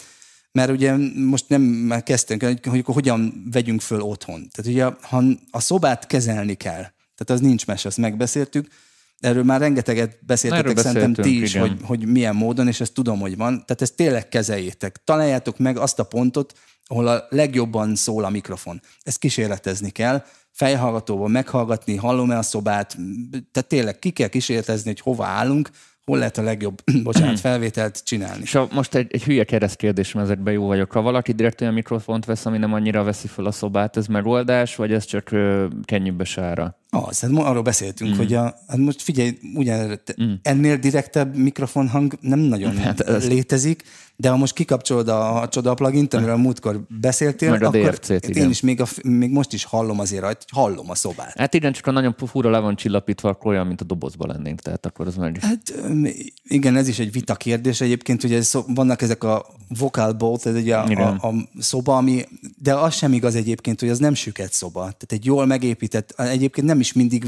mert 0.52 0.70
ugye 0.70 0.96
most 1.14 1.48
nem 1.48 1.62
már 1.62 2.02
kezdtünk, 2.02 2.42
hogy, 2.42 2.66
hogy 2.66 2.84
hogyan 2.84 3.48
vegyünk 3.52 3.80
föl 3.80 4.00
otthon. 4.00 4.48
Tehát 4.52 4.70
ugye, 4.72 5.06
ha 5.08 5.22
a 5.50 5.60
szobát 5.60 6.06
kezelni 6.06 6.54
kell, 6.54 6.82
tehát 7.14 7.30
az 7.30 7.40
nincs 7.40 7.66
mese, 7.66 7.88
azt 7.88 7.96
megbeszéltük, 7.96 8.68
Erről 9.24 9.44
már 9.44 9.60
rengeteget 9.60 10.18
beszéltetek, 10.26 10.78
szerintem 10.78 11.12
ti 11.12 11.42
is, 11.42 11.56
hogy, 11.56 11.76
hogy 11.82 12.06
milyen 12.06 12.34
módon, 12.34 12.68
és 12.68 12.80
ezt 12.80 12.92
tudom, 12.94 13.20
hogy 13.20 13.36
van. 13.36 13.52
Tehát 13.52 13.82
ezt 13.82 13.96
tényleg 13.96 14.28
kezeljétek. 14.28 15.04
Találjátok 15.04 15.58
meg 15.58 15.76
azt 15.76 15.98
a 15.98 16.04
pontot, 16.04 16.52
ahol 16.86 17.06
a 17.06 17.24
legjobban 17.28 17.94
szól 17.94 18.24
a 18.24 18.30
mikrofon. 18.30 18.80
Ezt 19.02 19.18
kísérletezni 19.18 19.90
kell, 19.90 20.24
fejhallgatóval 20.50 21.28
meghallgatni, 21.28 21.96
hallom-e 21.96 22.38
a 22.38 22.42
szobát, 22.42 22.96
tehát 23.52 23.68
tényleg 23.68 23.98
ki 23.98 24.10
kell 24.10 24.28
kísérletezni, 24.28 24.90
hogy 24.90 25.00
hova 25.00 25.24
állunk, 25.24 25.70
hol 26.04 26.18
lehet 26.18 26.38
a 26.38 26.42
legjobb, 26.42 26.82
bocsánat, 27.02 27.40
felvételt 27.40 28.04
csinálni. 28.04 28.42
És 28.42 28.54
a, 28.54 28.68
most 28.72 28.94
egy, 28.94 29.06
egy 29.10 29.22
hülye 29.22 29.44
keresztkérdésem, 29.44 30.20
ezekben 30.20 30.52
jó 30.52 30.66
vagyok. 30.66 30.92
Ha 30.92 31.00
valaki 31.00 31.32
direkt 31.32 31.60
olyan 31.60 31.74
mikrofont 31.74 32.24
vesz, 32.24 32.46
ami 32.46 32.58
nem 32.58 32.72
annyira 32.72 33.02
veszi 33.02 33.26
fel 33.26 33.44
a 33.44 33.52
szobát, 33.52 33.96
ez 33.96 34.06
megoldás, 34.06 34.76
vagy 34.76 34.92
ez 34.92 35.04
csak 35.04 35.24
könnyűbe 35.86 36.24
sára? 36.24 36.78
Az, 36.94 37.20
hát 37.20 37.30
arról 37.34 37.62
beszéltünk, 37.62 38.14
mm. 38.14 38.16
hogy 38.16 38.34
a, 38.34 38.54
hát 38.68 38.76
most 38.76 39.02
figyelj, 39.02 39.38
ugyan, 39.54 40.00
mm. 40.22 40.32
ennél 40.42 40.76
direktebb 40.76 41.36
mikrofonhang 41.36 42.18
nem 42.20 42.38
nagyon 42.38 42.76
hát 42.76 43.00
ez... 43.00 43.28
létezik, 43.28 43.82
de 44.16 44.28
ha 44.28 44.36
most 44.36 44.54
kikapcsolod 44.54 45.08
a, 45.08 45.40
a 45.40 45.48
csoda 45.48 45.74
plugin 45.74 46.06
amiről 46.10 46.34
a 46.34 46.36
múltkor 46.36 46.80
beszéltél, 47.00 47.50
Meg 47.50 47.62
a 47.62 47.66
akkor 47.66 47.80
DRC-t, 47.80 48.28
én 48.28 48.50
is 48.50 48.60
még, 48.60 48.80
a, 48.80 48.86
még 49.02 49.30
most 49.30 49.52
is 49.52 49.64
hallom 49.64 50.00
azért 50.00 50.22
rajta, 50.22 50.44
hogy 50.48 50.62
hallom 50.62 50.90
a 50.90 50.94
szobát. 50.94 51.38
Hát 51.38 51.54
igen, 51.54 51.72
csak 51.72 51.86
a 51.86 51.90
nagyon 51.90 52.14
fura 52.26 52.50
le 52.50 52.58
van 52.58 52.76
csillapítva, 52.76 53.28
akkor 53.28 53.52
olyan, 53.52 53.66
mint 53.66 53.80
a 53.80 53.84
dobozba 53.84 54.26
lennénk, 54.26 54.60
tehát 54.60 54.86
akkor 54.86 55.06
az 55.06 55.16
meg... 55.16 55.38
Hát 55.40 55.74
igen, 56.44 56.76
ez 56.76 56.88
is 56.88 56.98
egy 56.98 57.12
vita 57.12 57.34
kérdés 57.34 57.80
egyébként, 57.80 58.22
hogy 58.22 58.32
ez, 58.32 58.52
vannak 58.66 59.02
ezek 59.02 59.24
a 59.24 59.46
vocal 59.78 60.12
both, 60.12 60.46
ez 60.46 60.54
ugye 60.54 60.76
a, 60.76 60.86
a, 60.86 61.26
a, 61.26 61.34
szoba, 61.58 61.96
ami, 61.96 62.24
de 62.62 62.74
az 62.74 62.94
sem 62.94 63.12
igaz 63.12 63.34
egyébként, 63.34 63.80
hogy 63.80 63.88
az 63.88 63.98
nem 63.98 64.14
süket 64.14 64.52
szoba. 64.52 64.80
Tehát 64.80 65.12
egy 65.12 65.24
jól 65.24 65.46
megépített, 65.46 66.10
egyébként 66.20 66.66
nem 66.66 66.80
is 66.84 66.92
mindig 66.92 67.26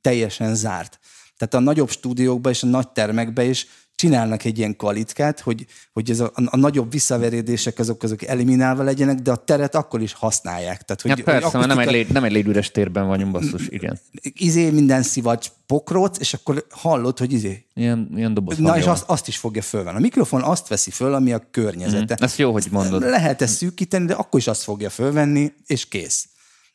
teljesen 0.00 0.54
zárt. 0.54 0.98
Tehát 1.36 1.54
a 1.54 1.60
nagyobb 1.60 1.90
stúdiókban 1.90 2.52
és 2.52 2.62
a 2.62 2.66
nagy 2.66 2.88
termekben 2.88 3.48
is 3.48 3.66
csinálnak 4.02 4.44
egy 4.44 4.58
ilyen 4.58 4.76
kvalitkát, 4.76 5.40
hogy, 5.40 5.66
hogy 5.92 6.10
ez 6.10 6.20
a, 6.20 6.32
a, 6.34 6.42
a 6.44 6.56
nagyobb 6.56 6.92
visszaverédések 6.92 7.78
azok, 7.78 8.02
azok 8.02 8.24
eliminálva 8.24 8.82
legyenek, 8.82 9.18
de 9.18 9.30
a 9.30 9.36
teret 9.36 9.74
akkor 9.74 10.02
is 10.02 10.12
használják. 10.12 10.82
Tehát, 10.82 11.02
hogy, 11.02 11.18
ja, 11.18 11.24
persze, 11.24 11.32
hogy 11.32 11.54
akustika... 11.54 11.66
nem, 11.66 11.78
egy 11.78 11.90
légy, 11.90 12.08
nem 12.08 12.24
egy 12.24 12.32
légyüres 12.32 12.70
térben 12.70 13.06
vagyunk, 13.06 13.32
basszus, 13.32 13.68
igen. 13.68 13.98
Izé 14.22 14.70
minden 14.70 15.02
szivacs 15.02 15.48
pokróc, 15.66 16.18
és 16.18 16.34
akkor 16.34 16.66
hallod, 16.70 17.18
hogy 17.18 17.32
izé. 17.32 17.64
Ilyen, 17.74 18.10
ilyen 18.16 18.34
doboz 18.34 18.58
Na, 18.58 18.76
és 18.78 18.86
azt, 18.86 19.04
azt 19.06 19.28
is 19.28 19.36
fogja 19.36 19.62
fölvenni. 19.62 19.96
A 19.96 20.00
mikrofon 20.00 20.42
azt 20.42 20.68
veszi 20.68 20.90
föl, 20.90 21.14
ami 21.14 21.32
a 21.32 21.46
környezete. 21.50 22.16
Mm, 22.20 22.24
ez 22.24 22.36
jó, 22.36 22.52
hogy 22.52 22.66
mondod. 22.70 23.02
Lehet 23.02 23.42
ezt 23.42 23.56
szűkíteni, 23.56 24.06
de 24.06 24.14
akkor 24.14 24.40
is 24.40 24.46
azt 24.46 24.62
fogja 24.62 24.90
fölvenni, 24.90 25.52
és 25.66 25.88
kész. 25.88 26.28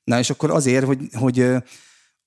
Na, 0.03 0.19
és 0.19 0.29
akkor 0.29 0.51
azért, 0.51 0.85
hogy, 0.85 0.99
hogy 1.13 1.45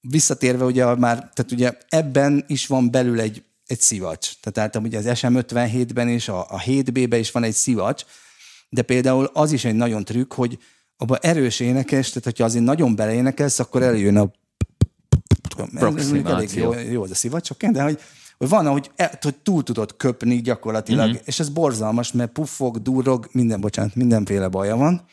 visszatérve 0.00 0.64
ugye 0.64 0.94
már, 0.94 1.16
tehát 1.16 1.52
ugye 1.52 1.72
ebben 1.88 2.44
is 2.46 2.66
van 2.66 2.90
belül 2.90 3.20
egy 3.20 3.44
egy 3.70 3.80
szivacs. 3.80 4.30
Tehát 4.40 4.76
ugye 4.76 4.98
az 4.98 5.04
SM57-ben 5.08 6.08
és 6.08 6.28
a, 6.28 6.40
a 6.40 6.62
7B-ben 6.66 7.18
is 7.18 7.30
van 7.30 7.42
egy 7.42 7.52
szivacs, 7.52 8.04
de 8.68 8.82
például 8.82 9.30
az 9.32 9.52
is 9.52 9.64
egy 9.64 9.74
nagyon 9.74 10.04
trükk, 10.04 10.32
hogy 10.32 10.58
abban 10.96 11.18
erős 11.20 11.60
énekes, 11.60 12.08
tehát 12.08 12.24
hogyha 12.24 12.44
azért 12.44 12.64
nagyon 12.64 12.94
beleénekelsz, 12.94 13.58
akkor 13.58 13.82
eljön 13.82 14.16
a 14.16 14.30
elég 16.24 16.54
jó, 16.54 16.72
jó 16.72 17.02
az 17.02 17.10
a 17.10 17.14
szivacs, 17.14 17.52
de 17.52 17.82
hogy, 17.82 18.00
hogy 18.38 18.48
van, 18.48 18.66
ahogy 18.66 18.90
el, 18.96 19.18
hogy 19.20 19.36
túl 19.36 19.62
tudod 19.62 19.96
köpni 19.96 20.40
gyakorlatilag, 20.40 21.08
mm-hmm. 21.08 21.18
és 21.24 21.40
ez 21.40 21.48
borzalmas, 21.48 22.12
mert 22.12 22.32
puffog, 22.32 22.82
durrog, 22.82 23.28
minden, 23.32 23.60
bocsánat, 23.60 23.94
mindenféle 23.94 24.48
baja 24.48 24.76
van. 24.76 25.04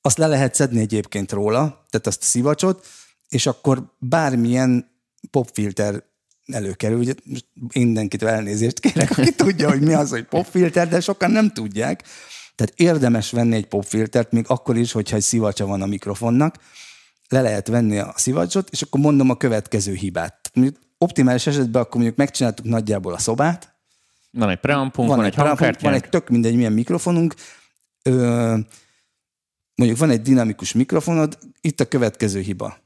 Azt 0.00 0.18
le 0.18 0.26
lehet 0.26 0.54
szedni 0.54 0.80
egyébként 0.80 1.32
róla, 1.32 1.84
tehát 1.90 2.06
azt 2.06 2.22
a 2.22 2.24
szivacsot, 2.24 2.86
és 3.34 3.46
akkor 3.46 3.94
bármilyen 3.98 4.90
popfilter 5.30 6.02
előkerül. 6.46 6.98
Ugye 6.98 7.14
mindenkitől 7.72 8.28
elnézést 8.28 8.80
kérek, 8.80 9.10
aki 9.10 9.34
tudja, 9.44 9.68
hogy 9.68 9.80
mi 9.80 9.92
az, 9.92 10.10
hogy 10.10 10.24
popfilter, 10.24 10.88
de 10.88 11.00
sokan 11.00 11.30
nem 11.30 11.52
tudják. 11.52 12.02
Tehát 12.54 12.72
érdemes 12.76 13.30
venni 13.30 13.54
egy 13.54 13.66
popfiltert, 13.66 14.32
még 14.32 14.44
akkor 14.48 14.76
is, 14.76 14.92
hogyha 14.92 15.16
egy 15.16 15.22
szivacsa 15.22 15.66
van 15.66 15.82
a 15.82 15.86
mikrofonnak, 15.86 16.56
le 17.28 17.40
lehet 17.40 17.68
venni 17.68 17.98
a 17.98 18.12
szivacsot, 18.16 18.70
és 18.70 18.82
akkor 18.82 19.00
mondom 19.00 19.30
a 19.30 19.36
következő 19.36 19.94
hibát. 19.94 20.50
Optimális 20.98 21.46
esetben 21.46 21.82
akkor 21.82 21.94
mondjuk 21.94 22.16
megcsináltuk 22.16 22.66
nagyjából 22.66 23.12
a 23.12 23.18
szobát. 23.18 23.74
Van 24.30 24.48
egy 24.48 24.60
preampunk, 24.60 25.08
van, 25.08 25.16
van 25.16 25.26
egy 25.26 25.34
hangkártyánk. 25.34 25.80
Van 25.80 25.92
egy 25.92 26.08
tök 26.08 26.28
mindegy 26.28 26.54
milyen 26.56 26.72
mikrofonunk. 26.72 27.34
Ö, 28.02 28.56
mondjuk 29.74 29.98
van 29.98 30.10
egy 30.10 30.22
dinamikus 30.22 30.72
mikrofonod, 30.72 31.38
itt 31.60 31.80
a 31.80 31.88
következő 31.88 32.40
hiba. 32.40 32.82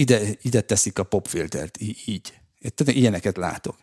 Ide, 0.00 0.20
ide 0.42 0.60
teszik 0.60 0.98
a 0.98 1.02
popfiltert, 1.02 1.78
így. 2.06 2.32
Tehát 2.74 2.96
ilyeneket 2.96 3.36
látok. 3.36 3.76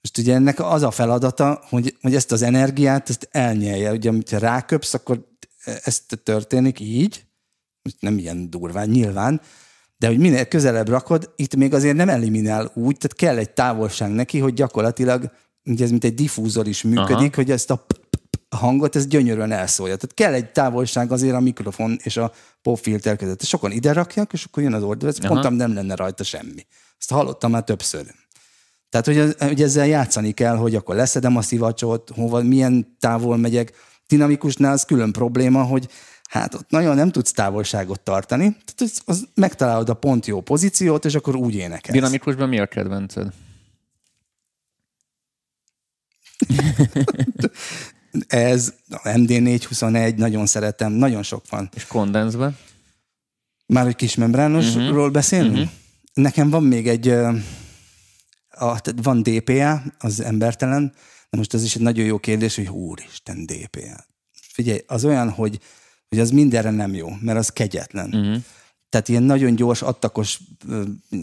Most 0.00 0.18
ugye 0.18 0.34
ennek 0.34 0.60
az 0.60 0.82
a 0.82 0.90
feladata, 0.90 1.64
hogy, 1.68 1.96
hogy 2.00 2.14
ezt 2.14 2.32
az 2.32 2.42
energiát 2.42 3.08
ezt 3.08 3.28
elnyelje. 3.30 3.92
Ugye, 3.92 4.10
hogyha 4.10 4.38
ráköpsz, 4.38 4.94
akkor 4.94 5.28
ezt 5.64 6.20
történik 6.22 6.80
így, 6.80 7.24
nem 8.00 8.18
ilyen 8.18 8.50
durván 8.50 8.88
nyilván, 8.88 9.40
de 9.96 10.06
hogy 10.06 10.18
minél 10.18 10.44
közelebb 10.44 10.88
rakod, 10.88 11.32
itt 11.36 11.56
még 11.56 11.74
azért 11.74 11.96
nem 11.96 12.08
eliminál 12.08 12.72
úgy, 12.74 12.96
tehát 12.96 13.16
kell 13.16 13.36
egy 13.36 13.50
távolság 13.50 14.10
neki, 14.10 14.38
hogy 14.38 14.54
gyakorlatilag, 14.54 15.32
ugye 15.64 15.84
ez 15.84 15.90
mint 15.90 16.04
egy 16.04 16.14
diffúzor 16.14 16.66
is 16.66 16.82
működik, 16.82 17.32
Aha. 17.32 17.34
hogy 17.34 17.50
ezt 17.50 17.70
a 17.70 17.86
hangot, 18.56 18.96
ez 18.96 19.06
gyönyörűen 19.06 19.52
elszólja. 19.52 19.96
Tehát 19.96 20.14
kell 20.14 20.32
egy 20.32 20.52
távolság 20.52 21.12
azért 21.12 21.34
a 21.34 21.40
mikrofon 21.40 21.98
és 22.02 22.16
a 22.16 22.32
popfilter 22.62 23.16
között. 23.16 23.42
Sokan 23.42 23.72
ide 23.72 23.92
rakják, 23.92 24.32
és 24.32 24.44
akkor 24.44 24.62
jön 24.62 24.72
az 24.72 24.82
order, 24.82 25.14
mondtam, 25.28 25.54
nem 25.54 25.74
lenne 25.74 25.94
rajta 25.94 26.24
semmi. 26.24 26.66
Ezt 26.98 27.10
hallottam 27.10 27.50
már 27.50 27.64
többször. 27.64 28.06
Tehát, 28.88 29.06
hogy, 29.06 29.34
hogy 29.38 29.62
ezzel 29.62 29.86
játszani 29.86 30.32
kell, 30.32 30.56
hogy 30.56 30.74
akkor 30.74 30.94
leszedem 30.94 31.36
a 31.36 31.42
szivacsot, 31.42 32.10
hova, 32.14 32.42
milyen 32.42 32.96
távol 33.00 33.36
megyek. 33.36 33.72
Dinamikusnál 34.06 34.72
az 34.72 34.84
külön 34.84 35.12
probléma, 35.12 35.62
hogy 35.62 35.88
hát 36.28 36.54
ott 36.54 36.70
nagyon 36.70 36.96
nem 36.96 37.10
tudsz 37.10 37.32
távolságot 37.32 38.00
tartani, 38.00 38.44
tehát 38.44 38.80
az, 38.80 39.00
az 39.04 39.28
megtalálod 39.34 39.88
a 39.88 39.94
pont 39.94 40.26
jó 40.26 40.40
pozíciót, 40.40 41.04
és 41.04 41.14
akkor 41.14 41.36
úgy 41.36 41.54
énekelsz. 41.54 41.94
Dinamikusban 41.94 42.48
mi 42.48 42.58
a 42.58 42.66
kedvenced? 42.66 43.32
Ez 48.26 48.74
a 48.90 49.08
MD421, 49.08 50.14
nagyon 50.16 50.46
szeretem, 50.46 50.92
nagyon 50.92 51.22
sok 51.22 51.42
van. 51.50 51.68
És 51.74 51.86
kondenzben? 51.86 52.56
Már 53.66 53.86
egy 53.86 53.96
kis 53.96 54.14
membránosról 54.14 54.96
uh-huh. 54.96 55.10
beszélünk? 55.10 55.56
Uh-huh. 55.56 55.70
Nekem 56.14 56.50
van 56.50 56.62
még 56.62 56.88
egy, 56.88 57.08
a, 58.48 58.80
van 59.02 59.22
DPA, 59.22 59.82
az 59.98 60.20
embertelen, 60.20 60.92
de 61.30 61.38
most 61.38 61.54
ez 61.54 61.62
is 61.62 61.74
egy 61.74 61.82
nagyon 61.82 62.04
jó 62.04 62.18
kérdés, 62.18 62.56
hogy 62.56 62.68
úristen, 62.68 63.46
DPA. 63.46 64.06
Figyelj, 64.32 64.80
az 64.86 65.04
olyan, 65.04 65.30
hogy 65.30 65.60
hogy 66.08 66.18
az 66.18 66.30
mindenre 66.30 66.70
nem 66.70 66.94
jó, 66.94 67.08
mert 67.20 67.38
az 67.38 67.48
kegyetlen. 67.48 68.14
Uh-huh. 68.14 68.42
Tehát 68.88 69.08
ilyen 69.08 69.22
nagyon 69.22 69.54
gyors, 69.54 69.82
attakos, 69.82 70.40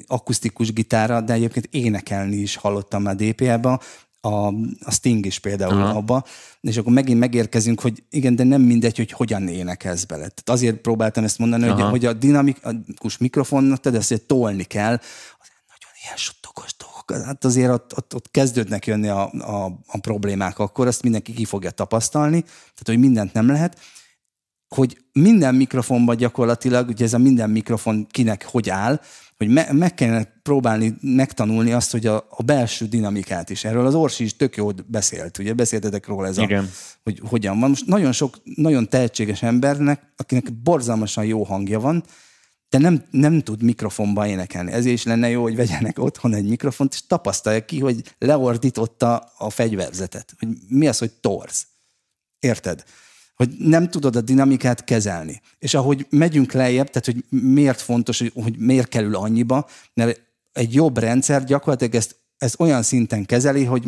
akusztikus 0.07 0.73
gitára, 0.73 1.21
de 1.21 1.33
egyébként 1.33 1.67
énekelni 1.71 2.35
is 2.35 2.55
hallottam 2.55 3.01
már 3.01 3.15
DPA-ba, 3.15 3.81
a, 4.25 4.47
a 4.79 4.91
Sting 4.91 5.25
is 5.25 5.39
például 5.39 5.81
Aha. 5.81 5.97
abba, 5.97 6.23
és 6.61 6.77
akkor 6.77 6.93
megint 6.93 7.19
megérkezünk, 7.19 7.81
hogy 7.81 8.03
igen, 8.09 8.35
de 8.35 8.43
nem 8.43 8.61
mindegy, 8.61 8.97
hogy 8.97 9.11
hogyan 9.11 9.47
énekelsz 9.47 10.03
bele. 10.03 10.27
Tehát 10.27 10.49
azért 10.49 10.77
próbáltam 10.77 11.23
ezt 11.23 11.37
mondani, 11.37 11.67
hogy, 11.67 11.81
hogy 11.81 12.05
a 12.05 12.13
dinamikus 12.13 13.17
mikrofonnak, 13.17 13.79
tehát 13.79 13.99
ezt 13.99 14.23
tolni 14.25 14.63
kell, 14.63 14.93
az 14.93 15.47
nagyon 15.67 15.93
ilyen 16.03 16.17
suttogos 16.17 16.75
dolgok. 16.77 17.25
Hát 17.25 17.45
azért 17.45 17.71
ott, 17.71 17.97
ott, 17.97 18.15
ott 18.15 18.31
kezdődnek 18.31 18.85
jönni 18.85 19.07
a, 19.07 19.31
a, 19.31 19.65
a 19.87 19.99
problémák 20.01 20.59
akkor, 20.59 20.87
azt 20.87 21.03
mindenki 21.03 21.33
ki 21.33 21.45
fogja 21.45 21.71
tapasztalni, 21.71 22.41
tehát 22.41 22.85
hogy 22.85 22.99
mindent 22.99 23.33
nem 23.33 23.47
lehet, 23.47 23.79
hogy 24.67 24.97
minden 25.11 25.55
mikrofonban 25.55 26.17
gyakorlatilag, 26.17 26.87
ugye 26.87 27.05
ez 27.05 27.13
a 27.13 27.17
minden 27.17 27.49
mikrofon 27.49 28.07
kinek 28.11 28.45
hogy 28.45 28.69
áll, 28.69 29.01
hogy 29.37 29.47
me- 29.47 29.71
meg 29.71 29.93
kellene 29.93 30.39
próbálni 30.43 30.95
megtanulni 31.01 31.71
azt, 31.71 31.91
hogy 31.91 32.05
a, 32.05 32.27
a 32.29 32.43
belső 32.43 32.85
dinamikát 32.85 33.49
is. 33.49 33.63
Erről 33.63 33.85
az 33.85 33.95
Orsi 33.95 34.23
is 34.23 34.35
tök 34.35 34.55
jót 34.55 34.89
beszélt, 34.89 35.37
ugye 35.37 35.53
beszéltetek 35.53 36.07
róla 36.07 36.27
ez 36.27 36.37
Igen. 36.37 36.63
a, 36.63 36.67
hogy 37.03 37.21
hogyan 37.23 37.59
van. 37.59 37.69
Most 37.69 37.85
nagyon 37.85 38.11
sok, 38.11 38.37
nagyon 38.43 38.89
tehetséges 38.89 39.43
embernek, 39.43 40.13
akinek 40.15 40.53
borzalmasan 40.53 41.25
jó 41.25 41.43
hangja 41.43 41.79
van, 41.79 42.03
de 42.69 42.77
nem, 42.77 43.03
nem 43.11 43.41
tud 43.41 43.63
mikrofonba 43.63 44.27
énekelni. 44.27 44.71
Ezért 44.71 44.95
is 44.95 45.03
lenne 45.03 45.29
jó, 45.29 45.41
hogy 45.41 45.55
vegyenek 45.55 45.99
otthon 45.99 46.33
egy 46.33 46.47
mikrofont, 46.47 46.93
és 46.93 47.07
tapasztalja 47.07 47.65
ki, 47.65 47.79
hogy 47.79 48.15
leordította 48.17 49.17
a 49.37 49.49
fegyverzetet. 49.49 50.35
Hogy 50.39 50.47
mi 50.67 50.87
az, 50.87 50.97
hogy 50.97 51.11
torz. 51.11 51.67
Érted? 52.39 52.83
Hogy 53.35 53.49
nem 53.57 53.89
tudod 53.89 54.15
a 54.15 54.21
dinamikát 54.21 54.83
kezelni. 54.83 55.41
És 55.59 55.73
ahogy 55.73 56.05
megyünk 56.09 56.51
lejjebb, 56.51 56.89
tehát 56.89 57.05
hogy 57.05 57.39
miért 57.41 57.81
fontos, 57.81 58.19
hogy, 58.19 58.31
hogy 58.33 58.57
miért 58.57 58.87
kerül 58.87 59.15
annyiba, 59.15 59.69
mert 59.93 60.21
egy 60.51 60.73
jobb 60.73 60.97
rendszer 60.97 61.43
gyakorlatilag 61.43 61.95
ezt, 61.95 62.15
ezt 62.37 62.59
olyan 62.59 62.83
szinten 62.83 63.25
kezeli, 63.25 63.63
hogy 63.63 63.83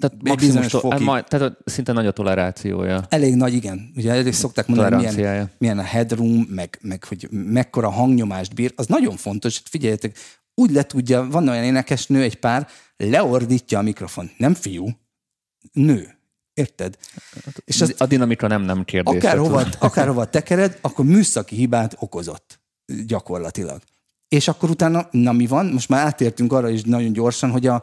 tehát 0.00 0.16
egy 0.22 0.36
bizonyos 0.36 0.70
to- 0.70 0.80
fokig. 0.80 1.06
Majd, 1.06 1.24
tehát 1.24 1.56
szinte 1.64 1.92
nagy 1.92 2.06
a 2.06 2.10
tolerációja. 2.10 3.04
Elég 3.08 3.34
nagy, 3.34 3.54
igen. 3.54 3.92
Ugye 3.96 4.12
elég 4.12 4.32
szokták 4.32 4.66
mondani, 4.66 5.14
milyen, 5.14 5.50
milyen 5.58 5.78
a 5.78 5.82
headroom, 5.82 6.46
meg, 6.50 6.78
meg 6.82 7.04
hogy 7.04 7.28
mekkora 7.30 7.90
hangnyomást 7.90 8.54
bír. 8.54 8.72
Az 8.76 8.86
nagyon 8.86 9.16
fontos. 9.16 9.62
Figyeljetek, 9.64 10.16
úgy 10.54 10.70
le 10.70 10.82
tudja, 10.82 11.26
van 11.30 11.48
olyan 11.48 11.64
énekesnő, 11.64 12.22
egy 12.22 12.38
pár, 12.38 12.66
leordítja 12.96 13.78
a 13.78 13.82
mikrofon. 13.82 14.30
Nem 14.36 14.54
fiú, 14.54 14.88
nő 15.72 16.17
Érted? 16.58 16.98
És 17.64 17.80
az, 17.80 17.94
a 17.98 18.06
dinamika 18.06 18.46
nem, 18.46 18.62
nem 18.62 18.84
kérdés. 18.84 19.22
Akárhova, 19.22 19.64
akárhova 19.78 20.24
tekered, 20.24 20.78
akkor 20.80 21.04
műszaki 21.04 21.56
hibát 21.56 21.96
okozott 21.98 22.60
gyakorlatilag. 23.06 23.82
És 24.28 24.48
akkor 24.48 24.70
utána, 24.70 25.08
na 25.10 25.32
mi 25.32 25.46
van? 25.46 25.66
Most 25.66 25.88
már 25.88 26.06
átértünk 26.06 26.52
arra 26.52 26.68
is 26.68 26.82
nagyon 26.82 27.12
gyorsan, 27.12 27.50
hogy 27.50 27.66
a, 27.66 27.82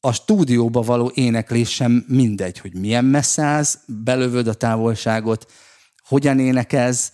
a 0.00 0.12
stúdióba 0.12 0.80
való 0.80 1.12
éneklés 1.14 1.74
sem 1.74 2.04
mindegy, 2.08 2.58
hogy 2.58 2.74
milyen 2.74 3.04
messze 3.04 3.42
állsz, 3.42 3.78
belövöd 3.86 4.46
a 4.46 4.54
távolságot, 4.54 5.50
hogyan 6.08 6.38
énekelsz, 6.38 7.12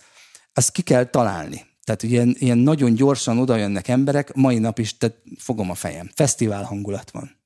azt 0.53 0.71
ki 0.71 0.81
kell 0.81 1.03
találni. 1.03 1.65
Tehát 1.83 2.03
ilyen, 2.03 2.35
ilyen 2.39 2.57
nagyon 2.57 2.93
gyorsan 2.93 3.37
oda 3.37 3.55
jönnek 3.55 3.87
emberek, 3.87 4.33
mai 4.33 4.57
nap 4.57 4.79
is, 4.79 4.97
tehát 4.97 5.17
fogom 5.37 5.69
a 5.69 5.75
fejem, 5.75 6.09
fesztivál 6.13 6.63
hangulat 6.63 7.11
van. 7.11 7.36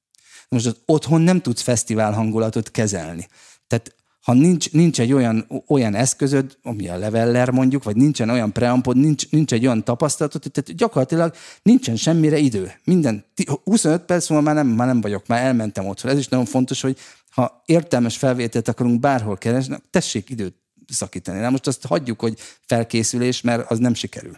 Most 0.56 0.66
az 0.66 0.76
otthon 0.86 1.22
nem 1.22 1.42
tudsz 1.42 1.62
fesztivál 1.62 2.14
hangulatot 2.14 2.72
kezelni. 2.72 3.28
Tehát 3.68 3.96
ha 4.22 4.34
nincs, 4.34 4.72
nincs 4.72 5.00
egy 5.00 5.14
olyan, 5.14 5.48
olyan 5.68 5.96
eszközöd, 5.96 6.58
ami 6.64 6.88
a 6.88 6.98
leveller 6.98 7.50
mondjuk, 7.50 7.84
vagy 7.84 7.96
nincsen 7.96 8.30
olyan 8.30 8.52
preampod, 8.52 8.98
nincs, 8.98 9.30
nincs 9.30 9.54
egy 9.54 9.66
olyan 9.66 9.84
tapasztalatod, 9.84 10.42
tehát 10.52 10.76
gyakorlatilag 10.76 11.34
nincsen 11.62 11.96
semmire 11.96 12.38
idő. 12.38 12.72
Minden, 12.84 13.26
25 13.64 14.02
perc 14.02 14.30
múlva 14.30 14.46
már 14.46 14.56
nem, 14.56 14.68
már 14.68 14.88
nem 14.88 15.02
vagyok, 15.02 15.28
már 15.28 15.44
elmentem 15.46 15.88
otthon. 15.88 16.12
Ez 16.12 16.18
is 16.18 16.28
nagyon 16.28 16.46
fontos, 16.46 16.82
hogy 16.82 16.98
ha 17.30 17.62
értelmes 17.66 18.18
felvételt 18.18 18.68
akarunk 18.68 19.00
bárhol 19.00 19.38
keresni, 19.38 19.78
tessék 19.90 20.30
időt 20.30 20.56
szakítani. 20.88 21.40
Na 21.40 21.50
most 21.50 21.68
azt 21.68 21.86
hagyjuk, 21.86 22.20
hogy 22.20 22.40
felkészülés, 22.66 23.42
mert 23.42 23.72
az 23.72 23.80
nem 23.80 23.94
sikerül. 23.94 24.38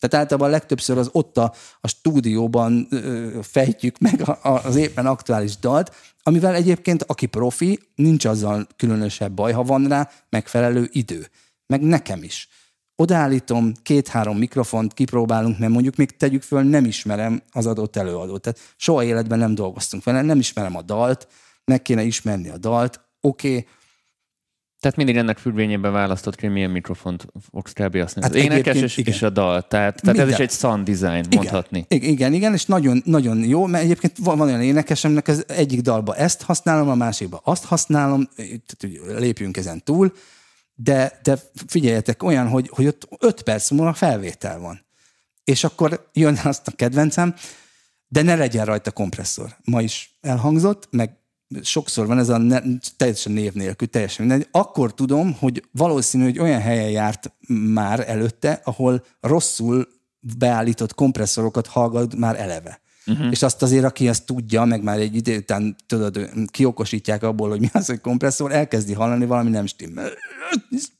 Tehát 0.00 0.24
általában 0.24 0.50
legtöbbször 0.50 0.98
az 0.98 1.08
ott 1.12 1.38
a, 1.38 1.54
a 1.80 1.88
stúdióban 1.88 2.86
ö, 2.90 3.38
fejtjük 3.42 3.98
meg 3.98 4.28
a, 4.28 4.38
a, 4.42 4.64
az 4.64 4.76
éppen 4.76 5.06
aktuális 5.06 5.58
dalt, 5.58 5.94
amivel 6.22 6.54
egyébként 6.54 7.02
aki 7.02 7.26
profi, 7.26 7.78
nincs 7.94 8.24
azzal 8.24 8.66
különösebb 8.76 9.32
baj, 9.32 9.52
ha 9.52 9.62
van 9.62 9.88
rá 9.88 10.10
megfelelő 10.28 10.88
idő. 10.92 11.26
Meg 11.66 11.82
nekem 11.82 12.22
is. 12.22 12.48
Odaállítom, 12.96 13.72
két-három 13.82 14.38
mikrofont 14.38 14.94
kipróbálunk, 14.94 15.58
mert 15.58 15.72
mondjuk 15.72 15.96
még 15.96 16.16
tegyük 16.16 16.42
föl, 16.42 16.62
nem 16.62 16.84
ismerem 16.84 17.42
az 17.50 17.66
adott 17.66 17.96
előadót. 17.96 18.40
Tehát 18.42 18.58
soha 18.76 19.04
életben 19.04 19.38
nem 19.38 19.54
dolgoztunk 19.54 20.04
vele, 20.04 20.22
nem 20.22 20.38
ismerem 20.38 20.76
a 20.76 20.82
dalt, 20.82 21.28
meg 21.64 21.82
kéne 21.82 22.02
ismerni 22.02 22.48
a 22.48 22.58
dalt, 22.58 23.00
oké, 23.20 23.48
okay, 23.48 23.66
tehát 24.80 24.96
mindig 24.96 25.16
ennek 25.16 25.38
függvényében 25.38 25.92
választott, 25.92 26.40
hogy 26.40 26.50
milyen 26.50 26.70
mikrofont 26.70 27.26
fogsz 27.50 27.72
kb. 27.72 27.94
azt 27.94 28.14
hát 28.14 28.30
az 28.30 28.34
énekes 28.34 28.76
és, 28.76 28.96
igen. 28.96 29.14
és 29.14 29.22
a 29.22 29.30
dal. 29.30 29.68
Tehát, 29.68 30.00
tehát 30.02 30.18
ez 30.18 30.28
is 30.28 30.38
egy 30.38 30.50
sound 30.50 30.90
design, 30.90 31.24
igen. 31.24 31.28
mondhatni. 31.34 31.84
Igen, 31.88 32.32
igen, 32.32 32.52
és 32.52 32.64
nagyon, 32.64 33.02
nagyon 33.04 33.44
jó, 33.44 33.66
mert 33.66 33.84
egyébként 33.84 34.18
van, 34.18 34.38
van 34.38 34.48
olyan 34.48 34.62
énekesemnek, 34.62 35.28
az 35.28 35.44
egyik 35.48 35.80
dalba 35.80 36.16
ezt 36.16 36.42
használom, 36.42 36.88
a 36.88 36.94
másikba 36.94 37.40
azt 37.44 37.64
használom, 37.64 38.28
tehát 38.36 39.18
lépjünk 39.18 39.56
ezen 39.56 39.84
túl, 39.84 40.12
de, 40.74 41.20
de 41.22 41.38
figyeljetek, 41.66 42.22
olyan, 42.22 42.48
hogy, 42.48 42.70
hogy 42.72 42.86
ott 42.86 43.08
öt 43.18 43.42
perc 43.42 43.70
múlva 43.70 43.92
felvétel 43.92 44.58
van. 44.58 44.84
És 45.44 45.64
akkor 45.64 46.08
jön 46.12 46.38
azt 46.44 46.68
a 46.68 46.72
kedvencem, 46.76 47.34
de 48.08 48.22
ne 48.22 48.34
legyen 48.34 48.64
rajta 48.64 48.90
kompresszor. 48.90 49.56
Ma 49.64 49.82
is 49.82 50.18
elhangzott, 50.20 50.88
meg 50.90 51.19
sokszor 51.62 52.06
van 52.06 52.18
ez 52.18 52.28
a 52.28 52.38
ne, 52.38 52.60
teljesen 52.96 53.32
név 53.32 53.52
nélkül, 53.52 53.88
teljesen 53.88 54.26
mindegy, 54.26 54.48
akkor 54.50 54.94
tudom, 54.94 55.36
hogy 55.38 55.64
valószínű, 55.72 56.24
hogy 56.24 56.38
olyan 56.38 56.60
helyen 56.60 56.90
járt 56.90 57.32
már 57.48 58.08
előtte, 58.08 58.60
ahol 58.64 59.04
rosszul 59.20 59.88
beállított 60.38 60.94
kompresszorokat 60.94 61.66
hallgat 61.66 62.16
már 62.16 62.40
eleve. 62.40 62.80
Uh-huh. 63.06 63.30
És 63.30 63.42
azt 63.42 63.62
azért, 63.62 63.84
aki 63.84 64.08
ezt 64.08 64.26
tudja, 64.26 64.64
meg 64.64 64.82
már 64.82 64.98
egy 64.98 65.16
idő 65.16 65.36
után 65.36 65.76
tudod, 65.86 66.30
kiokosítják 66.46 67.22
abból, 67.22 67.48
hogy 67.48 67.60
mi 67.60 67.68
az, 67.72 67.86
hogy 67.86 68.00
kompresszor, 68.00 68.52
elkezdi 68.52 68.92
hallani, 68.92 69.26
valami 69.26 69.50
nem 69.50 69.66
stimmel. 69.66 70.10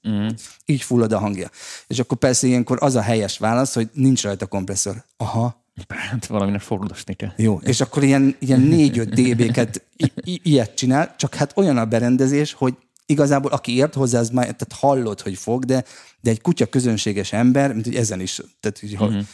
Uh-huh. 0.03 0.33
Így 0.65 0.83
fullad 0.83 1.13
a 1.13 1.19
hangja. 1.19 1.51
És 1.87 1.99
akkor 1.99 2.19
persze 2.19 2.47
ilyenkor 2.47 2.79
az 2.81 2.95
a 2.95 3.01
helyes 3.01 3.39
válasz, 3.39 3.75
hogy 3.75 3.91
nincs 3.93 4.23
rajta 4.23 4.47
kompresszor. 4.47 5.05
Aha, 5.17 5.60
Hát 5.89 6.27
valaminek 6.27 6.61
fogdosni 6.61 7.15
kell. 7.15 7.33
jó, 7.37 7.59
és 7.63 7.81
akkor 7.81 8.03
ilyen, 8.03 8.37
ilyen 8.39 8.69
4-5 8.73 9.05
dB-ket 9.05 9.83
i- 9.97 10.13
i- 10.25 10.41
ilyet 10.43 10.75
csinál, 10.75 11.15
csak 11.17 11.35
hát 11.35 11.53
olyan 11.57 11.77
a 11.79 11.85
berendezés, 11.85 12.53
hogy 12.53 12.75
igazából 13.07 13.51
aki 13.51 13.77
ért 13.77 13.95
hozzá, 13.95 14.19
az 14.19 14.29
már, 14.31 14.45
tehát 14.45 14.73
hallod, 14.73 15.21
hogy 15.21 15.37
fog, 15.37 15.65
de, 15.65 15.85
de 16.21 16.31
egy 16.31 16.41
kutya 16.41 16.67
közönséges 16.67 17.33
ember, 17.33 17.73
mint 17.73 17.85
hogy 17.85 17.95
ezen 17.95 18.21
is, 18.21 18.41
tehát 18.61 18.79
hogy 18.79 18.93
uh-huh. 18.93 19.25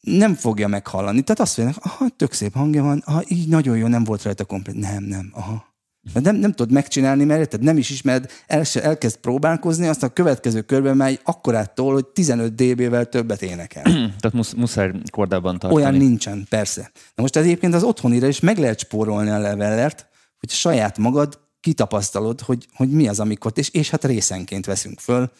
nem 0.00 0.34
fogja 0.34 0.68
meghallani. 0.68 1.22
Tehát 1.22 1.40
azt 1.40 1.58
mondja, 1.58 1.76
aha, 1.82 2.08
tök 2.16 2.32
szép 2.32 2.54
hangja 2.54 2.82
van, 2.82 3.02
aha, 3.06 3.22
így 3.28 3.48
nagyon 3.48 3.76
jó, 3.76 3.86
nem 3.86 4.04
volt 4.04 4.22
rajta 4.22 4.44
komplet. 4.44 4.74
Nem, 4.74 5.02
nem, 5.04 5.30
aha. 5.32 5.71
De 6.12 6.20
nem, 6.20 6.36
nem 6.36 6.52
tudod 6.52 6.72
megcsinálni, 6.72 7.24
mert 7.24 7.40
érted, 7.40 7.62
nem 7.62 7.76
is 7.76 7.90
ismered, 7.90 8.30
el, 8.46 8.62
elkezd 8.74 9.16
próbálkozni, 9.16 9.86
aztán 9.86 10.10
a 10.10 10.12
következő 10.12 10.60
körben 10.60 10.96
már 10.96 11.20
akkorától, 11.24 11.92
hogy 11.92 12.06
15 12.06 12.54
dB-vel 12.54 13.04
többet 13.04 13.42
énekel. 13.42 13.82
Tehát 14.20 14.32
musz, 14.32 14.52
muszáj 14.52 14.92
kordában 15.10 15.58
tartani. 15.58 15.82
Olyan 15.82 15.94
nincsen, 15.94 16.46
persze. 16.48 16.90
Na 17.14 17.22
most 17.22 17.36
egyébként 17.36 17.74
az 17.74 17.82
otthonira 17.82 18.26
is 18.26 18.40
meg 18.40 18.58
lehet 18.58 18.78
spórolni 18.78 19.30
a 19.30 19.38
levellert, 19.38 20.06
hogy 20.38 20.50
saját 20.50 20.98
magad 20.98 21.40
kitapasztalod, 21.60 22.40
hogy, 22.40 22.66
hogy 22.74 22.90
mi 22.90 23.08
az, 23.08 23.20
amikor, 23.20 23.52
és, 23.54 23.68
és 23.68 23.90
hát 23.90 24.04
részenként 24.04 24.66
veszünk 24.66 25.00
föl. 25.00 25.30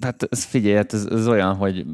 Hát 0.00 0.26
ez 0.30 0.44
figyelj, 0.44 0.74
hát 0.74 0.92
ez, 0.92 1.04
ez 1.10 1.26
olyan, 1.28 1.54
hogy 1.54 1.84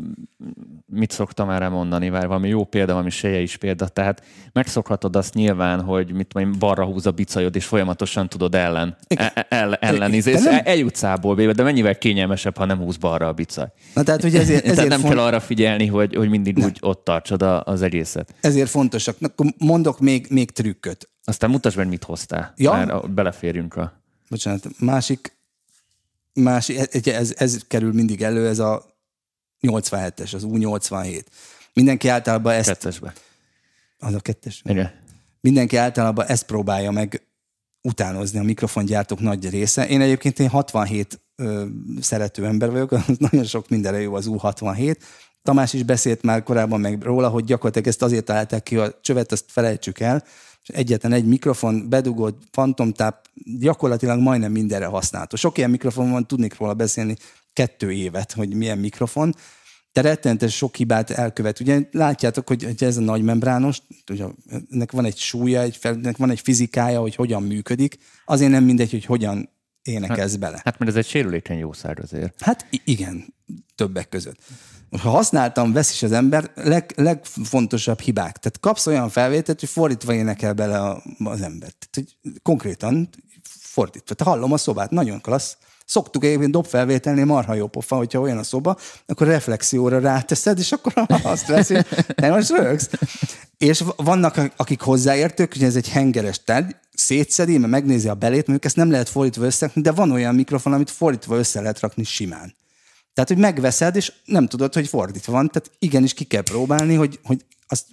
mit 0.86 1.10
szoktam 1.10 1.50
erre 1.50 1.68
mondani, 1.68 2.10
vár 2.10 2.26
valami 2.26 2.48
jó 2.48 2.64
példa, 2.64 2.92
valami 2.92 3.10
seje 3.10 3.40
is 3.40 3.56
példa. 3.56 3.88
Tehát 3.88 4.24
megszokhatod 4.52 5.16
azt 5.16 5.34
nyilván, 5.34 5.80
hogy 5.80 6.12
mit 6.12 6.34
mondjam, 6.34 6.58
balra 6.58 6.84
húz 6.84 7.06
a 7.06 7.10
bicajod, 7.10 7.56
és 7.56 7.64
folyamatosan 7.64 8.28
tudod 8.28 8.54
ellen, 8.54 8.96
e- 9.08 9.46
el, 9.48 9.74
ellenizni. 9.74 10.32
De 10.32 10.38
És 10.38 10.44
nem- 10.44 10.60
eljutsz 10.64 11.02
A-ból 11.02 11.34
B-be, 11.34 11.52
de 11.52 11.62
mennyivel 11.62 11.98
kényelmesebb, 11.98 12.56
ha 12.56 12.64
nem 12.64 12.78
húz 12.78 12.96
balra 12.96 13.26
a 13.28 13.32
bicaj. 13.32 13.66
Na 13.94 14.02
tehát, 14.02 14.22
hogy 14.22 14.34
ezért, 14.34 14.62
Tehát 14.62 14.76
ezért, 14.76 14.90
nem 14.90 15.00
font, 15.00 15.14
kell 15.14 15.22
arra 15.22 15.40
figyelni, 15.40 15.86
hogy, 15.86 16.14
hogy 16.14 16.28
mindig 16.28 16.58
úgy 16.58 16.78
ott 16.80 17.04
tartsad 17.04 17.42
a, 17.42 17.62
az 17.64 17.82
egészet. 17.82 18.34
ezért 18.40 18.70
fontosak. 18.70 19.20
Na, 19.20 19.26
akkor 19.26 19.46
mondok 19.58 20.00
még, 20.00 20.26
még 20.30 20.50
trükköt. 20.50 21.10
Aztán 21.24 21.50
mutasd 21.50 21.76
meg, 21.76 21.88
mit 21.88 22.04
hoztál. 22.04 22.52
Ja. 22.56 22.72
Már 22.72 23.10
beleférjünk 23.10 23.76
a... 23.76 23.92
Bocsánat, 24.28 24.68
másik, 24.78 25.36
másik 26.34 26.78
ez, 26.78 27.06
ez, 27.06 27.34
ez 27.36 27.58
kerül 27.68 27.92
mindig 27.92 28.22
elő, 28.22 28.48
ez 28.48 28.58
a 28.58 28.92
87-es, 29.66 30.34
az 30.34 30.46
U87. 30.46 31.22
Mindenki 31.72 32.08
általában 32.08 32.52
ezt, 32.52 32.68
kettesbe. 32.68 33.12
az 33.98 34.14
a 34.14 34.20
kettes? 34.20 34.62
Igen. 34.64 34.92
mindenki 35.40 35.76
általában 35.76 36.26
ezt 36.26 36.46
próbálja 36.46 36.90
meg 36.90 37.26
utánozni 37.82 38.38
a 38.38 38.42
mikrofongyártók 38.42 39.20
nagy 39.20 39.50
része. 39.50 39.88
Én 39.88 40.00
egyébként 40.00 40.38
én 40.38 40.48
67 40.48 41.20
ö, 41.36 41.66
szerető 42.00 42.46
ember 42.46 42.70
vagyok, 42.70 43.06
nagyon 43.30 43.44
sok 43.44 43.68
mindenre 43.68 44.00
jó 44.00 44.14
az 44.14 44.26
U67. 44.28 44.96
Tamás 45.42 45.72
is 45.72 45.82
beszélt 45.82 46.22
már 46.22 46.42
korábban 46.42 46.80
meg 46.80 47.02
róla, 47.02 47.28
hogy 47.28 47.44
gyakorlatilag 47.44 47.88
ezt 47.88 48.02
azért 48.02 48.24
találták 48.24 48.62
ki, 48.62 48.76
a 48.76 48.98
csövet 49.00 49.32
azt 49.32 49.44
felejtsük 49.48 50.00
el, 50.00 50.24
és 50.62 50.68
egyetlen 50.68 51.12
egy 51.12 51.24
mikrofon, 51.24 51.88
bedugott 51.88 52.42
fantomtáp, 52.50 53.28
gyakorlatilag 53.58 54.20
majdnem 54.20 54.52
mindenre 54.52 54.86
használható. 54.86 55.36
Sok 55.36 55.58
ilyen 55.58 55.70
mikrofon 55.70 56.10
van, 56.10 56.26
tudnék 56.26 56.56
róla 56.56 56.74
beszélni 56.74 57.16
kettő 57.52 57.92
évet, 57.92 58.32
hogy 58.32 58.54
milyen 58.54 58.78
mikrofon, 58.78 59.34
de 59.92 60.00
rettenetes 60.00 60.56
sok 60.56 60.76
hibát 60.76 61.10
elkövet. 61.10 61.60
Ugye 61.60 61.80
látjátok, 61.90 62.48
hogy 62.48 62.64
hogy 62.64 62.84
ez 62.84 62.96
a 62.96 63.00
nagy 63.00 63.22
membrános, 63.22 63.78
ugye, 64.10 64.24
ennek 64.70 64.92
van 64.92 65.04
egy 65.04 65.16
súlya, 65.16 65.60
egy 65.60 65.78
ennek 65.82 66.16
van 66.16 66.30
egy 66.30 66.40
fizikája, 66.40 67.00
hogy 67.00 67.14
hogyan 67.14 67.42
működik, 67.42 67.98
azért 68.24 68.50
nem 68.50 68.64
mindegy, 68.64 68.90
hogy 68.90 69.04
hogyan 69.04 69.50
énekelsz 69.82 70.36
bele. 70.36 70.60
Hát 70.64 70.78
mert 70.78 70.90
ez 70.90 70.96
egy 70.96 71.06
sérülékeny 71.06 71.58
jószág 71.58 72.00
azért. 72.00 72.42
Hát 72.42 72.66
igen, 72.84 73.34
többek 73.74 74.08
között. 74.08 74.38
Ha 75.00 75.10
használtam, 75.10 75.72
vesz 75.72 75.92
is 75.92 76.02
az 76.02 76.12
ember, 76.12 76.50
leg, 76.54 76.92
legfontosabb 76.96 78.00
hibák. 78.00 78.36
Tehát 78.36 78.60
kapsz 78.60 78.86
olyan 78.86 79.08
felvételt, 79.08 79.60
hogy 79.60 79.68
fordítva 79.68 80.14
énekel 80.14 80.52
bele 80.52 80.78
a, 80.78 81.02
az 81.24 81.40
ember. 81.42 81.72
Tehát, 81.72 81.92
hogy 81.92 82.16
konkrétan 82.42 83.08
fordítva. 83.60 84.14
Tehát 84.14 84.34
hallom 84.34 84.52
a 84.52 84.56
szobát, 84.56 84.90
nagyon 84.90 85.20
klassz. 85.20 85.56
Szoktuk 85.84 86.24
egyébként 86.24 86.50
dobfelvételni 86.50 87.22
marha 87.22 87.54
jó 87.54 87.66
pofa, 87.66 87.96
hogyha 87.96 88.20
olyan 88.20 88.38
a 88.38 88.42
szoba, 88.42 88.76
akkor 89.06 89.26
reflexióra 89.26 89.98
ráteszed, 89.98 90.58
és 90.58 90.72
akkor 90.72 90.92
azt 91.22 91.46
veszi, 91.46 91.76
te 92.14 92.30
most 92.30 92.50
rögsz. 92.50 92.90
És 93.58 93.84
vannak, 93.96 94.52
akik 94.56 94.80
hozzáértők, 94.80 95.52
hogy 95.52 95.62
ez 95.62 95.76
egy 95.76 95.88
hengeres 95.88 96.44
tárgy, 96.44 96.76
szétszedi, 96.94 97.58
mert 97.58 97.72
megnézi 97.72 98.08
a 98.08 98.14
belét, 98.14 98.46
mondjuk 98.46 98.64
ezt 98.64 98.76
nem 98.76 98.90
lehet 98.90 99.08
fordítva 99.08 99.44
összerakni, 99.44 99.82
de 99.82 99.92
van 99.92 100.10
olyan 100.10 100.34
mikrofon, 100.34 100.72
amit 100.72 100.90
fordítva 100.90 101.36
össze 101.36 101.60
lehet 101.60 101.80
rakni 101.80 102.04
simán. 102.04 102.54
Tehát, 103.14 103.30
hogy 103.30 103.38
megveszed, 103.38 103.96
és 103.96 104.12
nem 104.24 104.46
tudod, 104.46 104.74
hogy 104.74 104.88
fordítva 104.88 105.32
van. 105.32 105.48
Tehát 105.48 105.70
igenis 105.78 106.14
ki 106.14 106.24
kell 106.24 106.42
próbálni, 106.42 106.94
hogy, 106.94 107.20
hogy 107.22 107.44
azt 107.66 107.86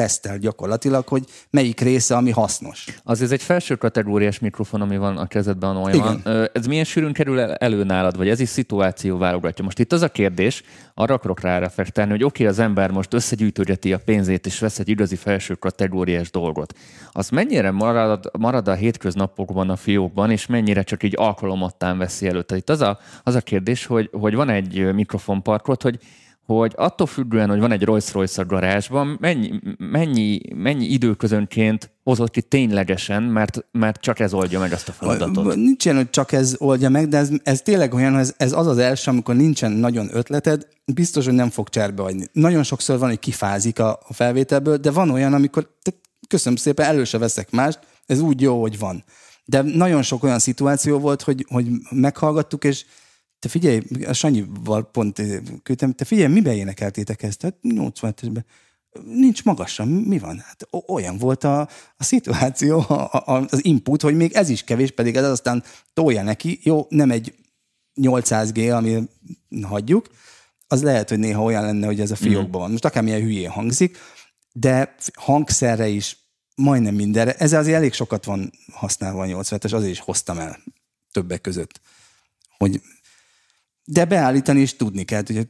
tesztel 0.00 0.38
gyakorlatilag, 0.38 1.08
hogy 1.08 1.24
melyik 1.50 1.80
része, 1.80 2.16
ami 2.16 2.30
hasznos. 2.30 2.84
Az 3.04 3.22
ez 3.22 3.32
egy 3.32 3.42
felső 3.42 3.74
kategóriás 3.74 4.38
mikrofon, 4.38 4.80
ami 4.80 4.96
van 4.96 5.16
a 5.16 5.26
kezedben 5.26 5.76
a. 5.76 5.90
Igen. 5.90 6.48
Ez 6.52 6.66
milyen 6.66 6.84
sűrűn 6.84 7.12
kerül 7.12 7.40
el- 7.40 7.54
elő 7.54 7.84
nálad, 7.84 8.16
vagy 8.16 8.28
ez 8.28 8.40
is 8.40 8.48
szituáció 8.48 9.18
válogatja? 9.18 9.64
Most 9.64 9.78
itt 9.78 9.92
az 9.92 10.02
a 10.02 10.08
kérdés, 10.08 10.62
arra 10.94 11.14
akarok 11.14 11.40
rá 11.40 11.58
reflektálni, 11.58 12.10
hogy 12.10 12.24
oké, 12.24 12.42
okay, 12.42 12.54
az 12.54 12.58
ember 12.58 12.90
most 12.90 13.14
összegyűjtögeti 13.14 13.92
a 13.92 13.98
pénzét, 13.98 14.46
és 14.46 14.58
vesz 14.58 14.78
egy 14.78 14.88
igazi 14.88 15.16
felső 15.16 15.54
kategóriás 15.54 16.30
dolgot. 16.30 16.74
Az 17.12 17.28
mennyire 17.28 17.70
marad, 17.70 18.30
marad 18.38 18.68
a 18.68 18.74
hétköznapokban 18.74 19.70
a 19.70 19.76
fiókban, 19.76 20.30
és 20.30 20.46
mennyire 20.46 20.82
csak 20.82 21.02
így 21.02 21.14
alkalomattán 21.16 21.98
veszi 21.98 22.26
elő? 22.26 22.42
Tehát 22.42 22.62
itt 22.62 22.70
az 22.70 22.80
a, 22.80 22.98
az 23.22 23.34
a 23.34 23.40
kérdés, 23.40 23.86
hogy, 23.86 24.10
hogy 24.12 24.34
van 24.34 24.48
egy 24.48 24.94
mikrofonparkot, 24.94 25.82
hogy 25.82 25.98
hogy 26.58 26.72
attól 26.76 27.06
függően, 27.06 27.48
hogy 27.48 27.60
van 27.60 27.72
egy 27.72 27.82
Rolls 27.82 28.12
Royce 28.12 28.42
a 28.42 28.44
garázsban, 28.44 29.16
mennyi, 29.20 29.60
mennyi, 29.78 30.40
mennyi 30.54 30.84
időközönként 30.84 31.90
hozott 32.04 32.30
ki 32.30 32.42
ténylegesen, 32.42 33.22
mert, 33.22 33.64
mert 33.72 34.00
csak 34.00 34.18
ez 34.18 34.32
oldja 34.32 34.58
meg 34.58 34.72
azt 34.72 34.88
a 34.88 34.92
feladatot. 34.92 35.54
Nincs 35.54 35.84
ilyen, 35.84 35.96
hogy 35.96 36.10
csak 36.10 36.32
ez 36.32 36.54
oldja 36.58 36.88
meg, 36.88 37.08
de 37.08 37.16
ez, 37.16 37.30
ez 37.42 37.62
tényleg 37.62 37.94
olyan, 37.94 38.18
ez, 38.18 38.34
ez 38.36 38.52
az 38.52 38.66
az 38.66 38.78
első, 38.78 39.10
amikor 39.10 39.34
nincsen 39.34 39.72
nagyon 39.72 40.08
ötleted, 40.12 40.66
biztos, 40.84 41.24
hogy 41.24 41.34
nem 41.34 41.50
fog 41.50 41.68
cserbe 41.68 42.02
hagyni. 42.02 42.26
Nagyon 42.32 42.62
sokszor 42.62 42.98
van, 42.98 43.08
hogy 43.08 43.18
kifázik 43.18 43.78
a, 43.78 43.90
a 43.90 44.12
felvételből, 44.12 44.76
de 44.76 44.90
van 44.90 45.10
olyan, 45.10 45.34
amikor 45.34 45.70
te, 45.82 45.90
köszönöm 46.28 46.58
szépen, 46.58 46.86
elő 46.86 47.04
se 47.04 47.18
veszek 47.18 47.50
mást, 47.50 47.78
ez 48.06 48.20
úgy 48.20 48.40
jó, 48.40 48.60
hogy 48.60 48.78
van. 48.78 49.04
De 49.44 49.62
nagyon 49.62 50.02
sok 50.02 50.22
olyan 50.22 50.38
szituáció 50.38 50.98
volt, 50.98 51.22
hogy, 51.22 51.46
hogy 51.48 51.66
meghallgattuk, 51.90 52.64
és 52.64 52.84
te 53.40 53.48
figyelj, 53.48 53.82
a 54.06 54.12
Sanyival 54.12 54.90
pont 54.90 55.18
eh, 55.18 55.38
küldtem, 55.62 55.92
te 55.92 56.04
figyelj, 56.04 56.32
miben 56.32 56.54
énekeltétek 56.54 57.22
ezt? 57.22 57.42
Hát 57.42 57.56
87-esben. 57.62 58.44
Nincs 59.04 59.44
magasan, 59.44 59.88
mi 59.88 60.18
van? 60.18 60.38
Hát 60.38 60.68
olyan 60.86 61.18
volt 61.18 61.44
a, 61.44 61.60
a 61.96 62.04
szituáció, 62.04 62.78
a, 62.88 63.10
a, 63.12 63.46
az 63.50 63.64
input, 63.64 64.02
hogy 64.02 64.16
még 64.16 64.32
ez 64.32 64.48
is 64.48 64.64
kevés, 64.64 64.90
pedig 64.90 65.16
ez 65.16 65.24
aztán 65.24 65.62
tolja 65.92 66.22
neki. 66.22 66.58
Jó, 66.62 66.86
nem 66.88 67.10
egy 67.10 67.34
800G, 68.00 68.76
ami 68.76 69.08
hagyjuk, 69.62 70.10
az 70.66 70.82
lehet, 70.82 71.08
hogy 71.08 71.18
néha 71.18 71.42
olyan 71.42 71.64
lenne, 71.64 71.86
hogy 71.86 72.00
ez 72.00 72.10
a 72.10 72.16
fiókban 72.16 72.60
van. 72.60 72.70
Most 72.70 72.84
akármilyen 72.84 73.20
hülyén 73.20 73.50
hangzik, 73.50 73.98
de 74.52 74.94
hangszerre 75.14 75.88
is 75.88 76.16
majdnem 76.54 76.94
mindenre. 76.94 77.34
Ez 77.34 77.52
azért 77.52 77.76
elég 77.76 77.92
sokat 77.92 78.24
van 78.24 78.52
használva 78.72 79.22
a 79.22 79.26
87-es, 79.26 79.74
azért 79.74 79.92
is 79.92 80.00
hoztam 80.00 80.38
el 80.38 80.58
többek 81.12 81.40
között. 81.40 81.80
Hogy 82.58 82.80
de 83.92 84.04
beállítani 84.04 84.60
is 84.60 84.76
tudni 84.76 85.02
kell, 85.04 85.22
hogy 85.26 85.46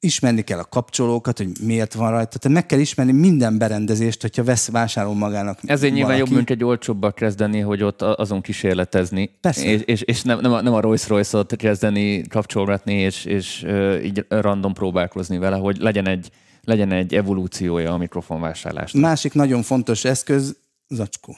ismerni 0.00 0.42
kell 0.42 0.58
a 0.58 0.64
kapcsolókat, 0.64 1.38
hogy 1.38 1.48
miért 1.62 1.94
van 1.94 2.10
rajta. 2.10 2.38
Tehát 2.38 2.56
meg 2.56 2.66
kell 2.66 2.78
ismerni 2.78 3.12
minden 3.12 3.58
berendezést, 3.58 4.20
hogyha 4.20 4.44
vesz, 4.44 4.68
vásárol 4.68 5.14
magának 5.14 5.58
Ezért 5.62 5.92
nyilván 5.92 6.12
valaki. 6.12 6.30
jobb, 6.30 6.38
mint 6.38 6.50
egy 6.50 6.64
olcsóbbal 6.64 7.12
kezdeni, 7.12 7.60
hogy 7.60 7.82
ott 7.82 8.02
azon 8.02 8.40
kísérletezni. 8.40 9.30
Persze. 9.40 9.64
És, 9.64 9.80
és, 9.80 10.00
és 10.00 10.22
nem, 10.22 10.40
nem, 10.40 10.52
a, 10.52 10.60
nem 10.60 10.72
a 10.72 10.80
Rolls 10.80 11.08
Royce-ot 11.08 11.56
kezdeni 11.56 12.22
kapcsolgatni, 12.22 12.94
és, 12.94 13.24
és 13.24 13.66
így 14.04 14.26
random 14.28 14.72
próbálkozni 14.72 15.38
vele, 15.38 15.56
hogy 15.56 15.76
legyen 15.78 16.08
egy, 16.08 16.30
legyen 16.62 16.92
egy 16.92 17.14
evolúciója 17.14 17.92
a 17.92 17.96
mikrofonvásárlásnak. 17.96 19.02
Másik 19.02 19.32
nagyon 19.32 19.62
fontos 19.62 20.04
eszköz, 20.04 20.56
zacskó. 20.88 21.36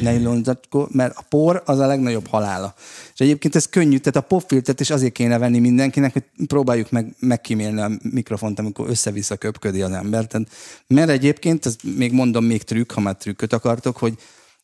Nylon 0.00 0.44
zacskó, 0.44 0.88
mert 0.90 1.16
a 1.16 1.24
por 1.28 1.62
az 1.66 1.78
a 1.78 1.86
legnagyobb 1.86 2.26
halála. 2.26 2.74
És 3.14 3.20
egyébként 3.20 3.54
ez 3.54 3.68
könnyű, 3.68 3.98
tehát 3.98 4.16
a 4.16 4.28
popfiltert 4.28 4.80
is 4.80 4.90
azért 4.90 5.12
kéne 5.12 5.38
venni 5.38 5.58
mindenkinek, 5.58 6.12
hogy 6.12 6.24
próbáljuk 6.46 6.90
meg 6.90 7.14
megkímélni 7.18 7.80
a 7.80 7.90
mikrofont, 8.02 8.58
amikor 8.58 8.88
össze-vissza 8.88 9.36
köpködi 9.36 9.82
az 9.82 9.92
ember. 9.92 10.26
Tehát, 10.26 10.48
mert 10.86 11.08
egyébként, 11.08 11.66
ez 11.66 11.76
még 11.96 12.12
mondom 12.12 12.44
még 12.44 12.62
trükk, 12.62 12.92
ha 12.92 13.00
már 13.00 13.16
trükköt 13.16 13.52
akartok, 13.52 13.96
hogy 13.96 14.14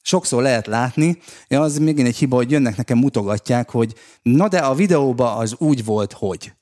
sokszor 0.02 0.42
lehet 0.42 0.66
látni, 0.66 1.18
ja, 1.48 1.60
az 1.60 1.78
még 1.78 1.98
egy 2.00 2.16
hiba, 2.16 2.36
hogy 2.36 2.50
jönnek 2.50 2.76
nekem 2.76 2.98
mutogatják, 2.98 3.70
hogy 3.70 3.94
na 4.22 4.48
de 4.48 4.58
a 4.58 4.74
videóban 4.74 5.38
az 5.38 5.54
úgy 5.58 5.84
volt, 5.84 6.12
hogy. 6.12 6.52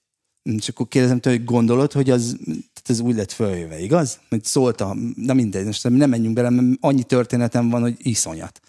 És 0.45 0.69
akkor 0.69 0.89
kérdezem 0.89 1.21
tőle, 1.21 1.37
hogy 1.37 1.45
gondolod, 1.45 1.93
hogy 1.93 2.11
az, 2.11 2.37
tehát 2.47 2.85
ez 2.89 3.01
úgy 3.01 3.15
lett 3.15 3.33
följöve, 3.33 3.81
igaz? 3.81 4.19
Hogy 4.29 4.45
szólta, 4.45 4.97
na 5.17 5.35
mindegy, 5.35 5.65
most 5.65 5.89
nem 5.89 6.11
menjünk 6.11 6.35
bele, 6.35 6.51
mert 6.51 6.77
annyi 6.81 7.03
történetem 7.03 7.71
van, 7.71 7.81
hogy 7.81 7.97
iszonyat. 7.99 8.61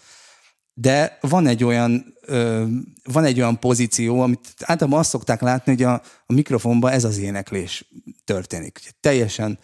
De 0.74 1.18
van 1.20 1.46
egy 1.46 1.64
olyan, 1.64 2.14
ö, 2.20 2.64
van 3.04 3.24
egy 3.24 3.40
olyan 3.40 3.58
pozíció, 3.58 4.20
amit 4.20 4.54
általában 4.60 4.98
azt 4.98 5.10
szokták 5.10 5.40
látni, 5.40 5.72
hogy 5.72 5.82
a, 5.82 5.92
a 6.26 6.32
mikrofonban 6.32 6.92
ez 6.92 7.04
az 7.04 7.18
éneklés 7.18 7.90
történik. 8.24 8.78
Ugye 8.80 8.90
teljesen 9.00 9.58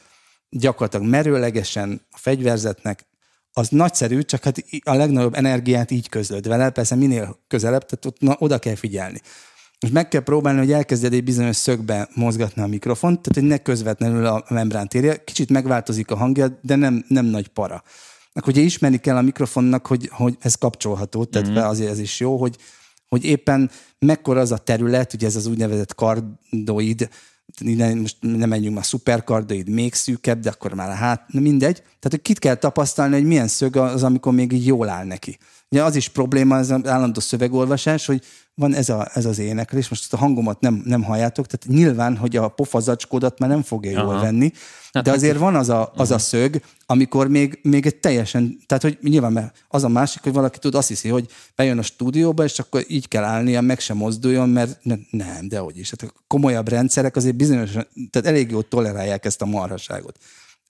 gyakorlatilag 0.48 1.06
merőlegesen 1.06 2.06
a 2.10 2.18
fegyverzetnek, 2.18 3.06
az 3.52 3.68
nagyszerű, 3.68 4.22
csak 4.22 4.44
hát 4.44 4.64
a 4.84 4.94
legnagyobb 4.94 5.34
energiát 5.34 5.90
így 5.90 6.08
közlöd 6.08 6.48
vele, 6.48 6.70
persze 6.70 6.94
minél 6.94 7.38
közelebb, 7.48 7.84
tehát 7.84 8.04
ott, 8.04 8.20
na, 8.20 8.36
oda 8.38 8.58
kell 8.58 8.74
figyelni. 8.74 9.20
És 9.82 9.90
meg 9.90 10.08
kell 10.08 10.20
próbálni, 10.20 10.58
hogy 10.58 10.72
elkezded 10.72 11.12
egy 11.12 11.24
bizonyos 11.24 11.56
szögbe 11.56 12.08
mozgatni 12.14 12.62
a 12.62 12.66
mikrofont, 12.66 13.20
tehát 13.20 13.38
hogy 13.38 13.48
ne 13.48 13.58
közvetlenül 13.58 14.26
a 14.26 14.44
membránt 14.48 14.94
érje. 14.94 15.24
Kicsit 15.24 15.50
megváltozik 15.50 16.10
a 16.10 16.16
hangja, 16.16 16.58
de 16.60 16.76
nem, 16.76 17.04
nem 17.08 17.24
nagy 17.24 17.48
para. 17.48 17.82
Akkor 18.32 18.52
ugye 18.52 18.60
ismerni 18.60 18.96
kell 18.96 19.16
a 19.16 19.22
mikrofonnak, 19.22 19.86
hogy, 19.86 20.08
hogy 20.12 20.36
ez 20.40 20.54
kapcsolható, 20.54 21.24
tehát 21.24 21.48
mm-hmm. 21.48 21.62
azért 21.62 21.90
ez 21.90 21.98
is 21.98 22.20
jó, 22.20 22.36
hogy, 22.36 22.56
hogy 23.08 23.24
éppen 23.24 23.70
mekkora 23.98 24.40
az 24.40 24.52
a 24.52 24.56
terület, 24.56 25.12
ugye 25.12 25.26
ez 25.26 25.36
az 25.36 25.46
úgynevezett 25.46 25.94
kardoid, 25.94 27.08
most 27.94 28.16
nem 28.20 28.48
menjünk 28.48 28.74
már 28.74 28.84
szuperkardoid, 28.84 29.68
még 29.68 29.94
szűkebb, 29.94 30.40
de 30.40 30.50
akkor 30.50 30.74
már 30.74 30.88
a 30.88 30.94
hát, 30.94 31.32
mindegy. 31.32 31.76
Tehát, 31.76 32.10
hogy 32.10 32.22
kit 32.22 32.38
kell 32.38 32.54
tapasztalni, 32.54 33.14
hogy 33.14 33.24
milyen 33.24 33.48
szög 33.48 33.76
az, 33.76 34.02
amikor 34.02 34.32
még 34.32 34.52
így 34.52 34.66
jól 34.66 34.88
áll 34.88 35.04
neki. 35.04 35.38
Ugye 35.70 35.84
az 35.84 35.96
is 35.96 36.08
probléma, 36.08 36.56
az 36.56 36.70
állandó 36.70 37.20
szövegolvasás, 37.20 38.06
hogy 38.06 38.22
van 38.54 38.74
ez, 38.74 38.88
a, 38.88 39.08
ez 39.14 39.24
az 39.24 39.38
éneklés, 39.38 39.88
most 39.88 40.12
a 40.12 40.16
hangomat 40.16 40.60
nem, 40.60 40.82
nem 40.84 41.02
halljátok, 41.02 41.46
tehát 41.46 41.76
nyilván, 41.78 42.16
hogy 42.16 42.36
a 42.36 42.48
pofazacskódat 42.48 43.38
már 43.38 43.48
nem 43.48 43.62
fogja 43.62 43.90
jól 43.90 44.14
Aha. 44.14 44.20
venni, 44.20 44.52
hát 44.92 45.04
de 45.04 45.10
azért 45.10 45.38
van 45.38 45.54
az 45.54 45.68
a, 45.68 45.92
az 45.96 46.10
a 46.10 46.18
szög, 46.18 46.62
amikor 46.86 47.28
még, 47.28 47.58
még 47.62 47.86
egy 47.86 47.96
teljesen, 47.96 48.58
tehát 48.66 48.82
hogy 48.82 48.98
nyilván 49.02 49.32
mert 49.32 49.64
az 49.68 49.84
a 49.84 49.88
másik, 49.88 50.22
hogy 50.22 50.32
valaki 50.32 50.58
tud 50.58 50.74
azt 50.74 50.88
hiszi, 50.88 51.08
hogy 51.08 51.26
bejön 51.56 51.78
a 51.78 51.82
stúdióba, 51.82 52.44
és 52.44 52.58
akkor 52.58 52.84
így 52.88 53.08
kell 53.08 53.24
állnia, 53.24 53.60
meg 53.60 53.80
sem 53.80 53.96
mozduljon, 53.96 54.48
mert 54.48 54.78
ne, 54.84 54.94
nem, 55.10 55.48
de 55.48 55.58
hogy 55.58 55.78
is. 55.78 55.90
Hát 55.90 56.02
a 56.02 56.12
komolyabb 56.26 56.68
rendszerek 56.68 57.16
azért 57.16 57.36
bizonyos, 57.36 57.70
tehát 58.10 58.28
elég 58.28 58.50
jól 58.50 58.68
tolerálják 58.68 59.24
ezt 59.24 59.42
a 59.42 59.46
marhaságot. 59.46 60.18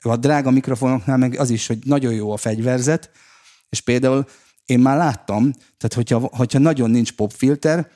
A 0.01 0.17
drága 0.17 0.51
mikrofonoknál 0.51 1.17
meg 1.17 1.39
az 1.39 1.51
is, 1.51 1.67
hogy 1.67 1.79
nagyon 1.85 2.13
jó 2.13 2.31
a 2.31 2.37
fegyverzet, 2.37 3.11
és 3.69 3.81
például 3.81 4.27
én 4.73 4.79
már 4.79 4.97
láttam, 4.97 5.53
tehát 5.53 5.95
hogyha, 5.95 6.19
hogyha 6.37 6.59
nagyon 6.59 6.91
nincs 6.91 7.13
popfilter, 7.13 7.91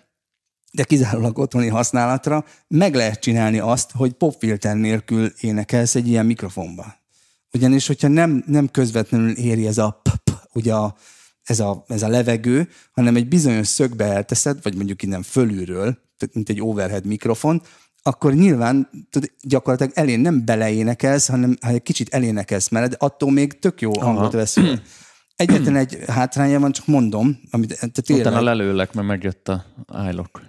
de 0.72 0.84
kizárólag 0.84 1.38
otthoni 1.38 1.68
használatra, 1.68 2.44
meg 2.68 2.94
lehet 2.94 3.20
csinálni 3.20 3.58
azt, 3.58 3.90
hogy 3.90 4.12
popfilter 4.12 4.76
nélkül 4.76 5.32
énekelsz 5.40 5.94
egy 5.94 6.08
ilyen 6.08 6.26
mikrofonba. 6.26 6.94
Ugyanis, 7.52 7.86
hogyha 7.86 8.08
nem, 8.08 8.44
nem 8.46 8.68
közvetlenül 8.68 9.30
éri 9.30 9.66
ez 9.66 9.78
a 9.78 10.00
p, 10.02 10.30
ugye 10.52 10.74
a, 10.74 10.96
ez, 11.42 11.60
a, 11.60 11.84
ez 11.88 12.02
a 12.02 12.08
levegő, 12.08 12.68
hanem 12.92 13.16
egy 13.16 13.28
bizonyos 13.28 13.66
szögbe 13.66 14.04
elteszed, 14.04 14.62
vagy 14.62 14.74
mondjuk 14.74 15.02
innen 15.02 15.22
fölülről, 15.22 15.98
mint 16.32 16.48
egy 16.48 16.60
overhead 16.60 17.06
mikrofon, 17.06 17.62
akkor 18.02 18.34
nyilván 18.34 18.88
tud, 19.10 19.32
gyakorlatilag 19.42 19.92
elén 19.94 20.20
nem 20.20 20.44
beleénekelsz, 20.44 21.28
hanem 21.28 21.56
ha 21.60 21.68
egy 21.68 21.82
kicsit 21.82 22.14
elénekelsz 22.14 22.68
mellett, 22.68 22.94
attól 22.94 23.30
még 23.30 23.58
tök 23.58 23.80
jó 23.80 24.00
hangot 24.00 24.32
vesz. 24.32 24.56
Egyetlen 25.37 25.76
egy 25.76 25.99
hátránya 26.07 26.61
van, 26.61 26.72
csak 26.72 26.87
mondom. 26.87 27.41
Amit, 27.51 27.78
te 27.93 28.03
tényleg... 28.03 28.26
Utána 28.26 28.43
lelőlek, 28.43 28.93
mert 28.93 29.07
megjött 29.07 29.49
a 29.49 29.64
állok. 29.87 30.43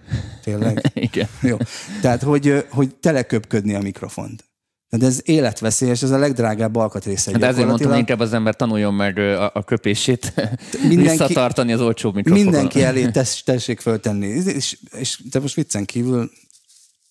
Tényleg? 0.44 0.92
Igen. 0.94 1.28
Jó. 1.42 1.58
Tehát, 2.02 2.22
hogy, 2.22 2.66
hogy 2.70 2.96
teleköpködni 2.96 3.76
a 3.76 3.82
mikrofont. 3.82 4.46
De 4.90 5.06
ez 5.06 5.22
életveszélyes, 5.24 6.04
ez 6.04 6.12
a 6.12 6.18
legdrágább 6.18 6.76
alkatrésze. 6.76 7.38
De 7.38 7.48
ezért 7.48 7.68
mondtam, 7.68 7.90
hogy 7.90 8.00
inkább 8.00 8.20
az 8.20 8.34
ember 8.34 8.56
tanuljon 8.56 8.94
meg 8.94 9.18
a, 9.18 9.52
a 9.54 9.64
köpését, 9.64 10.34
mindenki, 10.82 11.10
visszatartani 11.10 11.74
az 11.74 11.82
olcsó 11.82 12.12
mikrofonon. 12.12 12.46
Mindenki 12.46 12.84
elé 12.84 13.08
tess, 13.08 13.44
tessék 13.44 13.80
föltenni. 13.80 14.28
És, 14.28 14.78
és 14.92 15.22
te 15.32 15.40
most 15.40 15.56
viccen 15.56 15.86
kívül 15.86 16.32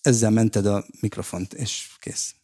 ezzel 0.01 0.29
mented 0.29 0.65
a 0.65 0.85
mikrofont, 0.99 1.53
és 1.53 1.87
kész. 1.99 2.35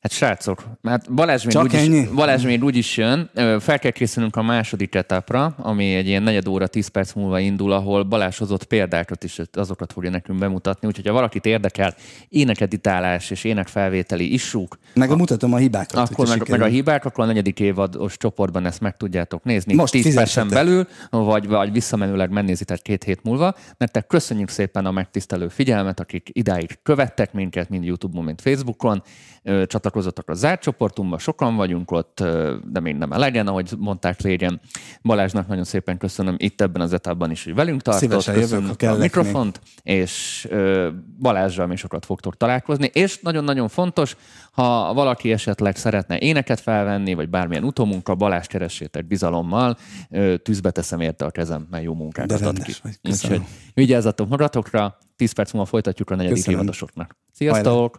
Hát 0.00 0.12
srácok, 0.12 0.64
hát 0.82 1.12
Balázs 1.14 1.44
még, 1.44 1.56
úgy 1.56 1.72
is, 1.72 2.08
Balázs 2.08 2.44
még 2.44 2.64
úgy 2.64 2.76
is 2.76 2.96
jön, 2.96 3.30
fel 3.58 3.78
kell 3.78 3.90
készülnünk 3.90 4.36
a 4.36 4.42
második 4.42 4.94
etapra, 4.94 5.54
ami 5.56 5.94
egy 5.94 6.06
ilyen 6.06 6.22
negyed 6.22 6.48
óra, 6.48 6.66
tíz 6.66 6.88
perc 6.88 7.12
múlva 7.12 7.38
indul, 7.38 7.72
ahol 7.72 8.02
Balázs 8.02 8.38
hozott 8.38 8.64
példákat 8.64 9.24
is, 9.24 9.40
azokat 9.52 9.92
fogja 9.92 10.10
nekünk 10.10 10.38
bemutatni, 10.38 10.86
úgyhogy 10.86 11.06
ha 11.06 11.12
valakit 11.12 11.46
érdekel, 11.46 11.94
énekeditálás 12.28 13.30
és 13.30 13.44
énekfelvételi 13.44 14.32
issúk. 14.32 14.78
Meg 14.94 15.10
a 15.10 15.16
mutatom 15.16 15.52
a 15.52 15.56
hibákat. 15.56 16.10
Akkor 16.10 16.28
meg, 16.28 16.48
meg, 16.48 16.60
a 16.60 16.66
hibák, 16.66 17.04
akkor 17.04 17.24
a 17.24 17.26
negyedik 17.26 17.60
évados 17.60 18.16
csoportban 18.16 18.66
ezt 18.66 18.80
meg 18.80 18.96
tudjátok 18.96 19.44
nézni. 19.44 19.74
Most 19.74 19.92
tíz 19.92 20.14
percen 20.14 20.48
belül, 20.48 20.88
vagy, 21.10 21.48
vagy 21.48 21.72
visszamenőleg 21.72 22.30
megnézitek 22.30 22.82
két 22.82 23.04
hét 23.04 23.22
múlva. 23.22 23.54
Nektek 23.76 24.06
köszönjük 24.06 24.48
szépen 24.48 24.86
a 24.86 24.90
megtisztelő 24.90 25.48
figyelmet, 25.48 26.00
akik 26.00 26.28
idáig 26.32 26.78
követtek 26.82 27.32
minket, 27.32 27.68
mind 27.68 27.84
YouTube-on, 27.84 28.24
mind 28.24 28.40
Facebookon 28.40 29.02
csatlakozottak 29.90 30.28
a 30.28 30.34
zárt 30.34 30.62
csoportunkba, 30.62 31.18
sokan 31.18 31.56
vagyunk 31.56 31.90
ott, 31.90 32.24
de 32.64 32.80
még 32.80 32.96
nem 32.96 33.12
elegen, 33.12 33.46
ahogy 33.46 33.72
mondták 33.78 34.20
régen. 34.20 34.60
Balázsnak 35.02 35.48
nagyon 35.48 35.64
szépen 35.64 35.98
köszönöm 35.98 36.34
itt 36.38 36.60
ebben 36.60 36.82
az 36.82 36.92
etapban 36.92 37.30
is, 37.30 37.44
hogy 37.44 37.54
velünk 37.54 37.82
tartott. 37.82 38.02
Szívesen 38.02 38.38
jövök, 38.38 38.82
ha 38.82 38.86
a 38.86 38.96
mikrofont, 38.96 39.60
még. 39.84 39.96
és 39.96 40.48
Balázsral 41.18 41.66
mi 41.66 41.76
sokat 41.76 42.04
fogtok 42.04 42.36
találkozni. 42.36 42.90
És 42.92 43.20
nagyon-nagyon 43.20 43.68
fontos, 43.68 44.16
ha 44.52 44.94
valaki 44.94 45.32
esetleg 45.32 45.76
szeretne 45.76 46.18
éneket 46.18 46.60
felvenni, 46.60 47.14
vagy 47.14 47.28
bármilyen 47.28 47.64
utómunka, 47.64 48.14
Balázs 48.14 48.46
keressétek 48.46 49.06
bizalommal, 49.06 49.76
tűzbe 50.42 50.70
teszem 50.70 51.00
érte 51.00 51.24
a 51.24 51.30
kezem, 51.30 51.66
mert 51.70 51.84
jó 51.84 51.94
munkákat 51.94 52.40
ad 52.40 52.62
ki. 52.62 52.72
Úgyhogy 53.02 53.42
vigyázzatok 53.74 54.28
magatokra, 54.28 54.98
10 55.16 55.32
perc 55.32 55.52
múlva 55.52 55.68
folytatjuk 55.68 56.10
a 56.10 56.14
negyedik 56.14 56.46
évadosoknak. 56.46 57.16
Sziasztok! 57.32 57.74
Hajrá. 57.74 57.90